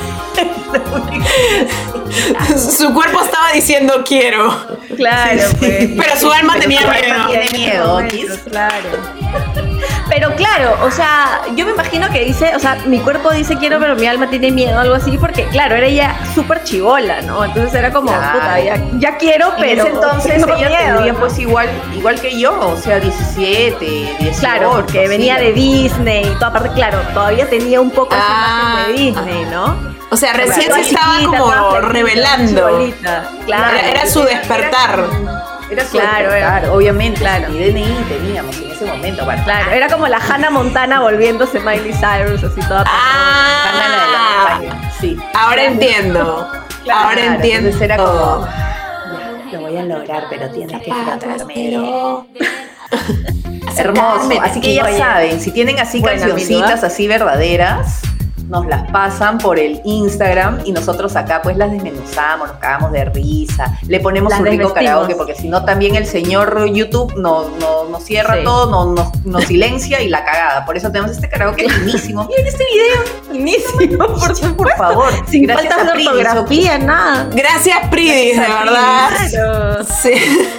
Su 2.56 2.92
cuerpo 2.92 3.22
estaba 3.22 3.52
diciendo 3.52 4.02
quiero. 4.06 4.50
Claro, 4.96 5.42
pues. 5.58 5.90
Pero 5.96 6.16
su 6.18 6.30
alma 6.30 6.58
tenía 6.58 6.80
miedo. 6.80 7.26
tiene 7.28 7.48
miedo. 7.52 8.00
Claro. 8.50 9.67
Pero 10.08 10.34
claro, 10.36 10.76
o 10.82 10.90
sea, 10.90 11.40
yo 11.54 11.66
me 11.66 11.72
imagino 11.72 12.08
que 12.10 12.24
dice, 12.24 12.54
o 12.56 12.58
sea, 12.58 12.78
mi 12.86 12.98
cuerpo 13.00 13.30
dice 13.30 13.56
quiero, 13.56 13.78
pero 13.78 13.94
mi 13.94 14.06
alma 14.06 14.28
tiene 14.30 14.50
miedo, 14.50 14.78
algo 14.78 14.94
así, 14.94 15.18
porque 15.18 15.44
claro, 15.48 15.76
era 15.76 15.86
ella 15.86 16.16
súper 16.34 16.62
chivola, 16.64 17.20
¿no? 17.22 17.44
Entonces 17.44 17.74
era 17.74 17.92
como, 17.92 18.08
Claro. 18.08 18.38
puta, 18.38 18.58
ya, 18.60 18.82
ya 18.94 19.16
quiero, 19.18 19.48
En 19.56 19.60
pero. 19.60 19.82
ese 19.82 19.88
entonces 19.94 20.32
tengo 20.34 20.56
ella 20.56 20.68
miedo, 20.68 20.82
tendría 20.94 21.12
¿no? 21.12 21.18
pues 21.18 21.38
igual, 21.38 21.68
igual 21.94 22.20
que 22.20 22.38
yo, 22.38 22.58
o 22.58 22.76
sea, 22.76 22.98
17, 23.00 23.84
18. 24.18 24.38
Claro, 24.40 24.70
porque 24.72 25.06
venía 25.08 25.36
de 25.36 25.52
Disney 25.52 26.24
y 26.26 26.34
toda 26.36 26.52
parte, 26.54 26.70
claro, 26.70 26.98
todavía 27.12 27.48
tenía 27.48 27.80
un 27.80 27.90
poco 27.90 28.16
Ah. 28.18 28.84
de 28.86 28.92
Disney, 28.94 29.44
¿no? 29.50 29.76
O 30.10 30.16
sea, 30.16 30.32
recién 30.32 30.72
se 30.72 30.80
estaba 30.80 31.18
como 31.26 31.80
revelando. 31.80 32.90
Claro. 33.44 33.76
Era- 33.76 33.88
era 33.90 34.06
su 34.06 34.22
despertar. 34.22 35.00
Era 35.00 35.57
su 35.84 35.98
Claro, 35.98 36.32
era- 36.32 36.72
obviamente. 36.72 37.20
claro. 37.20 37.48
Ni 37.50 37.58
DNI 37.58 38.04
teníamos 38.08 38.56
en 38.58 38.70
ese 38.70 38.84
momento. 38.84 39.24
Bueno, 39.24 39.42
Claro, 39.44 39.70
era 39.70 39.88
como 39.88 40.06
la 40.08 40.18
Hannah 40.18 40.50
Montana 40.50 41.00
volviéndose 41.00 41.60
Miley 41.60 41.92
Cyrus, 41.92 42.42
así 42.44 42.60
toda. 42.68 42.84
Ah. 42.86 44.58
De 44.60 44.68
la 44.68 44.90
Sí. 45.00 45.16
Ahora 45.34 45.64
entiendo. 45.64 46.48
Claro, 46.84 47.08
Ahora 47.08 47.24
entiendo. 47.24 47.68
Entonces 47.68 47.82
era 47.82 47.96
como, 47.96 48.46
ya, 48.46 49.52
lo 49.52 49.60
voy 49.60 49.76
a 49.76 49.82
lograr, 49.82 50.24
pero 50.30 50.48
tienes 50.50 50.82
que 50.82 50.92
frotarme. 50.92 51.78
Hermoso. 53.76 54.40
Así 54.42 54.60
que 54.60 54.74
ya 54.74 54.84
Oye. 54.84 54.98
saben, 54.98 55.40
si 55.40 55.50
tienen 55.52 55.78
así 55.78 56.00
Buena, 56.00 56.18
cancioncitas 56.20 56.82
así 56.82 57.06
verdaderas, 57.06 58.00
nos 58.48 58.66
las 58.66 58.90
pasan 58.90 59.38
por 59.38 59.58
el 59.58 59.80
Instagram 59.84 60.60
y 60.64 60.72
nosotros 60.72 61.14
acá 61.16 61.40
pues 61.42 61.56
las 61.56 61.70
desmenuzamos, 61.70 62.48
nos 62.48 62.56
cagamos 62.58 62.92
de 62.92 63.04
risa, 63.06 63.78
le 63.86 64.00
ponemos 64.00 64.30
Las 64.30 64.40
un 64.40 64.46
rico 64.46 64.72
karaoke, 64.72 65.14
porque 65.14 65.34
si 65.34 65.48
no 65.48 65.64
también 65.64 65.94
el 65.94 66.06
señor 66.06 66.66
YouTube 66.72 67.14
nos 67.16 67.50
no, 67.58 67.84
nos 67.84 68.02
cierra 68.04 68.36
Sí. 68.38 68.44
todo, 68.44 68.70
nos 68.70 68.94
no, 68.94 69.12
nos 69.24 69.44
silencia 69.44 70.00
y 70.02 70.08
la 70.08 70.24
cagada. 70.24 70.64
Por 70.66 70.76
eso 70.76 70.90
tenemos 70.90 71.10
este 71.12 71.28
karaoke 71.28 71.68
lindísimo. 71.68 72.24
Miren 72.26 72.46
este 72.48 72.64
video, 72.72 73.18
Buenísimo, 73.28 74.06
por 74.18 74.56
por 74.56 74.72
favor. 74.76 75.12
Sin 75.28 75.42
Gracias 75.44 75.74
faltas 75.74 75.92
a 75.94 75.96
de 75.96 76.06
ortografía, 76.08 76.78
nada. 76.78 77.28
Gracias, 77.32 77.78
Pridis, 77.90 78.34
de 78.34 78.40
verdad. 78.40 79.10
Claro, 79.30 79.84
Sí. 79.84 80.12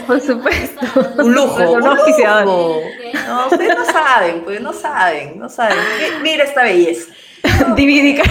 por 0.07 0.21
supuesto. 0.21 0.79
Un 1.17 1.33
lujo. 1.33 1.71
Un 1.71 1.79
lujo. 1.81 2.81
No, 3.27 3.47
ustedes 3.47 3.75
no 3.77 3.85
saben, 3.85 4.41
pues 4.43 4.61
no 4.61 4.73
saben, 4.73 5.37
no 5.39 5.49
saben. 5.49 5.77
Mi- 5.77 6.21
Mira 6.31 6.43
esta 6.43 6.63
belleza. 6.63 7.05
Dividica. 7.75 8.23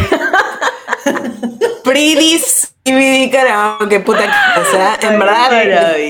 Pridis 1.84 2.72
y 2.84 3.30
karaoke, 3.30 4.00
puta 4.00 4.20
que, 4.20 4.61
o 4.61 4.64
sea, 4.70 4.98
en 5.02 5.18
verdad. 5.18 5.48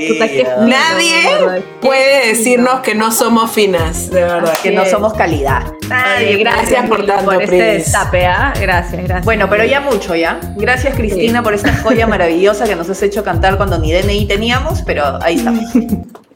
Puta, 0.08 0.28
qué 0.28 0.44
fino, 0.44 0.66
Nadie 0.66 1.34
verdad. 1.40 1.60
puede 1.80 2.28
decirnos 2.28 2.80
que 2.80 2.94
no 2.94 3.10
somos 3.10 3.50
finas, 3.50 4.10
de 4.10 4.22
verdad. 4.22 4.54
Que 4.62 4.70
no 4.70 4.84
somos 4.86 5.12
calidad. 5.14 5.72
Nadie, 5.88 6.36
gracias, 6.38 6.70
Gracias 6.70 6.88
por 6.88 7.06
tanto, 7.06 7.24
por 7.32 7.42
este 7.42 7.56
destape, 7.56 8.26
¿ah? 8.26 8.52
Gracias, 8.60 9.02
gracias. 9.02 9.24
Bueno, 9.24 9.48
pero 9.50 9.64
ya 9.64 9.80
mucho, 9.80 10.14
¿ya? 10.14 10.38
Gracias, 10.56 10.94
Cristina, 10.94 11.38
Sí. 11.40 11.44
por 11.44 11.54
esta 11.54 11.74
joya 11.82 12.06
maravillosa 12.06 12.64
que 12.66 12.76
nos 12.76 12.88
has 12.90 13.02
hecho 13.02 13.24
cantar 13.24 13.56
cuando 13.56 13.78
ni 13.78 13.92
DNI 13.92 14.26
teníamos, 14.26 14.82
pero 14.82 15.18
ahí 15.22 15.36
estamos. 15.36 15.64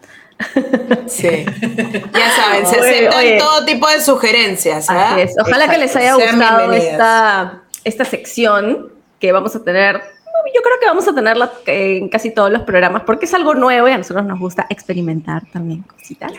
Sí. 1.07 1.45
Ya 2.13 2.31
saben, 2.31 2.67
se 2.67 2.81
Oye, 2.81 2.91
aceptan 2.91 3.19
oye. 3.19 3.39
todo 3.39 3.65
tipo 3.65 3.89
de 3.89 4.01
sugerencias. 4.01 4.89
¿ah? 4.89 5.13
Así 5.13 5.21
es. 5.23 5.35
Ojalá 5.41 5.69
que 5.69 5.79
les 5.79 5.95
haya 5.97 6.15
gustado 6.15 6.73
esta, 6.73 7.63
esta 7.85 8.05
sección 8.05 8.93
que 9.19 9.33
vamos 9.33 9.55
a 9.57 9.63
tener. 9.63 10.03
Yo 10.55 10.61
creo 10.63 10.79
que 10.81 10.87
vamos 10.87 11.07
a 11.09 11.15
tenerla 11.15 11.51
en 11.67 12.09
casi 12.09 12.31
todos 12.31 12.51
los 12.51 12.63
programas 12.63 13.03
porque 13.05 13.27
es 13.27 13.35
algo 13.35 13.55
nuevo 13.55 13.89
y 13.89 13.93
a 13.93 13.99
nosotros 13.99 14.25
nos 14.27 14.39
gusta 14.39 14.67
experimentar 14.69 15.43
también 15.53 15.83
cositas. 15.83 16.33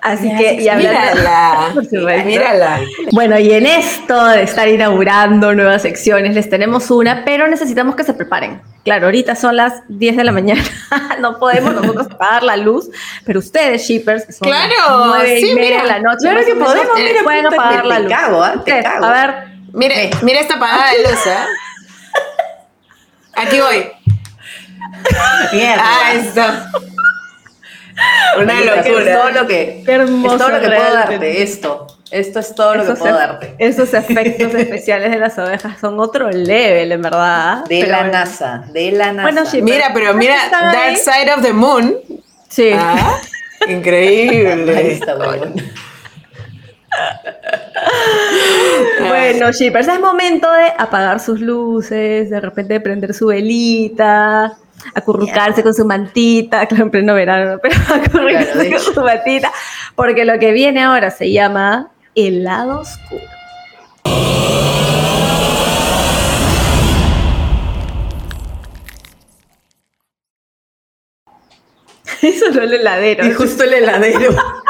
Así 0.00 0.28
que, 0.36 0.54
y 0.54 0.70
Mírala, 0.76 1.68
supuesto. 1.74 2.24
mírala. 2.26 2.80
Bueno, 3.12 3.38
y 3.38 3.52
en 3.52 3.66
esto 3.66 4.24
de 4.26 4.42
estar 4.42 4.68
inaugurando 4.68 5.54
nuevas 5.54 5.82
secciones, 5.82 6.34
les 6.34 6.48
tenemos 6.50 6.90
una, 6.90 7.24
pero 7.24 7.46
necesitamos 7.48 7.94
que 7.94 8.04
se 8.04 8.14
preparen. 8.14 8.60
Claro, 8.84 9.06
ahorita 9.06 9.36
son 9.36 9.56
las 9.56 9.74
10 9.88 10.16
de 10.16 10.24
la 10.24 10.32
mañana, 10.32 10.62
no 11.20 11.38
podemos 11.38 11.72
nosotros 11.74 12.06
apagar 12.10 12.42
la 12.42 12.56
luz, 12.56 12.88
pero 13.24 13.38
ustedes, 13.38 13.82
shippers, 13.86 14.24
son 14.36 14.48
Claro, 14.48 15.06
las 15.06 15.18
9 15.18 15.38
y 15.38 15.42
sí, 15.42 15.54
media 15.54 15.68
mira, 15.70 15.82
de 15.82 15.88
la 15.88 15.98
noche, 16.00 16.18
claro 16.22 16.40
que 16.44 16.54
menos, 16.54 16.68
podemos, 16.72 16.98
eh, 16.98 17.04
mira, 17.08 17.22
pueden 17.22 17.46
apagar 17.46 17.86
la 17.86 17.96
te 17.96 18.02
luz. 18.02 18.12
cago. 18.12 18.42
Te 18.44 18.58
Ustedes, 18.58 18.84
cago. 18.84 19.04
A 19.06 19.10
ver, 19.12 19.52
Mire, 19.74 20.10
mira 20.20 20.38
esta 20.40 20.56
apagada 20.56 20.90
de 20.92 20.98
luz, 21.08 21.26
¿eh? 21.26 21.34
Aquí 23.34 23.60
voy. 23.60 23.90
Mierda. 25.52 25.82
Ah, 25.84 26.12
está. 26.14 26.70
Una 28.38 28.54
Oye, 28.58 28.64
Es 28.78 28.84
todo 28.84 28.98
locura. 29.00 29.30
lo 29.32 29.46
que, 29.46 29.82
Qué 29.84 29.92
hermoso 29.92 30.34
es 30.34 30.38
todo 30.40 30.48
lo 30.50 30.60
que 30.60 30.66
puedo 30.66 30.92
darte, 30.94 31.42
esto. 31.42 31.86
Esto 32.10 32.40
es 32.40 32.54
todo 32.54 32.74
lo 32.74 32.86
que 32.86 32.92
puedo 32.94 33.14
darte. 33.14 33.54
esos 33.58 33.92
efectos 33.94 34.54
especiales 34.54 35.10
de 35.10 35.18
las 35.18 35.38
ovejas 35.38 35.78
son 35.80 35.98
otro 36.00 36.30
level, 36.30 36.92
en 36.92 37.02
verdad. 37.02 37.64
De 37.64 37.80
Pero 37.80 37.92
la 37.92 37.98
bueno. 37.98 38.12
NASA, 38.12 38.64
de 38.72 38.92
la 38.92 39.12
NASA. 39.12 39.22
Bueno, 39.22 39.46
sí, 39.46 39.62
Mira, 39.62 39.90
pero 39.94 40.12
mira, 40.14 40.44
¿Están 40.44 40.68
ahí? 40.68 40.94
Dark 40.94 40.96
Side 40.98 41.32
of 41.34 41.42
the 41.42 41.52
Moon. 41.52 41.96
Sí. 42.48 42.70
Ah, 42.74 43.18
Ahí 43.66 43.74
increíble. 43.74 44.92
está, 44.92 45.16
huevón. 45.16 45.54
Bueno, 49.32 49.50
shippers, 49.50 49.88
es 49.88 49.98
momento 49.98 50.46
de 50.52 50.74
apagar 50.76 51.18
sus 51.18 51.40
luces, 51.40 52.28
de 52.28 52.38
repente 52.38 52.78
prender 52.80 53.14
su 53.14 53.28
velita, 53.28 54.58
acurrucarse 54.94 55.62
con 55.62 55.72
su 55.72 55.86
mantita, 55.86 56.66
claro, 56.66 56.84
en 56.84 56.90
pleno 56.90 57.14
verano, 57.14 57.58
pero 57.62 57.74
acurrucarse 57.88 58.68
Claro, 58.68 58.84
con 58.84 58.94
su 58.94 59.00
mantita, 59.00 59.50
porque 59.94 60.26
lo 60.26 60.38
que 60.38 60.52
viene 60.52 60.82
ahora 60.82 61.10
se 61.10 61.32
llama 61.32 61.92
el 62.14 62.44
lado 62.44 62.80
oscuro. 62.80 63.24
Eso 72.22 72.50
no 72.50 72.60
es 72.60 72.68
el 72.70 72.74
heladero. 72.74 73.26
Y 73.26 73.32
justo 73.32 73.64
el 73.64 73.72
heladero. 73.72 74.36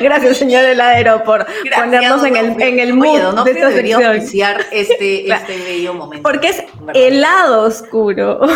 Gracias, 0.00 0.38
señor 0.38 0.64
heladero, 0.64 1.22
por 1.24 1.46
ponernos 1.76 2.24
en 2.24 2.36
el, 2.36 2.60
en 2.62 2.78
el 2.80 2.94
mood 2.94 3.08
Oye, 3.08 3.22
¿no? 3.34 3.44
de 3.44 3.50
esta 3.52 3.68
debería 3.68 3.96
sección. 3.98 4.16
oficiar 4.16 4.66
este, 4.72 5.22
Claro. 5.26 5.42
este 5.48 5.62
bello 5.64 5.94
momento. 5.94 6.28
Porque 6.28 6.48
es 6.48 6.62
¿verdad? 6.80 7.02
el 7.02 7.20
lado 7.20 7.62
oscuro. 7.62 8.40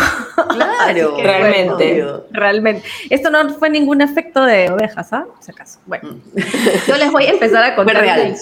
Claro, 0.55 1.17
Realmente. 1.21 1.93
bueno, 2.03 2.23
realmente. 2.31 2.83
Esto 3.09 3.29
no 3.29 3.49
fue 3.55 3.69
ningún 3.69 4.01
efecto 4.01 4.43
de 4.45 4.69
ovejas, 4.69 5.11
¿ah? 5.13 5.25
Por 5.33 5.43
si 5.43 5.51
acaso. 5.51 5.79
Bueno, 5.85 6.17
yo 6.87 6.97
les 6.97 7.11
voy 7.11 7.25
a 7.25 7.29
empezar 7.31 7.63
a 7.63 7.75
contar. 7.75 7.95
Fue 7.97 8.03
real. 8.05 8.35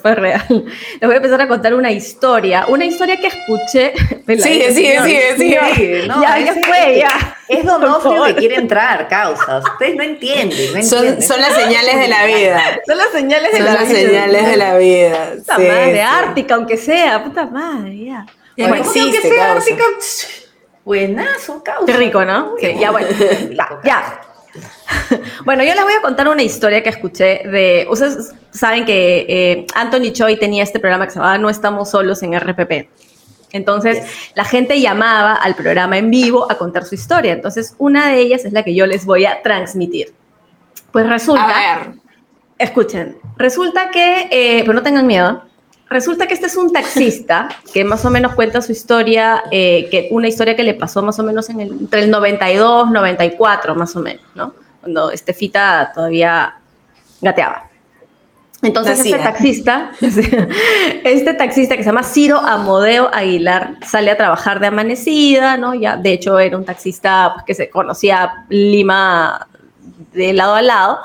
Fue 0.00 0.14
real. 0.14 0.44
Les 0.48 1.00
voy 1.02 1.12
a 1.14 1.16
empezar 1.16 1.40
a 1.40 1.48
contar 1.48 1.74
una 1.74 1.90
historia. 1.92 2.66
Una 2.68 2.84
historia 2.86 3.16
que 3.18 3.26
escuché. 3.28 3.92
Sigue, 4.26 4.72
sigue, 4.72 5.02
sigue, 5.02 5.36
sigue. 5.36 5.60
Sí, 6.02 6.08
no, 6.08 6.22
ya, 6.22 6.38
ya 6.38 6.54
fue, 6.54 6.98
ya. 6.98 7.36
Es 7.48 7.64
Donofrio 7.66 8.24
que 8.24 8.34
quiere 8.36 8.56
entrar, 8.56 9.08
causas. 9.08 9.64
Ustedes 9.72 9.96
no 9.96 10.02
entienden, 10.02 10.74
no 10.74 10.82
Son, 10.82 10.98
entienden. 11.00 11.22
son 11.22 11.40
las 11.40 11.54
señales 11.54 11.96
de 11.98 12.08
la 12.08 12.24
vida. 12.26 12.62
Son 12.86 12.96
las 12.98 13.08
señales 13.10 13.50
de 13.52 13.56
Son 13.58 13.66
la 13.66 13.74
las 13.74 13.88
vida. 13.88 13.98
señales 13.98 14.46
de 14.46 14.56
la 14.56 14.78
vida. 14.78 15.30
Puta 15.36 15.56
Sí, 15.56 15.62
madre, 15.62 15.92
sí. 15.94 15.98
Ártica, 16.00 16.54
aunque 16.54 16.76
sea. 16.76 17.24
Puta 17.24 17.46
madre, 17.46 17.96
ya. 18.04 18.26
Ya 18.56 18.64
no 18.64 18.68
Bueno, 18.70 18.84
¿cómo 18.84 18.92
que 18.94 19.00
existe, 19.00 19.28
sea 19.28 19.46
causa. 19.48 19.56
Ártica? 19.58 19.84
Buenazo, 20.84 21.62
causa. 21.64 21.86
Qué 21.86 21.92
rico, 21.94 22.24
¿no? 22.24 22.54
Sí, 22.60 22.76
ya 22.78 22.90
bueno. 22.90 23.08
Ya, 23.50 23.68
ya. 23.84 24.20
Bueno, 25.44 25.64
yo 25.64 25.74
les 25.74 25.82
voy 25.82 25.92
a 25.94 26.00
contar 26.00 26.28
una 26.28 26.42
historia 26.42 26.82
que 26.82 26.88
escuché 26.90 27.40
de. 27.48 27.86
Ustedes 27.90 28.32
saben 28.52 28.84
que 28.84 29.26
eh, 29.28 29.66
Anthony 29.74 30.12
Choi 30.12 30.36
tenía 30.38 30.62
este 30.62 30.78
programa 30.78 31.06
que 31.06 31.10
se 31.10 31.18
llamaba 31.18 31.38
No 31.38 31.50
estamos 31.50 31.90
solos 31.90 32.22
en 32.22 32.38
RPP. 32.38 32.88
Entonces, 33.54 34.04
la 34.34 34.44
gente 34.44 34.80
llamaba 34.80 35.34
al 35.34 35.54
programa 35.54 35.96
en 35.96 36.10
vivo 36.10 36.50
a 36.50 36.56
contar 36.56 36.84
su 36.84 36.96
historia. 36.96 37.32
Entonces, 37.32 37.76
una 37.78 38.08
de 38.08 38.18
ellas 38.18 38.44
es 38.44 38.52
la 38.52 38.64
que 38.64 38.74
yo 38.74 38.84
les 38.84 39.06
voy 39.06 39.26
a 39.26 39.42
transmitir. 39.42 40.12
Pues 40.90 41.08
resulta. 41.08 41.44
A 41.44 41.76
ver. 41.76 41.94
Escuchen, 42.58 43.16
resulta 43.36 43.90
que, 43.90 44.28
eh, 44.30 44.62
pero 44.62 44.72
no 44.74 44.82
tengan 44.82 45.06
miedo, 45.06 45.42
resulta 45.88 46.26
que 46.26 46.34
este 46.34 46.46
es 46.46 46.56
un 46.56 46.72
taxista 46.72 47.48
que 47.72 47.84
más 47.84 48.04
o 48.04 48.10
menos 48.10 48.34
cuenta 48.34 48.60
su 48.60 48.72
historia, 48.72 49.44
eh, 49.52 49.88
que 49.88 50.08
una 50.10 50.26
historia 50.26 50.56
que 50.56 50.64
le 50.64 50.74
pasó 50.74 51.00
más 51.02 51.18
o 51.20 51.22
menos 51.22 51.48
en 51.48 51.60
el, 51.60 51.70
entre 51.70 52.02
el 52.02 52.10
92, 52.10 52.90
94, 52.90 53.74
más 53.76 53.94
o 53.94 54.00
menos, 54.00 54.24
¿no? 54.34 54.52
Cuando 54.80 55.12
Estefita 55.12 55.92
todavía 55.94 56.56
gateaba. 57.20 57.70
Entonces 58.64 59.00
este 59.00 59.18
taxista, 59.18 59.92
este 60.00 61.34
taxista 61.34 61.76
que 61.76 61.82
se 61.82 61.88
llama 61.88 62.02
Ciro 62.02 62.38
Amodeo 62.38 63.10
Aguilar 63.12 63.76
sale 63.86 64.10
a 64.10 64.16
trabajar 64.16 64.60
de 64.60 64.68
amanecida, 64.68 65.56
¿no? 65.56 65.74
Ya, 65.74 65.96
de 65.96 66.12
hecho 66.12 66.38
era 66.38 66.56
un 66.56 66.64
taxista 66.64 67.32
pues, 67.34 67.44
que 67.44 67.54
se 67.54 67.70
conocía 67.70 68.44
Lima 68.48 69.48
de 70.12 70.32
lado 70.32 70.54
a 70.54 70.62
lado. 70.62 70.98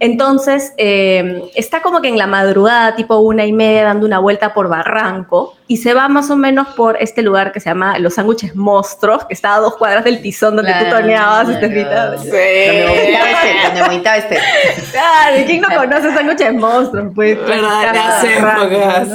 Entonces, 0.00 0.72
eh, 0.76 1.42
está 1.54 1.82
como 1.82 2.00
que 2.00 2.08
en 2.08 2.18
la 2.18 2.26
madrugada, 2.26 2.94
tipo 2.94 3.18
una 3.18 3.46
y 3.46 3.52
media, 3.52 3.84
dando 3.84 4.06
una 4.06 4.18
vuelta 4.18 4.54
por 4.54 4.68
Barranco 4.68 5.56
y 5.66 5.78
se 5.78 5.92
va 5.92 6.08
más 6.08 6.30
o 6.30 6.36
menos 6.36 6.68
por 6.68 6.96
este 7.00 7.22
lugar 7.22 7.52
que 7.52 7.60
se 7.60 7.68
llama 7.68 7.98
Los 7.98 8.14
Sándwiches 8.14 8.54
Monstruos, 8.54 9.24
que 9.24 9.34
está 9.34 9.56
a 9.56 9.58
dos 9.58 9.76
cuadras 9.76 10.04
del 10.04 10.22
tizón 10.22 10.56
donde 10.56 10.72
tú 10.72 10.90
toneabas, 10.90 11.48
Estefita. 11.48 12.16
Sí. 12.18 12.30
Donde 12.30 13.82
vomitaba 13.82 14.16
este. 14.16 14.38
Claro, 14.92 15.36
¿quién 15.46 15.60
no 15.60 15.68
conoce 15.68 16.14
Sándwiches 16.14 16.54
Monstruos? 16.54 17.12
Pues, 17.14 17.38
Verdad, 17.38 18.24
épocas. 18.24 19.08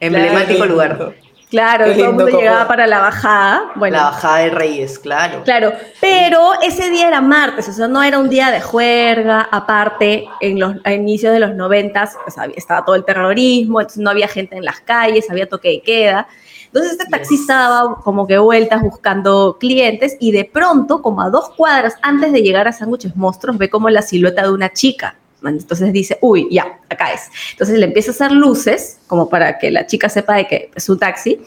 Emblemático 0.00 0.64
lugar. 0.64 1.12
Claro, 1.50 1.86
todo 1.86 1.94
el 1.94 2.12
mundo 2.12 2.28
llegaba 2.28 2.68
para 2.68 2.86
la 2.86 3.00
bajada. 3.00 3.72
Bueno, 3.74 3.96
la 3.96 4.04
bajada 4.04 4.38
de 4.38 4.50
Reyes, 4.50 5.00
claro. 5.00 5.42
Claro, 5.42 5.72
pero 6.00 6.52
ese 6.62 6.90
día 6.90 7.08
era 7.08 7.20
martes, 7.20 7.68
o 7.68 7.72
sea, 7.72 7.88
no 7.88 8.04
era 8.04 8.20
un 8.20 8.28
día 8.28 8.52
de 8.52 8.60
juerga. 8.60 9.48
Aparte, 9.50 10.28
en 10.40 10.60
los 10.60 10.76
a 10.84 10.92
inicios 10.92 11.32
de 11.32 11.40
los 11.40 11.56
noventas 11.56 12.16
pues, 12.22 12.36
estaba 12.56 12.84
todo 12.84 12.94
el 12.94 13.04
terrorismo, 13.04 13.80
entonces 13.80 14.00
no 14.00 14.10
había 14.10 14.28
gente 14.28 14.56
en 14.56 14.64
las 14.64 14.80
calles, 14.80 15.28
había 15.28 15.48
toque 15.48 15.68
de 15.70 15.82
queda. 15.82 16.28
Entonces 16.66 16.92
este 16.92 17.06
taxista 17.06 17.54
daba 17.54 17.96
como 17.96 18.28
que 18.28 18.38
vueltas 18.38 18.80
buscando 18.82 19.56
clientes 19.58 20.16
y 20.20 20.30
de 20.30 20.44
pronto, 20.44 21.02
como 21.02 21.20
a 21.20 21.30
dos 21.30 21.50
cuadras 21.50 21.96
antes 22.00 22.32
de 22.32 22.42
llegar 22.42 22.68
a 22.68 22.72
Sándwiches 22.72 23.16
Monstruos, 23.16 23.58
ve 23.58 23.68
como 23.68 23.90
la 23.90 24.02
silueta 24.02 24.42
de 24.42 24.50
una 24.50 24.72
chica 24.72 25.16
entonces 25.48 25.92
dice, 25.92 26.18
uy, 26.20 26.48
ya, 26.50 26.78
acá 26.88 27.12
es. 27.12 27.30
Entonces 27.52 27.78
le 27.78 27.86
empieza 27.86 28.10
a 28.10 28.14
hacer 28.14 28.32
luces, 28.32 28.98
como 29.06 29.28
para 29.28 29.58
que 29.58 29.70
la 29.70 29.86
chica 29.86 30.08
sepa 30.08 30.34
de 30.34 30.46
que 30.46 30.70
es 30.74 30.88
un 30.88 30.98
taxi, 30.98 31.40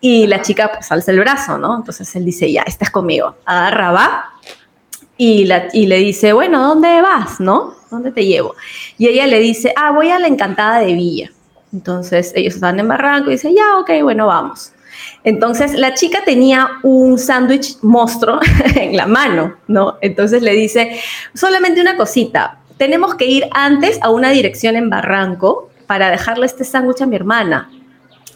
y 0.00 0.26
la 0.26 0.42
chica 0.42 0.70
pues 0.72 0.90
alza 0.90 1.10
el 1.10 1.20
brazo, 1.20 1.58
¿no? 1.58 1.76
Entonces 1.76 2.14
él 2.16 2.24
dice, 2.24 2.50
ya, 2.50 2.62
estás 2.62 2.90
conmigo. 2.90 3.36
Agarra, 3.44 3.92
va, 3.92 4.24
y, 5.18 5.48
y 5.72 5.86
le 5.86 5.98
dice, 5.98 6.32
bueno, 6.32 6.62
¿dónde 6.62 7.00
vas, 7.00 7.40
no? 7.40 7.74
¿Dónde 7.90 8.12
te 8.12 8.24
llevo? 8.24 8.54
Y 8.98 9.08
ella 9.08 9.26
le 9.26 9.40
dice, 9.40 9.72
ah, 9.76 9.92
voy 9.92 10.10
a 10.10 10.18
la 10.18 10.26
Encantada 10.26 10.80
de 10.80 10.94
Villa. 10.94 11.30
Entonces 11.72 12.32
ellos 12.34 12.54
están 12.54 12.78
en 12.78 12.88
Barranco 12.88 13.30
y 13.30 13.34
dice, 13.34 13.52
ya, 13.54 13.78
ok, 13.78 14.02
bueno, 14.02 14.26
vamos. 14.26 14.72
Entonces 15.24 15.74
la 15.74 15.94
chica 15.94 16.20
tenía 16.24 16.68
un 16.82 17.18
sándwich 17.18 17.78
monstruo 17.82 18.40
en 18.74 18.96
la 18.96 19.06
mano, 19.06 19.56
¿no? 19.66 19.98
Entonces 20.00 20.42
le 20.42 20.52
dice, 20.52 21.00
solamente 21.34 21.80
una 21.80 21.96
cosita, 21.96 22.60
tenemos 22.76 23.14
que 23.14 23.26
ir 23.26 23.48
antes 23.52 23.98
a 24.02 24.10
una 24.10 24.30
dirección 24.30 24.76
en 24.76 24.90
Barranco 24.90 25.70
para 25.86 26.10
dejarle 26.10 26.46
este 26.46 26.64
sándwich 26.64 27.02
a 27.02 27.06
mi 27.06 27.16
hermana. 27.16 27.70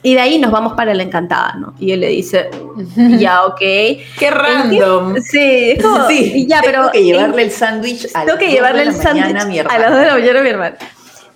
Y 0.03 0.15
de 0.15 0.21
ahí 0.21 0.39
nos 0.39 0.51
vamos 0.51 0.73
para 0.73 0.95
la 0.95 1.03
encantada, 1.03 1.57
¿no? 1.59 1.75
Y 1.79 1.93
él 1.93 2.01
le 2.01 2.09
dice, 2.09 2.49
ya, 3.19 3.45
ok. 3.45 3.59
Qué 3.59 4.31
random. 4.31 5.17
Sí, 5.21 5.77
sí, 6.09 6.47
ya, 6.49 6.63
pero. 6.65 6.91
Tengo 6.91 6.93
que 6.93 7.05
llevarle 7.05 7.43
el 7.43 7.51
sándwich 7.51 8.09
a 8.15 8.25
Tengo 8.25 8.39
que 8.39 8.49
llevarle 8.49 8.83
el 8.83 8.95
sándwich 8.95 9.67
a, 9.67 9.75
a 9.75 9.79
las 9.79 9.91
2 9.91 10.01
de 10.01 10.07
la 10.07 10.15
mañana 10.15 10.39
a 10.41 10.43
mi 10.43 10.49
hermana. 10.49 10.77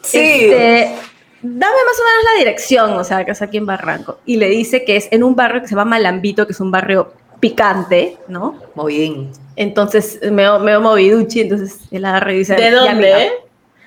Sí. 0.01 0.19
Este, 0.19 0.95
dame 1.43 1.61
más 1.61 2.01
o 2.01 2.05
menos 2.05 2.25
la 2.33 2.39
dirección, 2.39 2.93
o 2.95 3.05
sea, 3.05 3.25
que 3.25 3.33
es 3.33 3.43
aquí 3.43 3.59
en 3.59 3.67
Barranco. 3.67 4.19
Y 4.25 4.37
le 4.37 4.49
dice 4.49 4.85
que 4.85 4.97
es 4.97 5.09
en 5.11 5.23
un 5.23 5.37
barrio 5.37 5.61
que 5.61 5.69
se 5.69 5.75
llama 5.75 5.91
Malambito, 5.91 6.47
que 6.47 6.53
es 6.53 6.61
un 6.61 6.71
barrio 6.71 7.13
picante, 7.45 8.17
¿no? 8.27 8.59
Muy 8.75 8.97
bien. 8.97 9.31
Entonces 9.55 10.19
me 10.33 10.59
me 10.61 10.79
moviduchi, 10.79 11.43
entonces 11.43 11.79
él 11.91 12.07
agarra 12.07 12.33
y 12.33 12.39
dice... 12.39 12.55
¿De 12.55 12.71
dónde? 12.71 13.33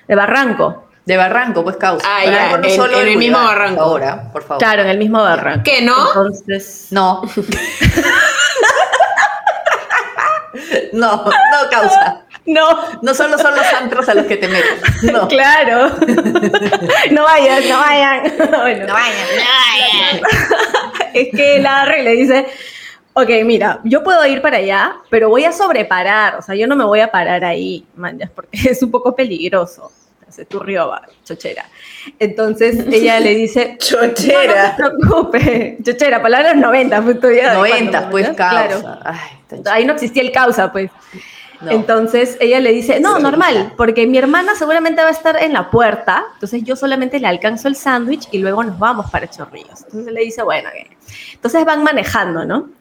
de 0.06 0.14
Barranco. 0.14 0.84
De 1.04 1.16
Barranco, 1.16 1.64
pues 1.64 1.76
causa. 1.76 2.06
Ah, 2.08 2.24
ya, 2.24 2.52
en, 2.52 2.76
solo 2.76 3.00
en 3.00 3.08
el 3.08 3.16
mismo 3.16 3.36
Barranco. 3.36 3.82
Ahora, 3.82 4.30
por 4.32 4.44
favor. 4.44 4.62
Claro, 4.62 4.82
en 4.82 4.90
el 4.90 4.98
mismo 4.98 5.20
Barranco. 5.20 5.64
¿Qué, 5.64 5.82
no? 5.82 6.06
Entonces... 6.06 6.86
No. 6.92 7.22
no, 10.92 11.24
no 11.24 11.68
causa. 11.68 12.26
No. 12.46 12.78
No 13.02 13.12
solo 13.12 13.38
son 13.38 13.56
los 13.56 13.66
antros 13.66 14.08
a 14.08 14.14
los 14.14 14.26
que 14.26 14.36
te 14.36 14.46
metes. 14.46 15.02
No. 15.02 15.26
Claro. 15.28 15.96
no 17.10 17.24
vayan, 17.24 17.68
no 17.68 17.80
vayan. 17.80 18.22
Bueno. 18.22 18.46
No 18.50 18.54
vayan, 18.60 18.86
no 18.86 18.94
vayan. 18.94 20.22
es 21.12 21.28
que 21.34 21.56
el 21.56 21.66
agarra 21.66 21.98
y 21.98 22.04
le 22.04 22.12
dice 22.12 22.46
ok, 23.22 23.30
mira, 23.44 23.80
yo 23.84 24.02
puedo 24.02 24.24
ir 24.26 24.40
para 24.40 24.58
allá, 24.58 24.96
pero 25.10 25.28
voy 25.28 25.44
a 25.44 25.52
sobreparar, 25.52 26.36
o 26.36 26.42
sea, 26.42 26.54
yo 26.54 26.66
no 26.66 26.76
me 26.76 26.84
voy 26.84 27.00
a 27.00 27.10
parar 27.10 27.44
ahí, 27.44 27.84
manjas, 27.96 28.30
porque 28.30 28.50
es 28.70 28.82
un 28.82 28.90
poco 28.90 29.14
peligroso. 29.14 29.92
Se 30.28 30.44
turrió, 30.44 30.92
chochera. 31.24 31.64
Entonces 32.18 32.84
ella 32.92 33.18
le 33.18 33.34
dice, 33.34 33.76
chochera. 33.78 34.76
No, 34.78 34.84
no 34.84 34.90
te 34.90 34.98
preocupes, 34.98 35.76
chochera, 35.82 36.20
palabras 36.20 36.54
90, 36.54 37.02
fue 37.02 37.14
tu 37.14 37.28
día 37.28 37.54
90, 37.54 38.10
pues 38.10 38.28
causa. 38.36 38.36
Claro. 38.36 38.98
Ay, 39.04 39.62
ahí 39.70 39.84
no 39.86 39.94
existía 39.94 40.22
el 40.22 40.30
causa, 40.30 40.70
pues. 40.70 40.90
No. 41.62 41.72
Entonces 41.72 42.36
ella 42.40 42.60
le 42.60 42.72
dice, 42.72 43.00
no, 43.00 43.18
normal, 43.18 43.72
porque 43.76 44.06
mi 44.06 44.18
hermana 44.18 44.54
seguramente 44.54 45.02
va 45.02 45.08
a 45.08 45.12
estar 45.12 45.42
en 45.42 45.54
la 45.54 45.70
puerta, 45.70 46.26
entonces 46.34 46.62
yo 46.62 46.76
solamente 46.76 47.18
le 47.18 47.26
alcanzo 47.26 47.66
el 47.66 47.74
sándwich 47.74 48.28
y 48.30 48.38
luego 48.38 48.62
nos 48.62 48.78
vamos 48.78 49.10
para 49.10 49.28
Chorrillos. 49.28 49.82
Entonces 49.86 50.12
le 50.12 50.20
dice, 50.20 50.42
bueno, 50.42 50.68
okay. 50.68 50.86
entonces 51.32 51.64
van 51.64 51.82
manejando, 51.82 52.44
¿no? 52.44 52.77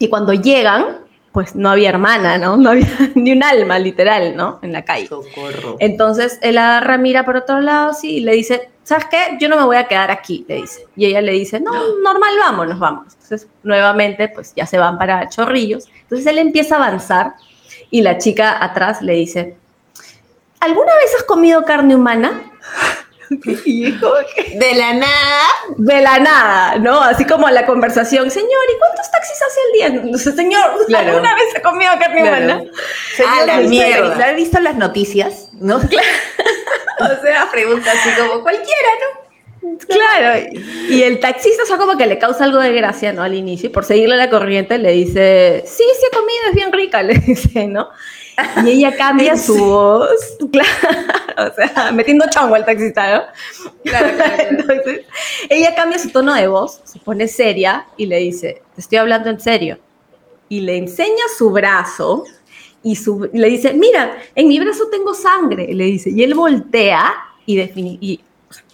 Y 0.00 0.08
cuando 0.08 0.32
llegan, 0.32 0.96
pues 1.30 1.54
no 1.54 1.70
había 1.70 1.90
hermana, 1.90 2.38
¿no? 2.38 2.56
No 2.60 2.70
había 2.70 2.88
ni 3.14 3.32
un 3.32 3.42
alma, 3.44 3.78
literal, 3.78 4.34
¿no? 4.34 4.58
En 4.62 4.72
la 4.72 4.82
calle. 4.82 5.06
Socorro. 5.06 5.76
Entonces 5.78 6.38
él 6.42 6.58
agarra, 6.58 6.96
mira 6.96 7.24
por 7.24 7.36
otro 7.36 7.60
lado, 7.60 7.92
sí, 7.92 8.16
y 8.16 8.20
le 8.20 8.32
dice, 8.32 8.70
¿sabes 8.82 9.04
qué? 9.10 9.36
Yo 9.38 9.50
no 9.50 9.56
me 9.56 9.64
voy 9.64 9.76
a 9.76 9.84
quedar 9.84 10.10
aquí, 10.10 10.44
le 10.48 10.56
dice. 10.56 10.86
Y 10.96 11.04
ella 11.04 11.20
le 11.20 11.32
dice, 11.32 11.60
no, 11.60 11.72
normal, 12.02 12.32
vámonos, 12.38 12.78
vamos. 12.78 13.12
Entonces, 13.12 13.46
nuevamente, 13.62 14.28
pues 14.28 14.54
ya 14.56 14.64
se 14.64 14.78
van 14.78 14.96
para 14.98 15.28
Chorrillos. 15.28 15.86
Entonces 16.02 16.26
él 16.26 16.38
empieza 16.38 16.76
a 16.76 16.78
avanzar 16.78 17.34
y 17.90 18.00
la 18.00 18.16
chica 18.16 18.64
atrás 18.64 19.02
le 19.02 19.12
dice, 19.12 19.56
¿alguna 20.60 20.94
vez 20.94 21.14
has 21.14 21.24
comido 21.24 21.62
carne 21.64 21.94
humana? 21.94 22.40
de 23.30 24.74
la 24.74 24.92
nada. 24.94 25.46
De 25.76 26.00
la 26.00 26.18
nada, 26.18 26.78
¿no? 26.78 27.00
Así 27.00 27.24
como 27.24 27.48
la 27.48 27.64
conversación, 27.64 28.30
señor, 28.30 28.50
¿y 28.74 28.78
cuántos 28.78 29.10
taxis 29.10 29.38
hace 29.42 29.60
al 29.66 30.10
día? 30.10 30.18
señor, 30.18 30.86
claro. 30.86 31.10
¿alguna 31.10 31.34
vez 31.34 31.44
ha 31.56 31.62
comido 31.62 31.92
carne 31.98 32.22
claro. 32.22 32.44
humana? 32.44 32.62
Señor, 33.16 33.42
a 33.42 33.46
la 33.46 33.60
mierda. 33.60 34.28
¿Ha 34.28 34.32
visto 34.32 34.58
las 34.60 34.74
noticias? 34.74 35.48
¿No? 35.60 35.78
Claro. 35.78 36.08
o 37.00 37.22
sea, 37.22 37.48
pregunta 37.50 37.90
así 37.92 38.10
como 38.20 38.42
cualquiera, 38.42 38.88
¿no? 39.00 39.20
Claro, 39.86 40.48
y 40.88 41.02
el 41.02 41.20
taxista, 41.20 41.64
o 41.64 41.66
sea, 41.66 41.76
como 41.76 41.98
que 41.98 42.06
le 42.06 42.18
causa 42.18 42.44
algo 42.44 42.58
de 42.58 42.72
gracia, 42.72 43.12
¿no? 43.12 43.22
Al 43.22 43.34
inicio, 43.34 43.70
por 43.70 43.84
seguirle 43.84 44.16
la 44.16 44.30
corriente, 44.30 44.78
le 44.78 44.92
dice, 44.92 45.62
sí, 45.66 45.84
sí 45.98 46.06
he 46.10 46.16
comido, 46.16 46.40
es 46.48 46.54
bien 46.54 46.72
rica, 46.72 47.02
le 47.02 47.14
dice, 47.14 47.66
¿no? 47.66 47.90
Y 48.64 48.70
ella 48.70 48.96
cambia 48.96 49.36
su 49.36 49.56
voz, 49.56 50.20
claro, 50.52 51.50
o 51.50 51.54
sea, 51.54 51.92
metiendo 51.92 52.26
chongo 52.30 52.54
al 52.54 52.64
taxista, 52.64 53.14
¿no? 53.14 53.22
Claro, 53.84 54.16
claro, 54.16 54.34
claro. 54.36 54.50
Entonces, 54.50 55.06
ella 55.48 55.74
cambia 55.74 55.98
su 55.98 56.10
tono 56.10 56.34
de 56.34 56.46
voz, 56.48 56.80
se 56.84 56.98
pone 56.98 57.28
seria 57.28 57.86
y 57.96 58.06
le 58.06 58.18
dice, 58.18 58.62
te 58.74 58.80
estoy 58.80 58.98
hablando 58.98 59.30
en 59.30 59.40
serio. 59.40 59.78
Y 60.48 60.60
le 60.60 60.76
enseña 60.76 61.22
su 61.36 61.50
brazo 61.50 62.24
y, 62.82 62.96
su, 62.96 63.30
y 63.32 63.38
le 63.38 63.48
dice, 63.48 63.72
mira, 63.72 64.18
en 64.34 64.48
mi 64.48 64.58
brazo 64.58 64.88
tengo 64.90 65.14
sangre, 65.14 65.72
le 65.72 65.84
dice. 65.84 66.10
Y 66.10 66.24
él 66.24 66.34
voltea 66.34 67.14
y, 67.46 67.56
defini 67.56 67.98
y 68.00 68.20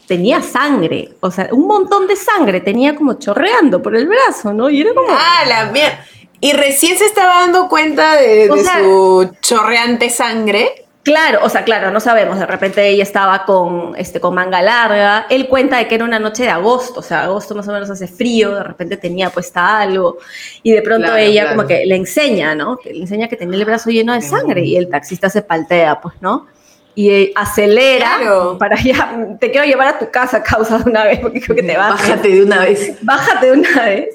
tenía 0.06 0.40
sangre, 0.40 1.14
o 1.20 1.30
sea, 1.30 1.48
un 1.52 1.66
montón 1.66 2.06
de 2.06 2.16
sangre, 2.16 2.60
tenía 2.60 2.94
como 2.94 3.14
chorreando 3.14 3.82
por 3.82 3.96
el 3.96 4.06
brazo, 4.06 4.52
¿no? 4.52 4.70
Y 4.70 4.80
era 4.80 4.94
como... 4.94 5.08
Ah, 5.10 5.44
la 5.46 5.66
mierda. 5.72 6.04
Y 6.40 6.52
recién 6.52 6.96
se 6.98 7.06
estaba 7.06 7.40
dando 7.40 7.68
cuenta 7.68 8.16
de, 8.16 8.50
O 8.50 8.54
de 8.56 8.62
sea- 8.64 8.78
su 8.80 9.30
chorreante 9.40 10.10
sangre. 10.10 10.82
Claro, 11.02 11.38
o 11.44 11.48
sea, 11.48 11.62
claro, 11.62 11.92
no 11.92 12.00
sabemos, 12.00 12.36
de 12.36 12.46
repente 12.46 12.88
ella 12.88 13.04
estaba 13.04 13.44
con, 13.44 13.94
este, 13.96 14.18
con 14.18 14.34
manga 14.34 14.60
larga, 14.60 15.26
él 15.30 15.46
cuenta 15.46 15.76
de 15.76 15.86
que 15.86 15.94
era 15.94 16.04
una 16.04 16.18
noche 16.18 16.42
de 16.42 16.48
agosto, 16.48 16.98
o 16.98 17.02
sea, 17.02 17.22
agosto 17.22 17.54
más 17.54 17.68
o 17.68 17.72
menos 17.72 17.88
hace 17.88 18.08
frío, 18.08 18.52
de 18.56 18.64
repente 18.64 18.96
tenía 18.96 19.30
puesta 19.30 19.78
algo, 19.78 20.18
y 20.64 20.72
de 20.72 20.82
pronto 20.82 21.06
Claro, 21.06 21.16
ella 21.22 21.42
claro. 21.42 21.56
como 21.58 21.68
que 21.68 21.86
le 21.86 21.94
enseña, 21.94 22.56
¿no? 22.56 22.76
Que 22.78 22.92
le 22.92 23.02
enseña 23.02 23.28
que 23.28 23.36
tenía 23.36 23.56
el 23.56 23.64
brazo 23.64 23.90
lleno 23.90 24.14
de 24.14 24.20
sangre, 24.20 24.62
y 24.64 24.76
el 24.76 24.88
taxista 24.88 25.30
se 25.30 25.42
paltea, 25.42 26.00
pues, 26.00 26.16
¿no? 26.20 26.48
Y 26.96 27.10
eh, 27.10 27.32
acelera 27.36 28.16
Claro. 28.18 28.56
para 28.58 28.76
ya, 28.82 29.16
te 29.40 29.52
quiero 29.52 29.64
llevar 29.64 29.86
a 29.86 29.98
tu 30.00 30.10
casa, 30.10 30.42
causa 30.42 30.78
de 30.78 30.90
una 30.90 31.04
vez, 31.04 31.20
porque 31.20 31.40
creo 31.40 31.54
que 31.54 31.62
te 31.62 31.76
vas. 31.76 31.90
Bájate 31.90 32.28
de 32.30 32.42
una 32.42 32.64
vez. 32.64 32.96
bájate 33.02 33.46
de 33.46 33.52
una 33.52 33.84
vez. 33.84 34.08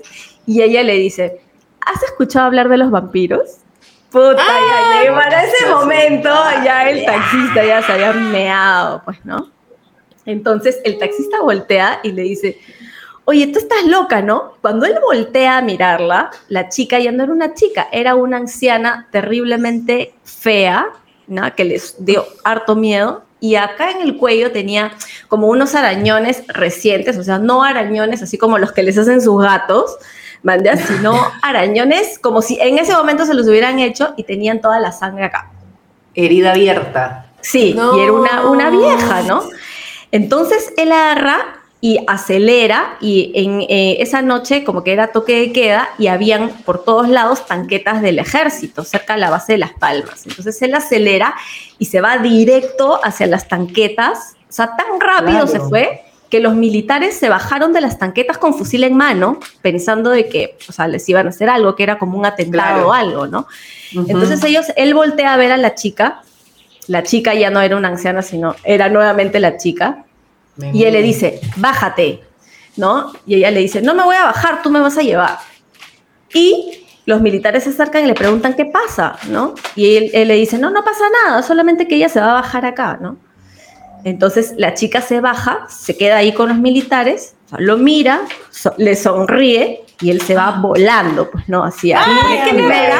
Y 0.45 0.61
ella 0.61 0.83
le 0.83 0.95
dice, 0.95 1.39
¿has 1.85 2.03
escuchado 2.03 2.47
hablar 2.47 2.69
de 2.69 2.77
los 2.77 2.91
vampiros? 2.91 3.57
Puta, 4.11 4.37
ya, 4.37 5.05
ya, 5.05 5.13
para 5.13 5.43
ese 5.43 5.65
momento 5.67 6.29
ya 6.65 6.89
el 6.89 7.05
taxista 7.05 7.63
ya 7.63 7.81
se 7.81 7.93
había 7.93 8.11
meado, 8.11 9.01
pues, 9.05 9.23
¿no? 9.23 9.49
Entonces 10.25 10.79
el 10.83 10.97
taxista 10.97 11.41
voltea 11.41 12.01
y 12.03 12.11
le 12.11 12.23
dice, 12.23 12.59
oye, 13.25 13.47
tú 13.47 13.59
estás 13.59 13.85
loca, 13.85 14.21
¿no? 14.21 14.53
Cuando 14.61 14.85
él 14.85 14.97
voltea 15.01 15.57
a 15.57 15.61
mirarla, 15.61 16.31
la 16.49 16.69
chica 16.69 16.99
ya 16.99 17.11
no 17.11 17.23
era 17.23 17.31
una 17.31 17.53
chica, 17.53 17.87
era 17.91 18.15
una 18.15 18.37
anciana 18.37 19.07
terriblemente 19.11 20.13
fea, 20.23 20.89
¿no? 21.27 21.53
que 21.55 21.63
les 21.63 22.03
dio 22.03 22.25
harto 22.43 22.75
miedo. 22.75 23.23
Y 23.39 23.55
acá 23.55 23.89
en 23.91 24.01
el 24.01 24.17
cuello 24.17 24.51
tenía 24.51 24.91
como 25.27 25.47
unos 25.47 25.73
arañones 25.73 26.43
recientes, 26.47 27.17
o 27.17 27.23
sea, 27.23 27.39
no 27.39 27.63
arañones 27.63 28.21
así 28.21 28.37
como 28.37 28.59
los 28.59 28.71
que 28.71 28.83
les 28.83 28.97
hacen 28.97 29.21
sus 29.21 29.41
gatos, 29.41 29.97
¿mandas? 30.43 30.81
sino 30.81 31.15
arañones 31.41 32.19
como 32.19 32.41
si 32.41 32.59
en 32.59 32.77
ese 32.77 32.93
momento 32.93 33.25
se 33.25 33.33
los 33.33 33.47
hubieran 33.47 33.79
hecho 33.79 34.13
y 34.17 34.23
tenían 34.23 34.61
toda 34.61 34.79
la 34.79 34.91
sangre 34.91 35.25
acá. 35.25 35.51
Herida 36.13 36.51
abierta. 36.51 37.27
Sí, 37.41 37.75
y 37.75 37.99
era 37.99 38.11
una, 38.11 38.49
una 38.49 38.69
vieja, 38.69 39.23
¿no? 39.23 39.43
Entonces 40.11 40.73
él 40.77 40.91
agarra 40.91 41.61
y 41.83 41.97
acelera 42.07 42.97
y 43.01 43.31
en 43.33 43.61
eh, 43.61 43.97
esa 43.99 44.21
noche 44.21 44.63
como 44.63 44.83
que 44.83 44.93
era 44.93 45.07
toque 45.07 45.39
de 45.39 45.51
queda 45.51 45.89
y 45.97 46.07
habían 46.07 46.49
por 46.63 46.83
todos 46.83 47.09
lados 47.09 47.47
tanquetas 47.47 48.03
del 48.03 48.19
ejército 48.19 48.83
cerca 48.83 49.15
de 49.15 49.21
la 49.21 49.31
base 49.31 49.53
de 49.53 49.57
Las 49.57 49.73
Palmas. 49.73 50.27
Entonces 50.27 50.61
él 50.61 50.75
acelera 50.75 51.33
y 51.79 51.85
se 51.85 51.99
va 51.99 52.19
directo 52.19 52.99
hacia 53.03 53.25
las 53.25 53.47
tanquetas, 53.47 54.35
o 54.47 54.53
sea, 54.53 54.75
tan 54.75 54.99
rápido 54.99 55.47
se 55.47 55.59
fue 55.59 56.03
que 56.31 56.39
los 56.39 56.55
militares 56.55 57.17
se 57.17 57.27
bajaron 57.27 57.73
de 57.73 57.81
las 57.81 57.99
tanquetas 57.99 58.37
con 58.37 58.55
fusil 58.55 58.85
en 58.85 58.95
mano, 58.95 59.37
pensando 59.61 60.09
de 60.09 60.29
que, 60.29 60.57
o 60.67 60.71
sea, 60.71 60.87
les 60.87 61.07
iban 61.09 61.27
a 61.27 61.29
hacer 61.29 61.49
algo, 61.49 61.75
que 61.75 61.83
era 61.83 61.99
como 61.99 62.17
un 62.17 62.25
atentado 62.25 62.87
o 62.87 62.93
algo, 62.93 63.27
¿no? 63.27 63.47
Entonces 63.93 64.41
ellos, 64.45 64.67
él 64.77 64.93
voltea 64.93 65.33
a 65.33 65.37
ver 65.37 65.51
a 65.51 65.57
la 65.57 65.75
chica, 65.75 66.21
la 66.87 67.03
chica 67.03 67.33
ya 67.33 67.49
no 67.49 67.59
era 67.59 67.75
una 67.75 67.89
anciana, 67.89 68.21
sino 68.21 68.55
era 68.63 68.87
nuevamente 68.87 69.41
la 69.41 69.57
chica, 69.57 70.05
y 70.71 70.85
él 70.85 70.93
le 70.93 71.01
dice, 71.01 71.41
bájate, 71.57 72.21
¿no? 72.77 73.11
Y 73.25 73.35
ella 73.35 73.51
le 73.51 73.59
dice, 73.59 73.81
no 73.81 73.93
me 73.93 74.03
voy 74.03 74.15
a 74.15 74.23
bajar, 74.23 74.61
tú 74.61 74.69
me 74.69 74.79
vas 74.79 74.97
a 74.97 75.01
llevar. 75.01 75.37
Y 76.33 76.85
los 77.05 77.19
militares 77.19 77.65
se 77.65 77.71
acercan 77.71 78.05
y 78.05 78.07
le 78.07 78.13
preguntan 78.13 78.53
qué 78.53 78.65
pasa, 78.65 79.17
¿no? 79.27 79.55
Y 79.75 79.97
él, 79.97 80.27
le 80.29 80.35
dice, 80.35 80.57
no, 80.57 80.69
no 80.69 80.81
pasa 80.85 81.03
nada, 81.25 81.43
solamente 81.43 81.89
que 81.89 81.95
ella 81.95 82.07
se 82.07 82.21
va 82.21 82.31
a 82.31 82.41
bajar 82.41 82.65
acá, 82.65 82.99
¿no? 83.01 83.17
Entonces 84.03 84.53
la 84.57 84.73
chica 84.73 85.01
se 85.01 85.21
baja, 85.21 85.67
se 85.69 85.97
queda 85.97 86.17
ahí 86.17 86.33
con 86.33 86.49
los 86.49 86.57
militares, 86.57 87.35
lo 87.57 87.77
mira, 87.77 88.21
le 88.77 88.95
sonríe 88.95 89.83
y 89.99 90.09
él 90.09 90.21
se 90.21 90.35
va 90.35 90.51
volando, 90.51 91.29
pues 91.29 91.47
no, 91.47 91.63
hacia 91.63 92.01
¡Ay, 92.03 92.51
primera, 92.51 92.99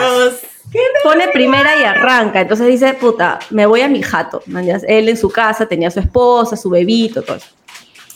pone 1.03 1.27
primera 1.29 1.79
y 1.79 1.83
arranca. 1.83 2.41
Entonces 2.41 2.67
dice, 2.67 2.93
puta, 2.93 3.39
me 3.49 3.65
voy 3.65 3.81
a 3.81 3.87
mi 3.87 4.01
jato. 4.01 4.43
Él 4.87 5.09
en 5.09 5.17
su 5.17 5.29
casa 5.29 5.65
tenía 5.65 5.87
a 5.87 5.91
su 5.91 5.99
esposa, 5.99 6.55
su 6.55 6.69
bebito, 6.69 7.21
todo 7.21 7.37
eso. 7.37 7.47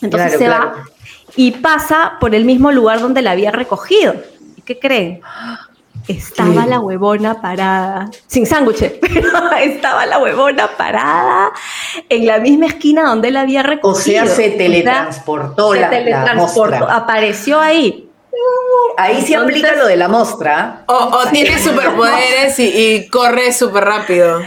Entonces 0.01 0.37
se 0.37 0.47
va 0.47 0.83
y 1.35 1.51
pasa 1.51 2.13
por 2.19 2.35
el 2.35 2.45
mismo 2.45 2.71
lugar 2.71 2.99
donde 2.99 3.21
la 3.21 3.31
había 3.31 3.51
recogido. 3.51 4.15
¿Y 4.55 4.61
qué 4.61 4.79
creen? 4.79 5.21
Estaba 6.07 6.65
la 6.67 6.79
huevona 6.79 7.41
parada, 7.41 8.09
sin 8.27 8.45
sándwich, 8.45 8.99
pero 9.01 9.51
estaba 9.59 10.05
la 10.05 10.19
huevona 10.19 10.69
parada 10.77 11.51
en 12.09 12.27
la 12.27 12.37
misma 12.37 12.67
esquina 12.67 13.09
donde 13.09 13.29
él 13.29 13.37
había 13.37 13.63
recogido. 13.63 14.23
O 14.23 14.27
sea, 14.27 14.35
se 14.35 14.51
teletransportó, 14.51 15.73
se 15.73 15.85
teletransportó 15.85 16.89
Apareció 16.89 17.59
ahí. 17.59 18.09
Ahí 18.97 19.21
sí 19.21 19.33
aplica 19.33 19.75
lo 19.75 19.87
de 19.87 19.97
la 19.97 20.07
mostra. 20.07 20.83
O, 20.87 21.23
tiene 21.31 21.57
superpoderes 21.63 22.59
y, 22.59 23.07
corre 23.09 23.51
súper 23.51 23.85
rápido. 23.85 24.41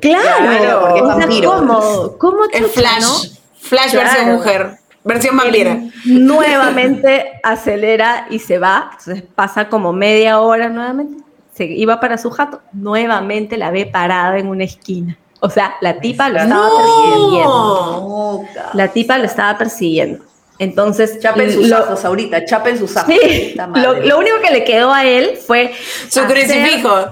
Claro, 0.00 0.80
porque 0.80 1.00
es 1.00 1.06
vampiro. 1.06 1.50
¿Cómo? 1.50 2.18
¿Cómo 2.18 2.44
El 2.52 2.66
Flash. 2.66 3.32
Flash 3.60 3.94
versión 3.94 4.32
mujer. 4.32 4.78
Versión 5.04 5.36
vampira. 5.36 5.78
nuevamente 6.04 7.40
acelera 7.42 8.26
y 8.30 8.38
se 8.38 8.58
va. 8.58 8.90
Entonces 8.98 9.24
pasa 9.34 9.68
como 9.68 9.92
media 9.92 10.40
hora 10.40 10.68
nuevamente. 10.68 11.22
Se 11.54 11.64
iba 11.64 12.00
para 12.00 12.18
su 12.18 12.30
jato. 12.30 12.60
Nuevamente 12.72 13.56
la 13.56 13.70
ve 13.70 13.86
parada 13.86 14.38
en 14.38 14.48
una 14.48 14.64
esquina. 14.64 15.18
O 15.40 15.50
sea, 15.50 15.74
la 15.80 15.98
tipa 15.98 16.28
lo 16.28 16.38
estaba 16.38 16.68
persiguiendo. 16.70 18.44
La 18.74 18.88
tipa 18.88 19.18
lo 19.18 19.24
estaba 19.24 19.58
persiguiendo. 19.58 20.24
Entonces. 20.58 21.18
Chapen 21.18 21.52
sus 21.52 21.72
ojos 21.72 22.04
ahorita, 22.04 22.44
chapen 22.44 22.78
sus 22.78 22.96
ojos. 22.96 23.12
Sí, 23.12 23.54
lo, 23.56 24.18
único 24.18 24.40
que 24.40 24.52
le 24.52 24.64
quedó 24.64 24.92
a 24.92 25.04
él 25.04 25.36
fue. 25.44 25.72
Su 26.08 26.20
crucifijo. 26.24 27.06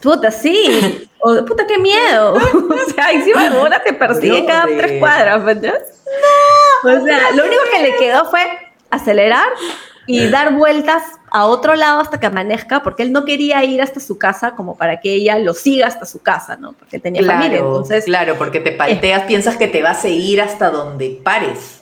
Puta, 0.00 0.30
sí. 0.30 1.06
O, 1.18 1.44
puta, 1.44 1.66
qué 1.66 1.78
miedo. 1.78 2.32
o 2.34 2.90
sea, 2.94 3.12
encima 3.12 3.48
ahora 3.48 3.82
te 3.82 3.92
persigue 3.92 4.46
cada 4.46 4.64
tres 4.64 4.98
cuadras, 4.98 5.44
¿verdad? 5.44 5.74
No. 5.74 6.59
O 6.82 7.04
sea, 7.04 7.30
lo 7.32 7.44
único 7.44 7.62
que 7.74 7.82
le 7.82 7.96
quedó 7.96 8.24
fue 8.26 8.42
acelerar 8.90 9.48
y 10.06 10.28
dar 10.28 10.54
vueltas 10.54 11.02
a 11.30 11.46
otro 11.46 11.76
lado 11.76 12.00
hasta 12.00 12.18
que 12.18 12.26
amanezca, 12.26 12.82
porque 12.82 13.02
él 13.02 13.12
no 13.12 13.24
quería 13.24 13.62
ir 13.64 13.80
hasta 13.80 14.00
su 14.00 14.18
casa 14.18 14.56
como 14.56 14.76
para 14.76 15.00
que 15.00 15.14
ella 15.14 15.38
lo 15.38 15.54
siga 15.54 15.86
hasta 15.86 16.04
su 16.04 16.20
casa, 16.20 16.56
¿no? 16.56 16.72
Porque 16.72 16.98
tenía 16.98 17.24
familia, 17.24 17.58
entonces... 17.58 18.04
Claro, 18.04 18.36
porque 18.36 18.60
te 18.60 18.72
palteas, 18.72 19.22
piensas 19.24 19.56
que 19.56 19.68
te 19.68 19.82
va 19.82 19.90
a 19.90 19.94
seguir 19.94 20.40
hasta 20.40 20.70
donde 20.70 21.20
pares. 21.22 21.79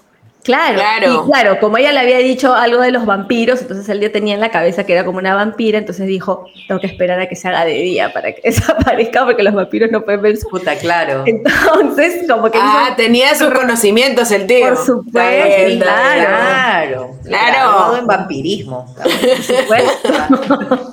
Claro, 0.48 1.24
Y 1.26 1.30
claro, 1.30 1.60
como 1.60 1.76
ella 1.76 1.92
le 1.92 2.00
había 2.00 2.16
dicho 2.18 2.54
algo 2.54 2.80
de 2.80 2.90
los 2.90 3.04
vampiros, 3.04 3.60
entonces 3.60 3.86
él 3.90 4.00
ya 4.00 4.10
tenía 4.10 4.32
en 4.32 4.40
la 4.40 4.50
cabeza 4.50 4.84
que 4.84 4.94
era 4.94 5.04
como 5.04 5.18
una 5.18 5.34
vampira, 5.34 5.76
entonces 5.76 6.06
dijo, 6.06 6.46
tengo 6.66 6.80
que 6.80 6.86
esperar 6.86 7.20
a 7.20 7.28
que 7.28 7.36
se 7.36 7.48
haga 7.48 7.66
de 7.66 7.74
día 7.74 8.14
para 8.14 8.32
que 8.32 8.40
desaparezca 8.44 9.26
porque 9.26 9.42
los 9.42 9.52
vampiros 9.52 9.90
no 9.90 10.02
pueden 10.02 10.22
ver 10.22 10.38
su 10.38 10.48
puta, 10.48 10.76
claro. 10.76 11.24
Entonces, 11.26 12.26
como 12.26 12.50
que... 12.50 12.58
Ah, 12.58 12.94
tenía 12.96 13.34
sus 13.34 13.50
conocimientos 13.50 14.30
el 14.30 14.46
tío. 14.46 14.68
Por 14.68 14.78
supuesto, 14.78 15.84
claro. 15.84 17.14
Claro. 17.24 17.96
en 17.98 18.06
vampirismo. 18.06 18.86
Por 18.96 19.10
supuesto. 19.42 20.92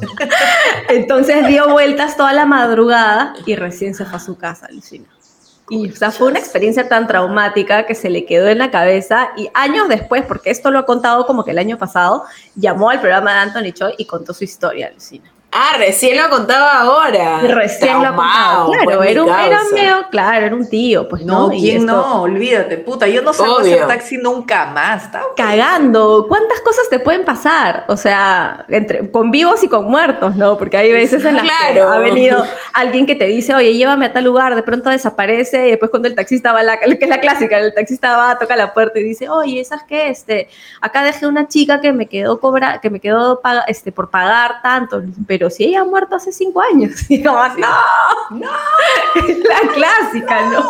entonces 0.90 1.48
dio 1.48 1.70
vueltas 1.70 2.18
toda 2.18 2.34
la 2.34 2.46
madrugada 2.46 3.36
y 3.46 3.56
recién 3.56 3.96
se 3.96 4.04
fue 4.04 4.18
a 4.18 4.20
su 4.20 4.38
casa, 4.38 4.68
Lucina. 4.70 5.06
Y 5.70 5.90
o 5.92 5.96
sea, 5.96 6.12
fue 6.12 6.28
una 6.28 6.40
experiencia 6.40 6.88
tan 6.88 7.08
traumática 7.08 7.88
que 7.88 7.96
se 7.96 8.10
le 8.10 8.26
quedó 8.26 8.48
en 8.48 8.60
la 8.60 8.70
cabeza 8.70 9.30
y 9.36 9.50
años 9.54 9.88
después, 9.90 10.24
porque 10.26 10.52
esto 10.52 10.70
lo 10.70 10.80
ha 10.80 10.86
contado 10.86 11.26
como 11.26 11.44
que 11.44 11.52
el 11.52 11.58
año 11.58 11.78
pasado, 11.78 12.24
llamó 12.56 12.92
al 12.92 13.00
programa 13.00 13.34
de 13.34 13.40
Anthony 13.40 13.74
Choi 13.74 13.96
y 13.98 14.06
contó 14.06 14.34
su 14.34 14.44
historia, 14.44 14.92
Lucina. 14.94 15.35
Ah, 15.58 15.78
recién 15.78 16.22
lo 16.22 16.30
contaba 16.30 16.82
ahora. 16.82 17.40
Recién 17.40 18.04
lo 18.04 18.14
contaba. 18.14 18.68
Claro, 18.84 19.04
era 19.04 19.24
un, 19.24 19.30
era 19.30 19.60
medio, 19.72 20.10
claro, 20.12 20.46
era 20.48 20.56
un 20.56 20.70
tío, 20.70 21.08
pues 21.08 21.24
no. 21.24 21.48
No, 21.48 21.50
¿quién 21.50 21.86
no? 21.86 22.24
Olvídate, 22.24 22.78
puta. 22.78 23.08
Yo 23.08 23.22
no 23.22 23.32
salgo 23.32 23.60
hacer 23.60 23.88
taxi 23.88 24.18
nunca 24.18 24.66
más. 24.66 25.10
Cagando. 25.38 26.26
¿Cuántas 26.28 26.60
cosas 26.60 26.90
te 26.90 27.00
pueden 27.00 27.24
pasar? 27.24 27.86
O 27.88 27.96
sea, 27.96 28.66
entre, 28.68 29.10
con 29.12 29.32
vivos 29.32 29.64
y 29.64 29.70
con 29.70 29.86
muertos, 29.90 30.36
¿no? 30.36 30.58
Porque 30.58 30.76
hay 30.76 30.92
veces 30.92 31.24
en 31.24 31.38
las 31.38 31.46
que 31.46 31.80
ha 31.80 32.00
venido 32.00 32.44
alguien 32.74 33.06
que 33.06 33.16
te 33.16 33.26
dice, 33.26 33.56
oye, 33.56 33.74
llévame 33.74 34.08
a 34.08 34.14
tal 34.14 34.26
lugar, 34.26 34.56
de 34.56 34.64
pronto 34.64 34.90
desaparece, 34.90 35.68
y 35.68 35.70
después 35.72 35.90
cuando 35.90 36.10
el 36.10 36.16
taxista 36.16 36.52
va, 36.52 36.60
a 36.60 36.64
la, 36.64 36.80
que 36.80 36.98
es 37.00 37.10
la 37.10 37.22
clásica, 37.22 37.60
el 37.60 37.74
taxista 37.74 38.18
va, 38.18 38.38
toca 38.38 38.58
la 38.58 38.74
puerta 38.74 39.00
y 39.00 39.04
dice, 39.04 39.30
oye, 39.30 39.64
¿sabes 39.64 39.86
qué? 39.88 40.10
Este, 40.10 40.50
acá 40.82 41.04
dejé 41.04 41.28
una 41.28 41.48
chica 41.48 41.80
que 41.80 41.94
me 41.94 42.08
quedó 42.08 42.42
cobra, 42.42 42.82
que 42.82 42.90
me 42.90 43.00
quedó 43.00 43.42
este, 43.68 43.94
por 43.94 44.10
pagar 44.10 44.62
tanto, 44.62 45.02
pero 45.28 45.45
si 45.50 45.66
ella 45.66 45.82
ha 45.82 45.86
muerto 45.86 46.16
hace 46.16 46.32
cinco 46.32 46.62
años. 46.62 46.94
Y 47.10 47.20
no, 47.20 47.34
no, 47.58 48.50
es 49.16 49.38
la 49.40 49.60
clásica, 49.74 50.50
¿no? 50.50 50.70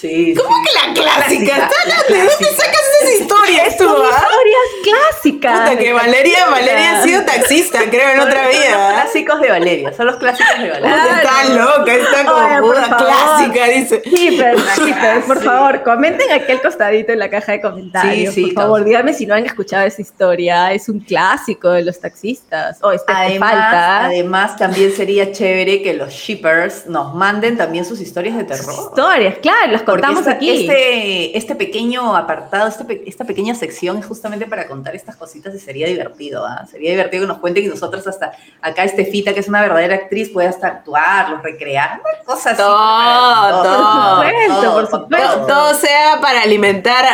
Sí, 0.00 0.32
¿Cómo 0.36 0.54
que 0.64 0.86
la 0.86 0.94
clásica? 0.94 1.68
¿De 2.08 2.18
dónde 2.18 2.46
sacas 2.56 2.82
esas 3.00 3.20
historias 3.20 3.76
tú? 3.76 3.82
Son 3.82 4.06
ah? 4.06 4.16
historias 4.16 5.10
clásicas. 5.10 5.60
Puta, 5.60 5.76
que 5.76 5.92
Valeria, 5.92 6.46
Valeria 6.46 7.00
ha 7.00 7.02
sido 7.02 7.24
taxista, 7.24 7.80
creo, 7.90 8.10
en 8.10 8.20
otra 8.20 8.46
vida. 8.46 8.70
Son 8.70 8.76
los 8.76 8.92
clásicos 8.92 9.40
de 9.40 9.48
Valeria, 9.50 9.92
son 9.92 10.06
los 10.06 10.16
clásicos 10.18 10.58
de 10.60 10.70
Valeria. 10.70 11.16
Está 11.16 11.44
loca, 11.52 11.94
está 11.96 12.24
como 12.24 12.66
una 12.68 12.96
clásica, 12.96 13.66
dice. 13.66 14.02
Sí, 14.18 14.36
pero, 14.38 15.24
por 15.26 15.42
favor, 15.42 15.82
comenten 15.82 16.30
aquí 16.30 16.52
al 16.52 16.62
costadito 16.62 17.12
en 17.12 17.18
la 17.18 17.28
caja 17.28 17.52
de 17.52 17.60
comentarios. 17.60 18.34
Sí, 18.34 18.44
sí, 18.44 18.52
por 18.52 18.62
favor, 18.62 18.84
díganme 18.84 19.12
si 19.12 19.26
no 19.26 19.34
han 19.34 19.44
escuchado 19.46 19.84
esa 19.84 20.00
historia. 20.00 20.72
Es 20.72 20.88
un 20.88 21.00
clásico 21.00 21.70
de 21.70 21.82
los 21.82 21.98
taxistas. 21.98 22.78
Oh, 22.82 22.92
este 22.92 23.12
además, 23.12 23.50
falta. 23.50 24.04
Además, 24.06 24.56
también 24.56 24.92
sería 24.92 25.32
chévere 25.32 25.82
que 25.82 25.94
los 25.94 26.12
shippers 26.12 26.86
nos 26.86 27.14
manden 27.14 27.56
también 27.56 27.84
sus 27.84 28.00
historias 28.00 28.36
de 28.36 28.44
terror. 28.44 28.74
historias, 28.90 29.38
claro, 29.38 29.72
las 29.72 29.82
contamos 29.92 30.26
aquí. 30.26 30.50
Este, 30.50 31.36
este 31.36 31.54
pequeño 31.54 32.16
apartado, 32.16 32.68
este, 32.68 33.02
esta 33.06 33.24
pequeña 33.24 33.54
sección 33.54 33.98
es 33.98 34.06
justamente 34.06 34.46
para 34.46 34.66
contar 34.66 34.94
estas 34.94 35.16
cositas 35.16 35.54
y 35.54 35.58
sería 35.58 35.86
divertido, 35.86 36.44
¿ah? 36.46 36.66
Sería 36.70 36.90
divertido 36.90 37.22
que 37.22 37.28
nos 37.28 37.38
cuenten 37.38 37.64
que 37.64 37.70
nosotros 37.70 38.06
hasta 38.06 38.32
acá 38.60 38.84
Estefita, 38.84 39.34
que 39.34 39.40
es 39.40 39.48
una 39.48 39.60
verdadera 39.60 39.94
actriz, 39.94 40.30
puede 40.30 40.48
hasta 40.48 40.66
actuar, 40.66 41.30
los 41.30 41.42
recrear, 41.42 42.00
cosas 42.24 42.56
todo, 42.56 42.76
así. 42.78 43.52
Todo, 43.52 43.62
todo, 43.62 44.22
por 44.22 44.26
supuesto, 44.26 44.72
por 44.72 45.00
supuesto. 45.00 45.46
Todo, 45.46 45.74
sea 45.74 46.20
para 46.20 46.42
alimentar 46.42 47.04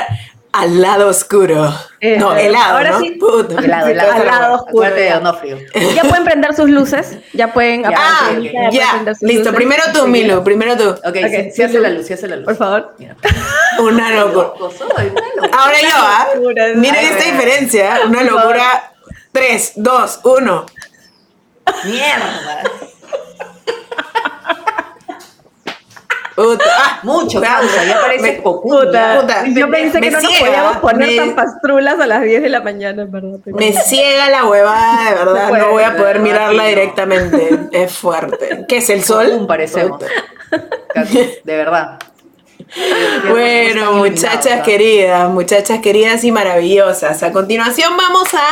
al 0.56 0.80
lado 0.80 1.08
oscuro. 1.08 1.74
Eh, 2.00 2.16
no, 2.16 2.36
helado, 2.36 2.76
ahora 2.76 2.90
¿no? 2.92 3.00
sí. 3.00 3.10
Puta. 3.12 3.60
Helado, 3.60 3.88
helado. 3.88 4.12
Al 4.12 4.26
lado 4.26 4.54
oscuro, 4.54 4.88
ya. 4.96 5.20
Ya 5.94 6.02
pueden 6.04 6.24
prender 6.24 6.54
sus 6.54 6.70
luces, 6.70 7.18
ya 7.32 7.52
pueden 7.52 7.82
Ya, 7.82 7.88
apagar 7.88 8.12
Ah, 8.12 8.70
ya, 8.70 9.02
listo. 9.20 9.26
luces. 9.26 9.54
Primero 9.54 9.82
tú, 9.92 10.06
Milu, 10.06 10.44
primero 10.44 10.76
tú. 10.76 10.90
Ok, 10.90 11.06
Ok, 11.08 11.16
sí, 11.28 11.50
sí 11.54 11.62
hace 11.64 11.80
la 11.80 11.90
luz, 11.90 12.06
sí 12.06 12.12
hace 12.12 12.28
la 12.28 12.36
luz. 12.36 12.44
Por 12.44 12.56
favor. 12.56 12.94
Mira. 12.98 13.16
Una 13.80 14.10
locura. 14.12 14.52
Ahora 15.52 15.80
yo, 15.80 15.88
¿ah? 15.96 16.26
Miren 16.76 17.04
esta 17.04 17.24
diferencia. 17.24 18.00
Una 18.06 18.22
locura. 18.22 18.92
Tres, 19.32 19.72
dos, 19.74 20.20
uno. 20.22 20.66
Mierda. 21.84 22.62
Puta. 26.34 26.64
Ah, 26.78 27.00
Mucho 27.04 27.40
causa, 27.40 27.84
ya 27.84 28.00
parece. 28.00 28.40
Puta, 28.42 29.20
Puta, 29.20 29.44
yo 29.46 29.70
pensé 29.70 30.00
que 30.00 30.10
no 30.10 30.20
nos 30.20 30.32
podíamos 30.38 30.76
poner 30.78 31.08
me- 31.08 31.16
tan 31.16 31.34
pastrulas 31.36 32.00
a 32.00 32.06
las 32.06 32.22
10 32.22 32.42
de 32.42 32.48
la 32.48 32.60
mañana, 32.60 33.04
verdad. 33.08 33.38
Me 33.46 33.72
ciega 33.72 34.28
la 34.30 34.44
huevada, 34.46 35.10
de 35.10 35.14
verdad. 35.16 35.42
No 35.44 35.48
puede, 35.48 35.62
No 35.62 35.70
voy 35.70 35.82
a 35.84 35.90
de 35.90 35.98
poder 35.98 36.18
mirarla 36.18 36.62
no. 36.64 36.68
directamente. 36.68 37.50
Es 37.72 37.92
fuerte. 37.92 38.64
¿Qué 38.68 38.78
es 38.78 38.90
el 38.90 39.04
sol? 39.04 39.30
Cocún 39.30 39.46
parecemos. 39.46 40.00
De 41.44 41.56
verdad. 41.56 41.98
Bueno, 43.28 43.92
muchachas 43.92 44.62
queridas, 44.64 45.28
muchachas 45.30 45.80
queridas 45.80 46.24
y 46.24 46.32
maravillosas. 46.32 47.22
A 47.22 47.30
continuación 47.30 47.96
vamos 47.96 48.32
a 48.34 48.44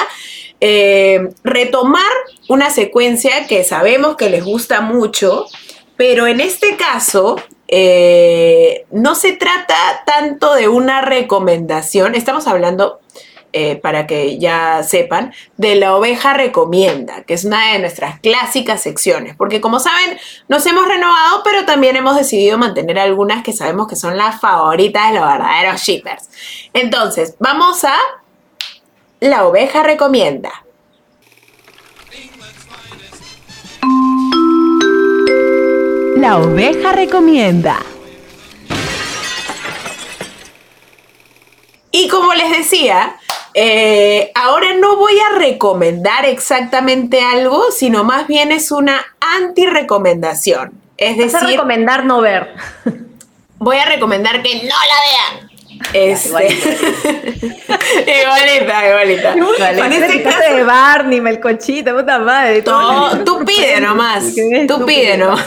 eh, 0.61 1.29
retomar 1.43 2.11
una 2.49 2.71
secuencia 2.71 3.47
que 3.49 3.65
sabemos 3.65 4.17
que 4.17 4.31
les 4.31 4.45
gusta 4.45 4.81
mucho, 4.81 5.47
pero 5.97 6.27
en 6.29 6.41
este 6.41 6.77
caso 6.77 7.37
eh, 7.75 8.85
no 8.91 9.15
se 9.15 9.33
trata 9.33 9.75
tanto 10.05 10.55
de 10.55 10.69
una 10.69 11.01
recomendación, 11.01 12.15
estamos 12.15 12.47
hablando, 12.47 13.01
eh, 13.55 13.77
para 13.77 14.07
que 14.07 14.39
ya 14.39 14.83
sepan, 14.83 15.33
de 15.57 15.77
la 15.77 15.97
oveja 15.97 16.35
recomienda, 16.35 17.23
que 17.23 17.33
es 17.33 17.47
una 17.47 17.73
de 17.73 17.79
nuestras 17.79 18.21
clásicas 18.21 18.83
secciones, 18.83 19.37
porque 19.37 19.63
como 19.63 19.81
saben, 19.81 20.19
nos 20.49 20.67
hemos 20.67 20.87
renovado, 20.87 21.41
pero 21.45 21.65
también 21.65 21.97
hemos 21.97 22.15
decidido 22.15 22.59
mantener 22.59 22.99
algunas 22.99 23.43
que 23.43 23.55
sabemos 23.55 23.89
que 23.89 23.97
son 23.97 24.19
las 24.19 24.39
favoritas 24.39 25.11
de 25.11 25.19
los 25.19 25.27
verdaderos 25.27 25.81
shippers. 25.81 26.29
Entonces, 26.75 27.37
vamos 27.39 27.85
a 27.85 27.97
la 29.21 29.47
oveja 29.47 29.83
recomienda. 29.83 30.53
La 36.23 36.39
oveja 36.39 36.93
recomienda. 36.93 37.81
Y 41.91 42.07
como 42.07 42.33
les 42.35 42.59
decía, 42.59 43.17
eh, 43.55 44.31
ahora 44.37 44.69
no 44.79 44.99
voy 44.99 45.15
a 45.19 45.37
recomendar 45.37 46.25
exactamente 46.25 47.21
algo, 47.23 47.73
sino 47.73 48.05
más 48.05 48.29
bien 48.29 48.53
es 48.53 48.71
una 48.71 49.05
anti-recomendación. 49.21 50.71
Es 50.97 51.17
Vas 51.17 51.35
a 51.35 51.39
decir, 51.41 51.57
recomendar 51.57 52.05
no 52.05 52.21
ver. 52.21 52.55
voy 53.59 53.79
a 53.79 53.87
recomendar 53.87 54.45
que 54.45 54.55
no 54.63 54.77
la 54.77 54.99
vean. 55.09 55.51
Este- 55.93 56.29
igualita. 56.29 56.69
igualita, 58.87 58.89
igualita. 58.89 59.33
En 59.73 59.79
Parece 59.81 60.07
este 60.07 60.23
caso, 60.23 60.55
de 60.55 60.63
Barney, 60.63 61.21
Melcochita, 61.21 61.93
puta 61.93 62.21
madre. 62.21 62.63
todo. 62.63 63.11
to- 63.11 63.25
tú 63.25 63.45
pide 63.45 63.81
nomás, 63.81 64.23
tú 64.69 64.87
pide 64.87 65.17
nomás. 65.19 65.45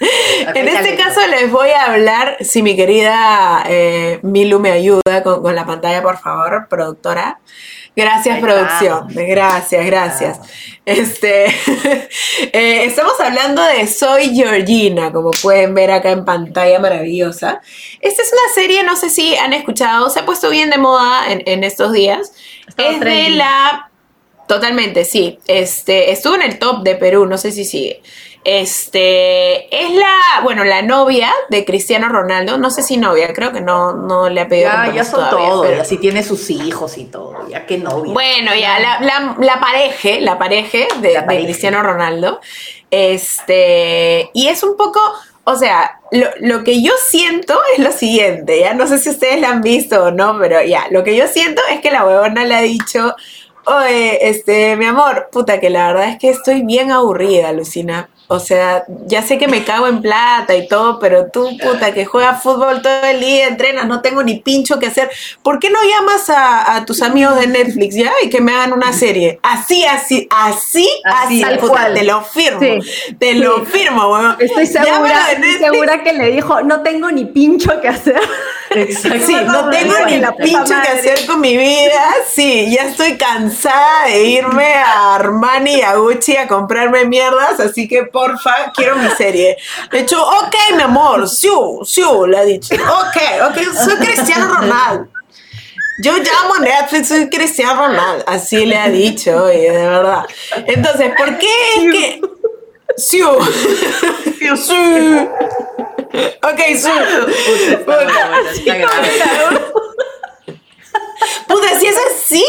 En 0.54 0.68
este 0.68 0.94
caso 0.96 1.20
les 1.26 1.50
voy 1.50 1.70
a 1.70 1.86
hablar, 1.86 2.36
si 2.40 2.62
mi 2.62 2.76
querida 2.76 3.64
eh, 3.66 4.20
Milu 4.22 4.60
me 4.60 4.70
ayuda 4.70 5.22
con, 5.24 5.42
con 5.42 5.54
la 5.54 5.66
pantalla, 5.66 6.02
por 6.02 6.18
favor, 6.18 6.68
productora. 6.68 7.40
Gracias, 7.98 8.38
producción. 8.38 9.08
Gracias, 9.08 9.84
gracias. 9.84 10.40
Este, 10.84 11.46
eh, 12.52 12.84
estamos 12.84 13.18
hablando 13.18 13.60
de 13.60 13.88
Soy 13.88 14.36
Georgina, 14.36 15.12
como 15.12 15.32
pueden 15.32 15.74
ver 15.74 15.90
acá 15.90 16.12
en 16.12 16.24
pantalla 16.24 16.78
maravillosa. 16.78 17.60
Esta 18.00 18.22
es 18.22 18.32
una 18.32 18.54
serie, 18.54 18.84
no 18.84 18.94
sé 18.94 19.10
si 19.10 19.34
han 19.36 19.52
escuchado, 19.52 20.10
se 20.10 20.20
ha 20.20 20.24
puesto 20.24 20.48
bien 20.48 20.70
de 20.70 20.78
moda 20.78 21.32
en, 21.32 21.42
en 21.44 21.64
estos 21.64 21.92
días. 21.92 22.32
Estaba 22.68 22.90
es 22.90 23.00
de 23.00 23.30
la... 23.30 23.90
Totalmente, 24.46 25.04
sí. 25.04 25.40
Este, 25.48 26.12
estuvo 26.12 26.36
en 26.36 26.42
el 26.42 26.60
top 26.60 26.84
de 26.84 26.94
Perú, 26.94 27.26
no 27.26 27.36
sé 27.36 27.50
si 27.50 27.64
sigue. 27.64 28.00
Este, 28.50 29.66
es 29.84 29.92
la, 29.94 30.40
bueno, 30.42 30.64
la 30.64 30.80
novia 30.80 31.30
de 31.50 31.64
Cristiano 31.66 32.08
Ronaldo, 32.08 32.56
no 32.56 32.70
sé 32.70 32.82
si 32.82 32.96
novia, 32.96 33.32
creo 33.34 33.52
que 33.52 33.60
no, 33.60 33.92
no 33.92 34.30
le 34.30 34.40
ha 34.40 34.48
pedido 34.48 34.68
Ya, 34.70 34.72
ya 34.72 34.84
compromiso 35.04 35.10
son 35.16 35.30
todavía, 35.30 35.62
pero- 35.62 35.76
ya 35.76 35.84
sí 35.84 35.98
tiene 35.98 36.22
sus 36.22 36.48
hijos 36.48 36.96
y 36.96 37.04
todo, 37.04 37.46
ya 37.48 37.66
que 37.66 37.76
novia. 37.78 38.12
bueno, 38.12 38.54
ya, 38.54 38.78
la, 38.78 39.00
la, 39.00 39.36
la 39.38 39.60
pareja, 39.60 40.20
la 40.20 40.38
pareja 40.38 40.78
de, 41.00 41.12
La 41.14 41.20
de 41.20 41.26
pareja. 41.26 41.44
Cristiano 41.44 41.82
Ronaldo. 41.82 42.40
Este, 42.90 44.30
y 44.32 44.48
es 44.48 44.62
un 44.62 44.76
poco, 44.76 44.98
o 45.44 45.56
sea, 45.56 46.00
lo, 46.10 46.26
lo 46.40 46.64
que 46.64 46.82
yo 46.82 46.92
siento 47.06 47.58
es 47.76 47.84
lo 47.84 47.92
siguiente, 47.92 48.60
ya 48.60 48.72
no 48.74 48.86
sé 48.86 48.98
si 48.98 49.10
ustedes 49.10 49.40
la 49.40 49.50
han 49.50 49.60
visto 49.60 50.04
o 50.04 50.10
no, 50.10 50.38
pero 50.38 50.62
ya, 50.62 50.86
lo 50.90 51.04
que 51.04 51.14
yo 51.16 51.26
siento 51.26 51.60
es 51.70 51.80
que 51.80 51.90
la 51.90 52.06
huevona 52.06 52.44
le 52.44 52.54
ha 52.54 52.62
dicho, 52.62 53.14
oye, 53.66 54.26
este, 54.28 54.76
mi 54.76 54.86
amor, 54.86 55.28
puta, 55.30 55.60
que 55.60 55.68
la 55.68 55.88
verdad 55.88 56.08
es 56.08 56.18
que 56.18 56.30
estoy 56.30 56.62
bien 56.62 56.90
aburrida, 56.90 57.52
Lucina. 57.52 58.08
O 58.30 58.40
sea, 58.40 58.84
ya 59.06 59.22
sé 59.22 59.38
que 59.38 59.48
me 59.48 59.64
cago 59.64 59.86
en 59.86 60.02
plata 60.02 60.54
y 60.54 60.68
todo, 60.68 60.98
pero 60.98 61.30
tú, 61.30 61.56
puta, 61.56 61.94
que 61.94 62.04
juegas 62.04 62.42
fútbol 62.42 62.82
todo 62.82 63.04
el 63.04 63.20
día, 63.20 63.48
entrenas, 63.48 63.86
no 63.86 64.02
tengo 64.02 64.22
ni 64.22 64.36
pincho 64.40 64.78
que 64.78 64.86
hacer. 64.86 65.10
¿Por 65.42 65.58
qué 65.58 65.70
no 65.70 65.78
llamas 65.82 66.28
a, 66.28 66.76
a 66.76 66.84
tus 66.84 67.00
amigos 67.00 67.36
de 67.40 67.46
Netflix 67.46 67.94
ya 67.94 68.12
y 68.22 68.28
que 68.28 68.42
me 68.42 68.52
hagan 68.52 68.74
una 68.74 68.92
serie? 68.92 69.40
Así, 69.42 69.82
así, 69.86 70.28
así, 70.30 70.86
así, 71.04 71.40
tal 71.40 71.58
puta, 71.58 71.72
cual. 71.72 71.94
te 71.94 72.04
lo 72.04 72.22
firmo. 72.22 72.60
Sí. 72.60 73.14
Te 73.18 73.34
lo 73.34 73.64
firmo, 73.64 74.12
weón. 74.12 74.36
Estoy 74.38 74.66
segura, 74.66 75.32
estoy 75.32 75.52
segura 75.54 76.02
que 76.02 76.12
le 76.12 76.30
dijo, 76.30 76.60
no 76.60 76.82
tengo 76.82 77.10
ni 77.10 77.24
pincho 77.24 77.80
que 77.80 77.88
hacer. 77.88 78.20
Exacto. 78.70 79.26
Sí, 79.26 79.36
no 79.46 79.70
tengo 79.70 79.94
ni 80.06 80.18
la 80.18 80.36
pincho 80.36 80.74
que 80.82 80.88
hacer 80.88 81.26
con 81.26 81.40
mi 81.40 81.56
vida. 81.56 82.14
Sí, 82.30 82.70
ya 82.70 82.82
estoy 82.84 83.16
cansada 83.16 84.06
de 84.06 84.24
irme 84.24 84.74
a 84.74 85.14
Armani 85.14 85.76
y 85.76 85.82
a 85.82 85.94
Gucci 85.94 86.36
a 86.36 86.46
comprarme 86.46 87.04
mierdas, 87.04 87.60
así 87.60 87.88
que 87.88 88.04
porfa, 88.04 88.72
quiero 88.74 88.96
mi 88.96 89.08
serie. 89.10 89.56
De 89.90 90.00
hecho, 90.00 90.22
ok, 90.22 90.54
mi 90.76 90.82
amor, 90.82 91.28
sí, 91.28 91.48
sí, 91.84 92.02
le 92.26 92.38
ha 92.38 92.44
dicho. 92.44 92.74
Ok, 92.74 93.50
ok, 93.50 93.58
soy 93.84 93.96
Cristiano 93.96 94.54
Ronaldo. 94.54 95.08
Yo 96.00 96.12
llamo 96.12 96.54
a 96.54 96.60
Netflix, 96.60 97.08
soy 97.08 97.28
Cristiano 97.28 97.88
Ronaldo. 97.88 98.24
Así 98.28 98.64
le 98.66 98.76
ha 98.76 98.88
dicho, 98.88 99.44
oye, 99.44 99.72
de 99.72 99.88
verdad. 99.88 100.26
Entonces, 100.66 101.12
¿por 101.16 101.38
qué 101.38 101.48
es 101.76 101.92
que... 101.92 102.20
Sí. 102.96 103.20
Sí. 104.56 105.28
Ok, 106.42 106.60
sí. 106.76 106.88
Puta. 111.46 111.78
Si 111.78 111.86
es 111.86 111.96
así, 111.96 112.44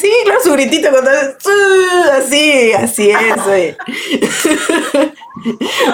sí, 0.00 0.12
claro, 0.24 0.40
su 0.42 0.52
gritito 0.52 0.90
cuando 0.90 1.10
es 1.10 1.36
"Uh", 1.46 2.10
así, 2.18 2.72
así 2.72 3.10
es. 3.10 3.38
oye. 3.46 3.76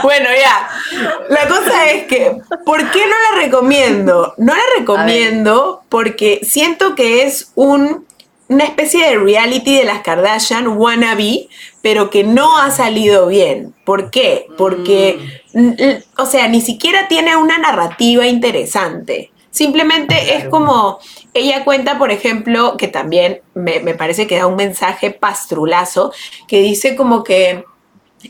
bueno, 0.02 0.28
ya. 0.38 0.68
La 1.28 1.46
cosa 1.48 1.90
es 1.90 2.06
que, 2.06 2.36
¿por 2.64 2.90
qué 2.90 3.06
no 3.06 3.14
la 3.30 3.42
recomiendo? 3.42 4.34
No 4.38 4.54
la 4.54 4.62
recomiendo 4.78 5.82
porque 5.88 6.40
siento 6.42 6.94
que 6.94 7.24
es 7.24 7.52
un, 7.54 8.06
una 8.48 8.64
especie 8.64 9.06
de 9.08 9.16
reality 9.16 9.78
de 9.78 9.84
las 9.84 10.00
Kardashian 10.02 10.68
wannabe, 10.68 11.48
pero 11.84 12.08
que 12.08 12.24
no 12.24 12.56
ha 12.58 12.70
salido 12.70 13.26
bien. 13.26 13.74
¿Por 13.84 14.10
qué? 14.10 14.46
Porque, 14.56 15.42
l- 15.52 16.02
o 16.16 16.24
sea, 16.24 16.48
ni 16.48 16.62
siquiera 16.62 17.08
tiene 17.08 17.36
una 17.36 17.58
narrativa 17.58 18.26
interesante. 18.26 19.30
Simplemente 19.50 20.34
es 20.38 20.48
como, 20.48 20.98
ella 21.34 21.62
cuenta, 21.62 21.98
por 21.98 22.10
ejemplo, 22.10 22.78
que 22.78 22.88
también 22.88 23.42
me, 23.52 23.80
me 23.80 23.94
parece 23.94 24.26
que 24.26 24.38
da 24.38 24.46
un 24.46 24.56
mensaje 24.56 25.10
pastrulazo, 25.10 26.10
que 26.48 26.62
dice 26.62 26.96
como 26.96 27.22
que, 27.22 27.64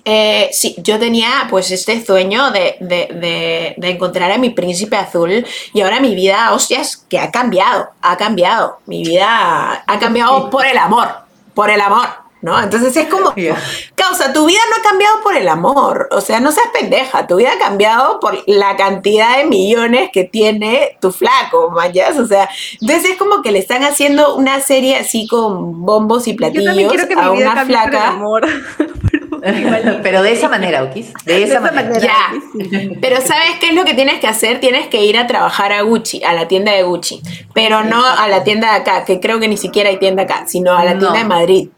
eh, 0.04 0.50
sí, 0.52 0.74
yo 0.78 0.98
tenía 0.98 1.46
pues 1.48 1.70
este 1.70 2.04
sueño 2.04 2.50
de, 2.50 2.74
de- 2.80 3.06
de- 3.14 3.74
de 3.76 3.88
encontrar 3.90 4.32
a 4.32 4.38
mi 4.38 4.50
príncipe 4.50 4.96
azul 4.96 5.46
y 5.72 5.80
ahora 5.80 6.00
mi 6.00 6.16
vida, 6.16 6.52
hostias, 6.52 7.06
que 7.08 7.20
ha 7.20 7.30
cambiado, 7.30 7.86
ha 8.02 8.16
cambiado, 8.16 8.78
mi 8.86 9.04
vida 9.04 9.84
ha 9.86 9.98
cambiado 10.00 10.50
por 10.50 10.66
el 10.66 10.76
amor, 10.76 11.08
por 11.54 11.70
el 11.70 11.80
amor, 11.80 12.08
¿no? 12.44 12.62
Entonces 12.62 12.94
es 12.94 13.08
como, 13.08 13.32
causa, 13.94 14.32
tu 14.34 14.44
vida 14.46 14.60
no 14.70 14.76
ha 14.82 14.88
cambiado 14.90 15.22
por 15.22 15.34
el 15.34 15.48
amor, 15.48 16.08
o 16.12 16.20
sea, 16.20 16.40
no 16.40 16.52
seas 16.52 16.66
pendeja, 16.78 17.26
tu 17.26 17.36
vida 17.36 17.52
ha 17.54 17.58
cambiado 17.58 18.20
por 18.20 18.38
la 18.46 18.76
cantidad 18.76 19.38
de 19.38 19.44
millones 19.46 20.10
que 20.12 20.24
tiene 20.24 20.98
tu 21.00 21.10
flaco, 21.10 21.70
mayas, 21.70 22.18
o 22.18 22.26
sea, 22.26 22.48
entonces 22.80 23.12
es 23.12 23.16
como 23.16 23.40
que 23.40 23.50
le 23.50 23.60
están 23.60 23.82
haciendo 23.82 24.36
una 24.36 24.60
serie 24.60 24.96
así 24.96 25.26
con 25.26 25.86
bombos 25.86 26.28
y 26.28 26.34
platillos 26.34 26.66
también 26.66 26.90
quiero 26.90 27.08
que 27.08 27.14
a 27.14 27.30
mi 27.30 27.38
vida 27.38 27.50
una 27.50 27.54
cambie 27.54 27.76
por 27.76 27.84
el 27.84 27.90
flaca. 27.90 28.08
amor. 28.10 28.46
Pero 30.02 30.22
de 30.22 30.32
esa 30.32 30.48
manera, 30.48 30.84
Okis. 30.84 31.12
De 31.26 31.42
esa, 31.42 31.60
manera. 31.60 31.98
Ya. 31.98 32.32
Pero 33.00 33.16
¿sabes 33.20 33.58
qué 33.60 33.68
es 33.68 33.74
lo 33.74 33.84
que 33.84 33.92
tienes 33.92 34.18
que 34.18 34.26
hacer? 34.26 34.58
Tienes 34.58 34.86
que 34.88 35.04
ir 35.04 35.18
a 35.18 35.26
trabajar 35.26 35.70
a 35.72 35.82
Gucci, 35.82 36.24
a 36.24 36.32
la 36.32 36.48
tienda 36.48 36.72
de 36.72 36.82
Gucci. 36.82 37.20
Pero 37.52 37.84
no 37.84 38.02
a 38.04 38.26
la 38.28 38.42
tienda 38.42 38.70
de 38.72 38.76
acá, 38.80 39.04
que 39.04 39.20
creo 39.20 39.40
que 39.40 39.48
ni 39.48 39.58
siquiera 39.58 39.90
hay 39.90 39.98
tienda 39.98 40.22
acá, 40.22 40.44
sino 40.46 40.72
a 40.74 40.82
la 40.84 40.92
tienda 40.92 41.10
No. 41.10 41.18
de 41.18 41.24
Madrid. 41.24 41.68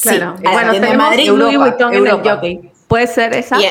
Claro. 0.00 0.34
Sí, 0.38 0.44
la 0.44 0.50
bueno, 0.52 0.72
de 0.72 0.80
tenemos 0.80 0.96
Madrid. 1.08 1.28
Louis 1.30 1.54
Europa, 1.54 1.64
Vuitton 1.70 1.92
en 1.94 1.98
el 1.98 2.06
Europa. 2.06 2.30
jockey. 2.34 2.72
¿Puede 2.88 3.06
ser 3.06 3.34
esa? 3.34 3.58
Y- 3.60 3.66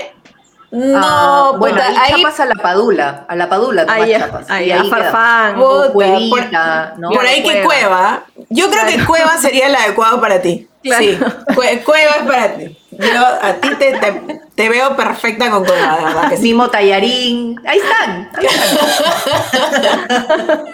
No, 0.74 1.02
Ah, 1.04 1.52
bueno, 1.58 1.76
puta, 1.76 1.88
ahí, 1.90 1.96
ahí 2.14 2.22
chapas 2.24 2.40
a 2.40 2.46
la 2.46 2.56
padula, 2.56 3.26
a 3.28 3.36
la 3.36 3.50
padula 3.50 3.86
Ahí, 3.90 4.14
chapas. 4.18 4.50
ahí, 4.50 4.68
Y 4.68 4.72
a. 4.72 4.84
Farfán. 4.86 5.56
Puta, 5.56 5.92
Cuevita, 5.92 6.94
¿no? 6.98 7.10
por 7.10 7.26
ahí 7.26 7.44
que 7.44 7.62
cueva. 7.64 8.24
Yo 8.50 8.70
creo 8.70 8.86
que 8.88 9.04
cueva 9.06 9.38
sería 9.38 9.68
el 9.68 9.76
adecuado 9.76 10.22
para 10.22 10.42
ti. 10.42 10.70
Claro. 10.82 11.04
Sí, 11.04 11.20
Cue- 11.56 11.84
cueva 11.84 12.12
es 12.20 12.24
para 12.26 12.54
ti. 12.56 12.78
Yo 12.92 13.26
a 13.42 13.54
ti 13.56 13.70
te, 13.76 13.92
te- 14.00 14.42
te 14.56 14.70
veo 14.70 14.96
perfecta 14.96 15.52
con 15.52 15.66
cueva, 15.66 15.98
de 15.98 16.06
verdad 16.06 16.30
que 16.30 16.38
sí. 16.38 16.44
Mimo 16.44 16.70
Tallarín. 16.70 17.60
Ahí 17.68 17.80
están. 17.80 18.30
ahí 18.38 18.46
están. 18.46 20.66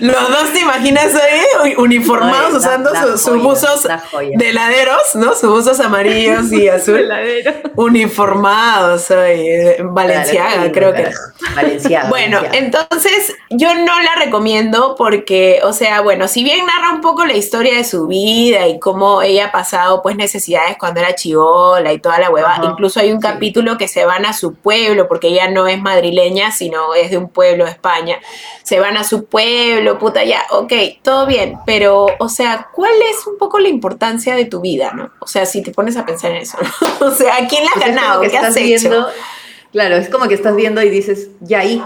Los 0.00 0.28
dos 0.28 0.52
te 0.52 0.60
imaginas 0.60 1.14
ahí 1.14 1.74
uniformados 1.76 2.46
Ay, 2.46 2.52
la- 2.52 2.58
usando 2.58 2.90
la 2.90 3.02
sus 3.02 3.22
joya, 3.24 3.42
buzos 3.42 3.88
de 4.36 4.48
heladeros, 4.48 5.14
¿no? 5.14 5.34
Sus 5.34 5.50
buzos 5.50 5.80
amarillos 5.80 6.50
y 6.52 6.68
azul. 6.68 7.08
Uniformados, 7.74 9.10
hoy, 9.10 9.48
eh, 9.48 9.76
Valenciaga, 9.82 10.54
Claro, 10.54 10.72
creo 10.72 10.92
que. 10.92 11.02
claro. 11.02 11.16
Valenciaga. 11.54 12.08
Bueno, 12.08 12.36
Valenciaga. 12.42 12.66
entonces 12.88 13.34
yo 13.50 13.74
no 13.74 14.00
la 14.00 14.14
recomiendo 14.24 14.94
porque, 14.96 15.60
o 15.64 15.72
sea, 15.72 16.00
bueno, 16.00 16.26
si 16.28 16.42
bien 16.44 16.64
narra 16.66 16.92
un 16.94 17.00
poco 17.00 17.24
la 17.26 17.34
historia 17.34 17.76
de 17.76 17.84
su 17.84 18.06
vida 18.06 18.66
y 18.68 18.78
cómo 18.78 19.22
ella 19.22 19.46
ha 19.46 19.52
pasado 19.52 20.02
pues 20.02 20.16
necesidades 20.16 20.76
cuando 20.78 21.00
era 21.00 21.14
chivola 21.14 21.92
y 21.92 21.98
toda 21.98 22.18
la 22.18 22.30
hueva, 22.30 22.52
Ajá, 22.54 22.64
incluso 22.64 23.00
hay 23.00 23.12
un 23.12 23.20
sí. 23.20 23.26
capítulo 23.28 23.76
que 23.78 23.88
se 23.88 24.04
van 24.04 24.24
a 24.26 24.32
su 24.32 24.54
pueblo 24.54 25.08
porque 25.08 25.28
ella 25.28 25.48
no 25.50 25.66
es 25.66 25.80
madrileña, 25.80 26.50
sino 26.52 26.94
es 26.94 27.10
de 27.10 27.18
un 27.18 27.28
pueblo 27.28 27.64
de 27.64 27.70
España. 27.72 28.18
Se 28.62 28.80
van 28.80 28.96
a 28.96 29.04
su 29.04 29.21
pueblo, 29.24 29.98
puta, 29.98 30.24
ya, 30.24 30.42
ok, 30.50 30.72
todo 31.02 31.26
bien, 31.26 31.58
pero, 31.66 32.06
o 32.18 32.28
sea, 32.28 32.68
¿cuál 32.72 32.92
es 33.10 33.26
un 33.26 33.38
poco 33.38 33.58
la 33.58 33.68
importancia 33.68 34.34
de 34.34 34.44
tu 34.44 34.60
vida, 34.60 34.92
no? 34.92 35.10
O 35.20 35.26
sea, 35.26 35.46
si 35.46 35.62
te 35.62 35.72
pones 35.72 35.96
a 35.96 36.04
pensar 36.06 36.32
en 36.32 36.38
eso, 36.38 36.58
¿no? 36.60 37.06
O 37.06 37.10
sea, 37.10 37.36
¿a 37.36 37.48
quién 37.48 37.64
la 37.64 37.70
has 37.70 37.74
como 37.74 37.86
ganado? 37.86 38.20
que 38.22 38.30
¿Qué 38.30 38.38
has 38.38 38.56
hecho? 38.56 38.64
viendo, 38.64 39.08
claro, 39.72 39.96
es 39.96 40.08
como 40.08 40.28
que 40.28 40.34
estás 40.34 40.54
viendo 40.56 40.82
y 40.82 40.90
dices, 40.90 41.28
ya 41.40 41.60
ahí. 41.60 41.82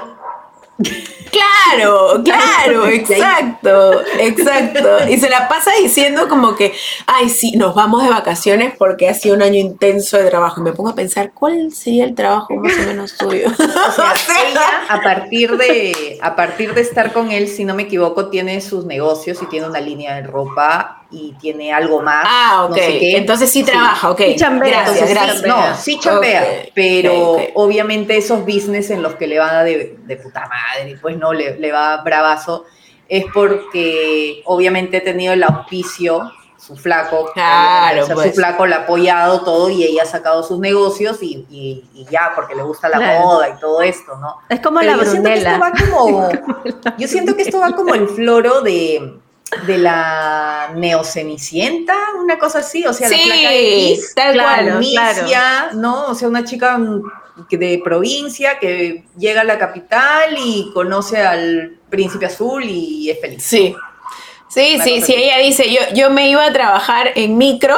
Claro, 1.31 2.23
claro, 2.25 2.87
exacto, 2.87 4.03
exacto. 4.19 5.09
Y 5.09 5.19
se 5.19 5.29
la 5.29 5.49
pasa 5.49 5.73
diciendo 5.81 6.29
como 6.29 6.55
que, 6.57 6.73
ay, 7.07 7.29
sí, 7.29 7.53
nos 7.53 7.75
vamos 7.75 8.03
de 8.03 8.11
vacaciones 8.11 8.75
porque 8.77 9.09
ha 9.09 9.15
sido 9.15 9.35
un 9.35 9.43
año 9.43 9.59
intenso 9.59 10.17
de 10.17 10.29
trabajo. 10.29 10.61
Y 10.61 10.65
me 10.65 10.73
pongo 10.73 10.91
a 10.91 10.95
pensar, 10.95 11.33
¿cuál 11.33 11.73
sería 11.73 12.05
el 12.05 12.15
trabajo 12.15 12.55
más 12.55 12.73
o 12.79 12.87
menos 12.87 13.17
tuyo? 13.17 13.49
O 13.87 13.93
sea, 13.93 14.15
ella 14.49 14.87
a 14.89 15.01
partir 15.01 15.57
de 15.57 16.19
a 16.21 16.35
partir 16.35 16.75
de 16.75 16.81
estar 16.81 17.13
con 17.13 17.31
él, 17.31 17.49
si 17.49 17.65
no 17.65 17.75
me 17.75 17.85
equivoco, 17.85 18.29
tiene 18.29 18.61
sus 18.61 18.85
negocios 18.85 19.41
y 19.43 19.47
tiene 19.47 19.69
una 19.69 19.81
línea 19.81 20.17
de 20.17 20.23
ropa 20.23 20.96
y 21.11 21.33
tiene 21.41 21.73
algo 21.73 22.03
más. 22.03 22.25
ah, 22.29 22.65
ok. 22.65 22.71
no 22.71 22.77
sé 22.77 22.99
qué. 22.99 23.17
Entonces 23.17 23.51
sí 23.51 23.63
trabaja, 23.63 24.11
ok. 24.11 24.21
Y 24.21 24.37
chambea, 24.37 24.69
Gracias, 24.85 25.09
Entonces, 25.09 25.09
sí, 25.09 25.43
gracias. 25.43 25.47
no, 25.47 25.77
sí 25.77 25.99
chambea, 26.01 26.47
pero 26.75 27.37
obviamente 27.55 28.17
esos 28.17 28.41
business 28.41 28.91
en 28.91 29.03
los 29.03 29.15
que 29.15 29.27
le 29.27 29.39
va 29.39 29.63
de, 29.65 29.97
de 30.05 30.17
puta 30.17 30.49
madre, 30.49 30.97
pues 31.01 31.17
no, 31.17 31.33
le, 31.33 31.59
le 31.59 31.73
va 31.73 31.99
bravazo, 31.99 32.65
es 33.09 33.25
porque 33.33 34.43
obviamente 34.47 34.97
ha 34.97 35.03
tenido 35.05 35.33
el 35.33 35.43
auspicio, 35.45 36.33
su 36.59 36.75
flaco, 36.75 37.31
Claro, 37.35 38.03
o 38.03 38.07
sea, 38.07 38.15
pues. 38.17 38.31
su 38.31 38.35
flaco 38.35 38.67
le 38.67 38.75
ha 38.75 38.79
apoyado 38.79 39.43
todo 39.43 39.71
y 39.71 39.85
ella 39.85 40.03
ha 40.03 40.07
sacado 40.07 40.43
sus 40.43 40.59
negocios 40.59 41.23
y, 41.23 41.47
y- 41.51 41.85
y 41.95 42.05
ya, 42.11 42.33
porque 42.35 42.55
le 42.57 42.63
gusta 42.63 42.89
la 42.89 42.97
Claro. 42.99 43.21
moda 43.21 43.49
y 43.51 43.61
todo 43.61 43.83
esto, 43.83 44.17
¿no? 44.17 44.39
Es 44.49 44.59
como 44.61 44.81
Pero 44.81 44.97
la 44.97 45.05
yo 45.05 45.11
siento 45.11 45.29
que 45.29 45.35
esto 45.39 45.61
va 45.61 45.71
como, 45.71 46.29
yo 46.99 47.09
siento 47.09 47.37
que 47.37 47.43
esto 47.43 47.61
va 47.61 47.71
como 47.73 47.95
el 47.95 48.09
floro 48.09 48.63
de, 48.63 49.21
de 49.67 49.79
la 49.79 50.73
neocenicienta, 50.75 51.95
una 52.19 52.39
cosa 52.39 52.59
así, 52.61 52.85
o 52.85 52.93
sea, 52.93 53.09
la 53.09 53.17
placa 53.25 53.55
X, 53.55 54.13
tal 54.15 54.35
cual. 54.43 54.81
¿no? 55.75 56.07
O 56.07 56.15
sea, 56.15 56.29
una 56.29 56.45
chica 56.45 56.77
mm, 56.79 57.03
de 57.51 57.81
provincia 57.83 58.59
que 58.59 59.05
llega 59.17 59.43
a 59.43 59.45
la 59.45 59.59
capital 59.59 60.37
y 60.39 60.71
conoce 60.75 61.19
al 61.23 61.79
príncipe 61.89 62.27
azul 62.27 62.65
y 62.65 63.09
es 63.11 63.21
feliz. 63.21 63.43
Sí, 63.43 63.77
sí, 64.49 64.79
sí, 64.83 65.01
sí, 65.03 65.15
ella 65.17 65.39
dice, 65.39 65.71
yo, 65.73 65.81
yo 65.95 66.11
me 66.11 66.29
iba 66.29 66.45
a 66.45 66.53
trabajar 66.53 67.13
en 67.15 67.37
micro 67.39 67.77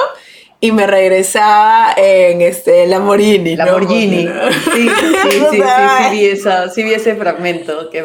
y 0.61 0.73
me 0.73 0.87
regresaba 0.87 1.93
en 1.97 2.41
este 2.41 2.87
Lamborghini. 2.87 3.57
¿no? 3.57 3.65
Lamborghini. 3.67 4.27
Sí, 4.75 4.89
sí, 4.89 4.89
sí, 4.89 5.31
sí, 5.31 5.41
sí, 5.51 5.63
sí 5.63 6.11
vi, 6.13 6.25
esa- 6.27 6.69
sí 6.71 6.83
vi 6.83 6.95
ese 6.95 7.15
fragmento. 7.15 7.91
que- 7.91 8.05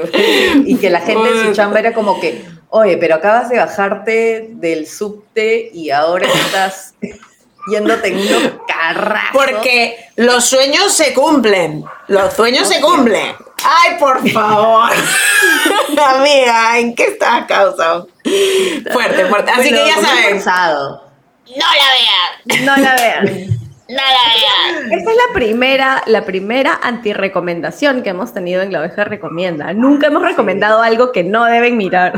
y 0.65 0.75
que 0.77 0.89
la 0.89 0.99
gente 1.01 1.29
en 1.29 1.47
su 1.47 1.53
chamba 1.53 1.79
era 1.79 1.93
como 1.93 2.19
que, 2.19 2.43
oye, 2.75 2.97
pero 2.97 3.15
acabas 3.15 3.49
de 3.49 3.59
bajarte 3.59 4.47
del 4.51 4.87
subte 4.87 5.69
y 5.73 5.91
ahora 5.91 6.25
estás 6.27 6.95
yéndote 7.71 8.07
en 8.07 8.17
unos 8.17 8.53
carrazos. 8.67 9.29
Porque 9.31 9.95
los 10.15 10.43
sueños 10.45 10.91
se 10.91 11.13
cumplen. 11.13 11.85
Los 12.07 12.33
sueños 12.33 12.67
se 12.67 12.81
cumplen. 12.81 13.35
Ay, 13.63 13.97
por 13.99 14.27
favor. 14.33 14.89
Amiga, 16.15 16.79
¿en 16.79 16.95
qué 16.95 17.05
estás 17.05 17.45
causando? 17.45 18.07
Fuerte, 18.91 19.25
fuerte. 19.27 19.51
Así 19.51 19.69
Bueno, 19.69 19.85
que 19.85 19.89
ya 19.89 19.95
saben. 20.07 20.23
forzado. 20.31 21.03
No 21.47 21.65
la 21.77 22.55
vean. 22.55 22.65
No 22.65 22.77
la 22.77 22.95
vean. 22.95 23.25
No 23.89 23.95
la 23.97 24.75
vean. 24.81 24.91
Esta 24.93 25.11
es 25.11 25.17
la 25.27 25.33
primera, 25.33 26.03
la 26.07 26.25
primera 26.25 26.79
antirecomendación 26.81 28.01
que 28.01 28.09
hemos 28.09 28.33
tenido 28.33 28.61
en 28.63 28.71
La 28.73 28.79
Oveja 28.79 29.03
Recomienda. 29.03 29.71
Nunca 29.73 30.07
hemos 30.07 30.23
recomendado 30.23 30.81
algo 30.81 31.11
que 31.11 31.23
no 31.23 31.45
deben 31.45 31.77
mirar. 31.77 32.13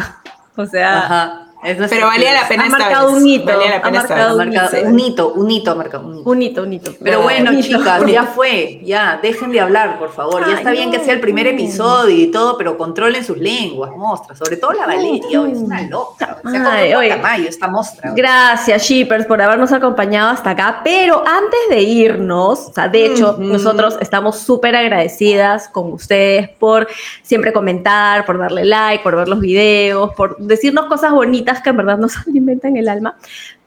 O 0.56 0.66
sea, 0.66 1.06
Ajá. 1.06 1.45
Pero 1.90 2.08
valía 2.08 2.34
la 2.34 2.48
pena 2.48 2.64
Ha 2.64 2.68
esta 2.68 2.78
marcado 2.80 3.08
vez. 3.14 3.22
un 3.22 3.28
hito, 3.28 3.46
Valía 3.46 3.70
la 3.70 3.76
ha 3.78 3.82
pena 3.82 4.00
marcado 4.00 4.38
un 4.38 4.50
Marca- 4.50 4.78
hito. 4.80 4.88
un 4.90 5.00
hito, 5.00 5.34
un 5.34 5.52
hito, 5.52 5.72
ha 5.72 5.76
marcado 5.76 6.08
un 6.08 6.18
hito. 6.20 6.30
un 6.30 6.42
hito, 6.42 6.64
un 6.64 6.74
hito. 6.74 6.92
Pero 7.04 7.22
bueno, 7.22 7.52
Un 7.52 7.60
hito. 7.60 7.78
chicas, 7.78 8.06
ya 8.06 8.24
fue, 8.36 8.80
ya, 8.84 9.20
dejen 9.22 9.52
de 9.52 9.60
hablar, 9.62 9.98
por 10.00 10.12
favor. 10.12 10.46
Ya 10.48 10.56
está 10.58 10.72
bien 10.72 10.92
que 10.92 10.98
no, 11.00 11.04
sea 11.04 11.14
el 11.14 11.20
primer 11.20 11.46
no. 11.46 11.52
episodio 11.52 12.16
y 12.16 12.28
todo, 12.32 12.58
pero 12.58 12.78
controlen 12.78 13.24
sus 13.24 13.38
lenguas, 13.38 13.92
mostras. 13.96 14.38
Sobre 14.38 14.58
todo 14.58 14.74
la 14.74 14.86
Valeria, 14.86 15.42
hoy 15.42 15.52
es 15.52 15.58
una 15.60 15.82
loca. 15.84 16.38
Ay, 16.46 16.94
oye. 16.94 17.16
Esta 17.48 17.68
mostra. 17.68 18.12
Gracias, 18.16 18.84
Shippers, 18.84 19.26
por 19.26 19.42
habernos 19.42 19.72
acompañado 19.72 20.30
hasta 20.30 20.52
acá. 20.52 20.82
Pero 20.84 21.24
antes 21.26 21.60
de 21.70 21.82
irnos, 21.82 22.60
o 22.70 22.74
sea, 22.74 22.88
de 22.88 23.06
hecho, 23.08 23.36
nosotros 23.40 23.98
estamos 24.02 24.38
súper 24.40 24.76
agradecidas 24.76 25.68
con 25.70 25.94
ustedes 25.94 26.50
por 26.50 26.88
siempre 27.24 27.52
comentar, 27.54 28.26
por 28.26 28.38
darle 28.38 28.66
like, 28.66 29.04
por 29.04 29.16
ver 29.16 29.28
los 29.28 29.40
videos, 29.40 30.14
por 30.16 30.38
decirnos 30.38 30.86
cosas 30.86 31.12
bonitas 31.12 31.55
que 31.62 31.70
en 31.70 31.78
verdad 31.78 31.98
nos 31.98 32.18
alimentan 32.28 32.78
el 32.78 32.88
alma. 32.88 33.16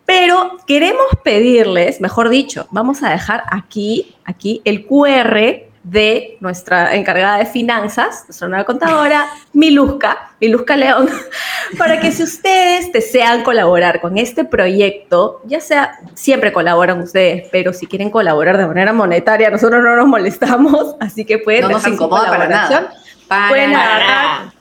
Pero 0.07 0.57
queremos 0.66 1.07
pedirles, 1.22 2.01
mejor 2.01 2.30
dicho, 2.30 2.66
vamos 2.70 3.03
a 3.03 3.11
dejar 3.11 3.43
aquí, 3.51 4.16
aquí 4.24 4.62
el 4.64 4.86
QR 4.86 5.68
de 5.82 6.36
nuestra 6.41 6.95
encargada 6.97 7.39
de 7.39 7.47
finanzas, 7.47 8.24
nuestra 8.26 8.49
nueva 8.49 8.64
contadora, 8.64 9.26
Miluska, 9.53 10.32
Miluska 10.41 10.76
León, 10.76 11.09
para 11.78 12.01
que 12.01 12.12
si 12.12 12.22
ustedes 12.22 12.93
desean 12.93 13.43
colaborar 13.43 14.01
con 14.01 14.18
este 14.18 14.45
proyecto, 14.45 15.41
ya 15.45 15.61
sea, 15.61 15.99
siempre 16.14 16.53
colaboran 16.53 17.01
ustedes, 17.01 17.49
pero 17.53 17.72
si 17.72 17.86
quieren 17.86 18.11
colaborar 18.11 18.59
de 18.59 18.66
manera 18.66 18.93
monetaria, 18.93 19.51
nosotros 19.51 19.82
no 19.82 19.97
nos 19.97 20.07
molestamos, 20.07 20.97
así 21.01 21.24
que 21.24 21.39
pueden 21.39 21.62
no 21.62 21.70
nos 21.70 21.86
incomoda 21.86 22.28
para 22.28 22.49
nada. 22.49 22.93
Para 23.28 23.49
Pueden 23.51 23.72
nada. 23.72 24.55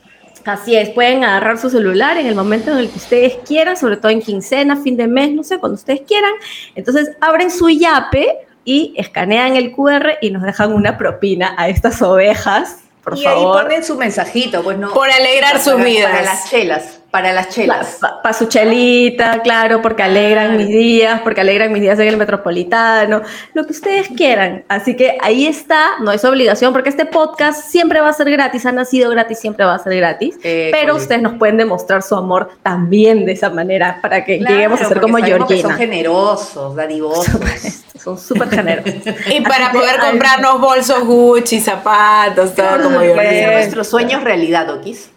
Así 0.47 0.75
es, 0.75 0.89
pueden 0.89 1.23
agarrar 1.23 1.57
su 1.57 1.69
celular 1.69 2.17
en 2.17 2.25
el 2.25 2.35
momento 2.35 2.71
en 2.71 2.77
el 2.77 2.89
que 2.89 2.97
ustedes 2.97 3.35
quieran, 3.45 3.75
sobre 3.77 3.97
todo 3.97 4.11
en 4.11 4.21
quincena, 4.21 4.77
fin 4.77 4.95
de 4.97 5.07
mes, 5.07 5.31
no 5.31 5.43
sé, 5.43 5.57
cuando 5.59 5.75
ustedes 5.75 6.01
quieran. 6.07 6.31
Entonces 6.75 7.11
abren 7.19 7.51
su 7.51 7.69
yape 7.69 8.37
y 8.63 8.93
escanean 8.97 9.55
el 9.55 9.71
QR 9.73 10.17
y 10.21 10.31
nos 10.31 10.43
dejan 10.43 10.73
una 10.73 10.97
propina 10.97 11.53
a 11.57 11.67
estas 11.69 12.01
ovejas, 12.01 12.79
por 13.03 13.17
y 13.17 13.23
favor. 13.23 13.57
ahí 13.57 13.63
ponen 13.63 13.83
su 13.83 13.95
mensajito, 13.97 14.63
pues 14.63 14.77
no. 14.77 14.93
Por 14.93 15.09
alegrar 15.09 15.51
Para- 15.53 15.63
sus 15.63 15.73
para- 15.73 15.83
vidas. 15.85 16.11
Para 16.11 16.21
las 16.23 16.49
chelas, 16.49 16.99
para 17.17 17.33
las 17.33 17.49
chelas. 17.49 17.97
Para 18.21 18.33
su 18.33 18.45
chelita, 18.45 19.41
claro, 19.41 19.81
porque 19.81 20.03
alegran 20.03 20.55
mis 20.55 20.67
días, 20.67 21.19
porque 21.21 21.41
alegran 21.41 21.71
mis 21.71 21.81
días 21.81 21.97
en 21.97 22.07
el 22.07 22.15
metropolitano, 22.15 23.23
lo 23.55 23.65
que 23.65 23.71
ustedes 23.71 24.07
quieran. 24.15 24.63
Así 24.67 24.95
que 24.95 25.17
ahí 25.19 25.47
está, 25.47 25.97
no 25.99 26.11
es 26.11 26.23
obligación, 26.23 26.73
porque 26.73 26.89
este 26.89 27.07
podcast 27.07 27.69
siempre 27.71 28.01
va 28.01 28.09
a 28.09 28.13
ser 28.13 28.29
gratis, 28.29 28.67
ha 28.67 28.71
nacido 28.71 29.09
gratis, 29.09 29.39
siempre 29.39 29.65
va 29.65 29.73
a 29.73 29.79
ser 29.79 29.95
gratis. 29.95 30.35
Eh, 30.43 30.69
pero 30.71 30.91
correcto. 30.93 31.01
ustedes 31.01 31.21
nos 31.23 31.33
pueden 31.39 31.57
demostrar 31.57 32.03
su 32.03 32.15
amor 32.15 32.51
también 32.61 33.25
de 33.25 33.31
esa 33.31 33.49
manera, 33.49 33.97
para 33.99 34.23
que 34.23 34.37
Claro, 34.37 34.53
lleguemos 34.53 34.79
a 34.81 34.85
ser 34.85 35.01
como 35.01 35.17
Georgina. 35.17 35.61
Son 35.69 35.71
generosos, 35.71 36.75
dadivosos. 36.75 37.83
Son 37.99 38.15
súper 38.19 38.47
generosos. 38.51 38.93
Y 39.27 39.41
para 39.41 39.65
Así 39.69 39.71
que, 39.71 39.79
poder 39.79 39.95
ay, 40.01 40.09
comprarnos 40.11 40.61
bolsos 40.61 41.03
Gucci, 41.03 41.59
zapatos, 41.61 42.53
todo 42.53 42.83
como 42.83 43.01
yo. 43.01 43.09
supuesto. 43.09 43.21
Hacer 43.21 43.49
Eh, 43.49 43.55
nuestros 43.55 43.87
sueños 43.87 44.23
realidad, 44.23 44.69
Okis. 44.69 45.09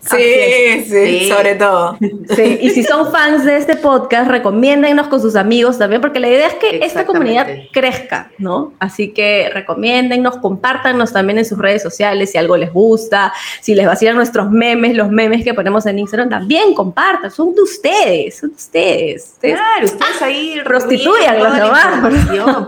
Sí, 0.00 0.84
sí, 0.88 1.18
Sí. 1.18 1.28
sobre 1.28 1.54
todo. 1.56 1.98
Sí, 2.00 2.58
y 2.62 2.70
si 2.70 2.82
son 2.84 3.10
fans 3.12 3.44
de 3.44 3.56
este 3.56 3.76
podcast, 3.76 4.30
recomiéndennos 4.30 5.08
con 5.08 5.20
sus 5.20 5.36
amigos 5.36 5.76
también, 5.78 6.00
porque 6.00 6.18
la 6.20 6.28
idea 6.28 6.46
es 6.46 6.54
que 6.54 6.78
esta 6.82 7.04
comunidad 7.04 7.46
crezca, 7.72 8.30
¿no? 8.38 8.72
Así 8.78 9.10
que 9.12 9.50
recomiéndennos, 9.52 10.38
compártanos 10.38 11.12
también 11.12 11.38
en 11.38 11.44
sus 11.44 11.58
redes 11.58 11.82
sociales 11.82 12.30
si 12.30 12.38
algo 12.38 12.56
les 12.56 12.72
gusta, 12.72 13.32
si 13.60 13.74
les 13.74 13.86
vacilan 13.86 14.16
nuestros 14.16 14.50
memes, 14.50 14.96
los 14.96 15.10
memes 15.10 15.44
que 15.44 15.52
ponemos 15.52 15.84
en 15.86 15.98
Instagram, 15.98 16.30
también 16.30 16.74
compartan, 16.74 17.30
son 17.30 17.54
de 17.54 17.62
ustedes, 17.62 18.38
son 18.38 18.50
de 18.50 18.56
ustedes. 18.56 19.24
Ustedes- 19.34 19.56
Claro, 19.56 19.84
ustedes 19.84 20.22
ahí 20.22 20.60
Prostituyan 20.64 21.34
reviven 21.34 21.44
los 21.44 21.54
demás, 21.54 22.00
prostituyan 22.00 22.64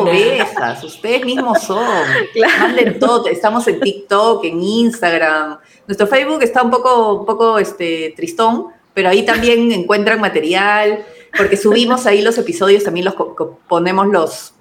ovejas, 0.00 0.84
ustedes 0.84 1.24
mismos 1.24 1.62
son. 1.62 1.84
Claro. 2.32 2.52
Manden 2.60 2.98
todo, 2.98 3.26
estamos 3.28 3.66
en 3.68 3.80
TikTok, 3.80 4.44
en 4.44 4.62
Instagram. 4.62 5.58
Nuestro 5.86 6.06
Facebook 6.06 6.42
está 6.42 6.62
un 6.62 6.70
poco, 6.70 7.14
un 7.20 7.26
poco 7.26 7.58
este, 7.58 8.12
tristón, 8.16 8.66
pero 8.94 9.08
ahí 9.08 9.24
también 9.24 9.70
encuentran 9.72 10.20
material, 10.20 11.04
porque 11.36 11.56
subimos 11.56 12.06
ahí 12.06 12.22
los 12.22 12.38
episodios, 12.38 12.84
también 12.84 13.04
los 13.06 13.14
ponemos 13.68 14.06
los, 14.08 14.54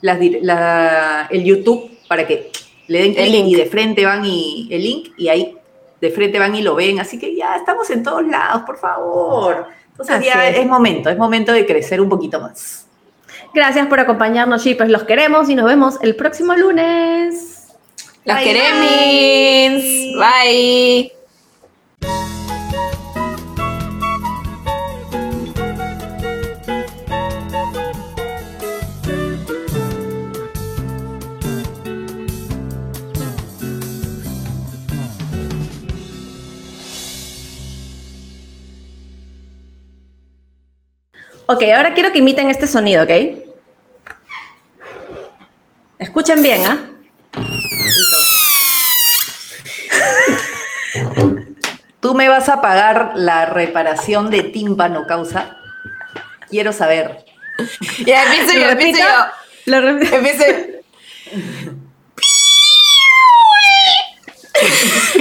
las 0.00 0.18
dir- 0.18 0.38
la- 0.42 1.26
el 1.30 1.44
YouTube 1.44 1.90
para 2.08 2.26
que 2.26 2.50
le 2.88 2.98
den 3.02 3.10
El 3.10 3.28
clic 3.28 3.32
link. 3.32 3.46
y 3.48 3.54
de 3.54 3.66
frente 3.66 4.04
van 4.04 4.24
y 4.24 4.68
el 4.70 4.82
link 4.82 5.08
y 5.16 5.28
ahí 5.28 5.56
de 6.00 6.10
frente 6.10 6.38
van 6.38 6.54
y 6.54 6.62
lo 6.62 6.74
ven. 6.74 6.98
Así 7.00 7.18
que 7.18 7.34
ya 7.36 7.54
estamos 7.56 7.88
en 7.90 8.02
todos 8.02 8.26
lados, 8.26 8.62
por 8.66 8.76
favor. 8.78 9.66
Entonces 9.90 10.16
Así 10.16 10.26
ya 10.26 10.48
es. 10.48 10.58
es. 10.58 10.66
momento, 10.66 11.08
es 11.10 11.16
momento 11.18 11.52
de 11.52 11.64
crecer 11.64 12.00
un 12.00 12.08
poquito 12.08 12.40
más. 12.40 12.86
Gracias 13.54 13.86
por 13.86 14.00
acompañarnos, 14.00 14.62
chicos, 14.64 14.88
los 14.88 15.04
queremos 15.04 15.48
y 15.50 15.54
nos 15.54 15.66
vemos 15.66 15.98
el 16.02 16.16
próximo 16.16 16.54
lunes. 16.56 17.61
Los 18.24 18.36
Bye, 18.36 18.44
queremos. 18.44 19.82
Bye. 20.16 21.12
Ok, 41.46 41.64
ahora 41.64 41.92
quiero 41.92 42.12
que 42.12 42.18
imiten 42.20 42.48
este 42.48 42.66
sonido, 42.66 43.02
¿ok? 43.02 43.10
Escuchen 45.98 46.42
bien, 46.42 46.64
¿ah? 46.64 46.91
¿Tú 52.02 52.14
me 52.14 52.28
vas 52.28 52.48
a 52.48 52.60
pagar 52.60 53.12
la 53.14 53.46
reparación 53.46 54.28
de 54.28 54.42
tímpano 54.42 55.06
causa? 55.06 55.56
Quiero 56.50 56.72
saber. 56.72 57.24
Ya 58.04 58.24
empiezo 58.24 58.58
yo, 58.58 58.70
empiezo 58.70 58.98
yo. 58.98 59.06
Lo 59.66 59.80
repito. 59.80 60.16
Empiezo. 60.16 60.44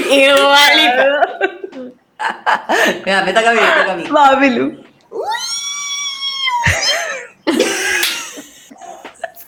Igualito. 0.10 1.04
Mira, 3.06 3.26
me 3.26 3.34
toca 3.34 3.52
a 3.52 3.54
mí, 3.54 3.60
me 3.62 3.82
toca 3.82 3.92
a 3.92 3.96
mí. 3.96 4.04
Va, 4.10 4.36
Belu. 4.38 4.84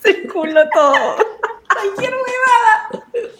Se 0.03 0.27
culo 0.27 0.69
todo. 0.69 1.15
Ay, 1.69 1.89
quiero 1.97 2.17
ver. 3.11 3.34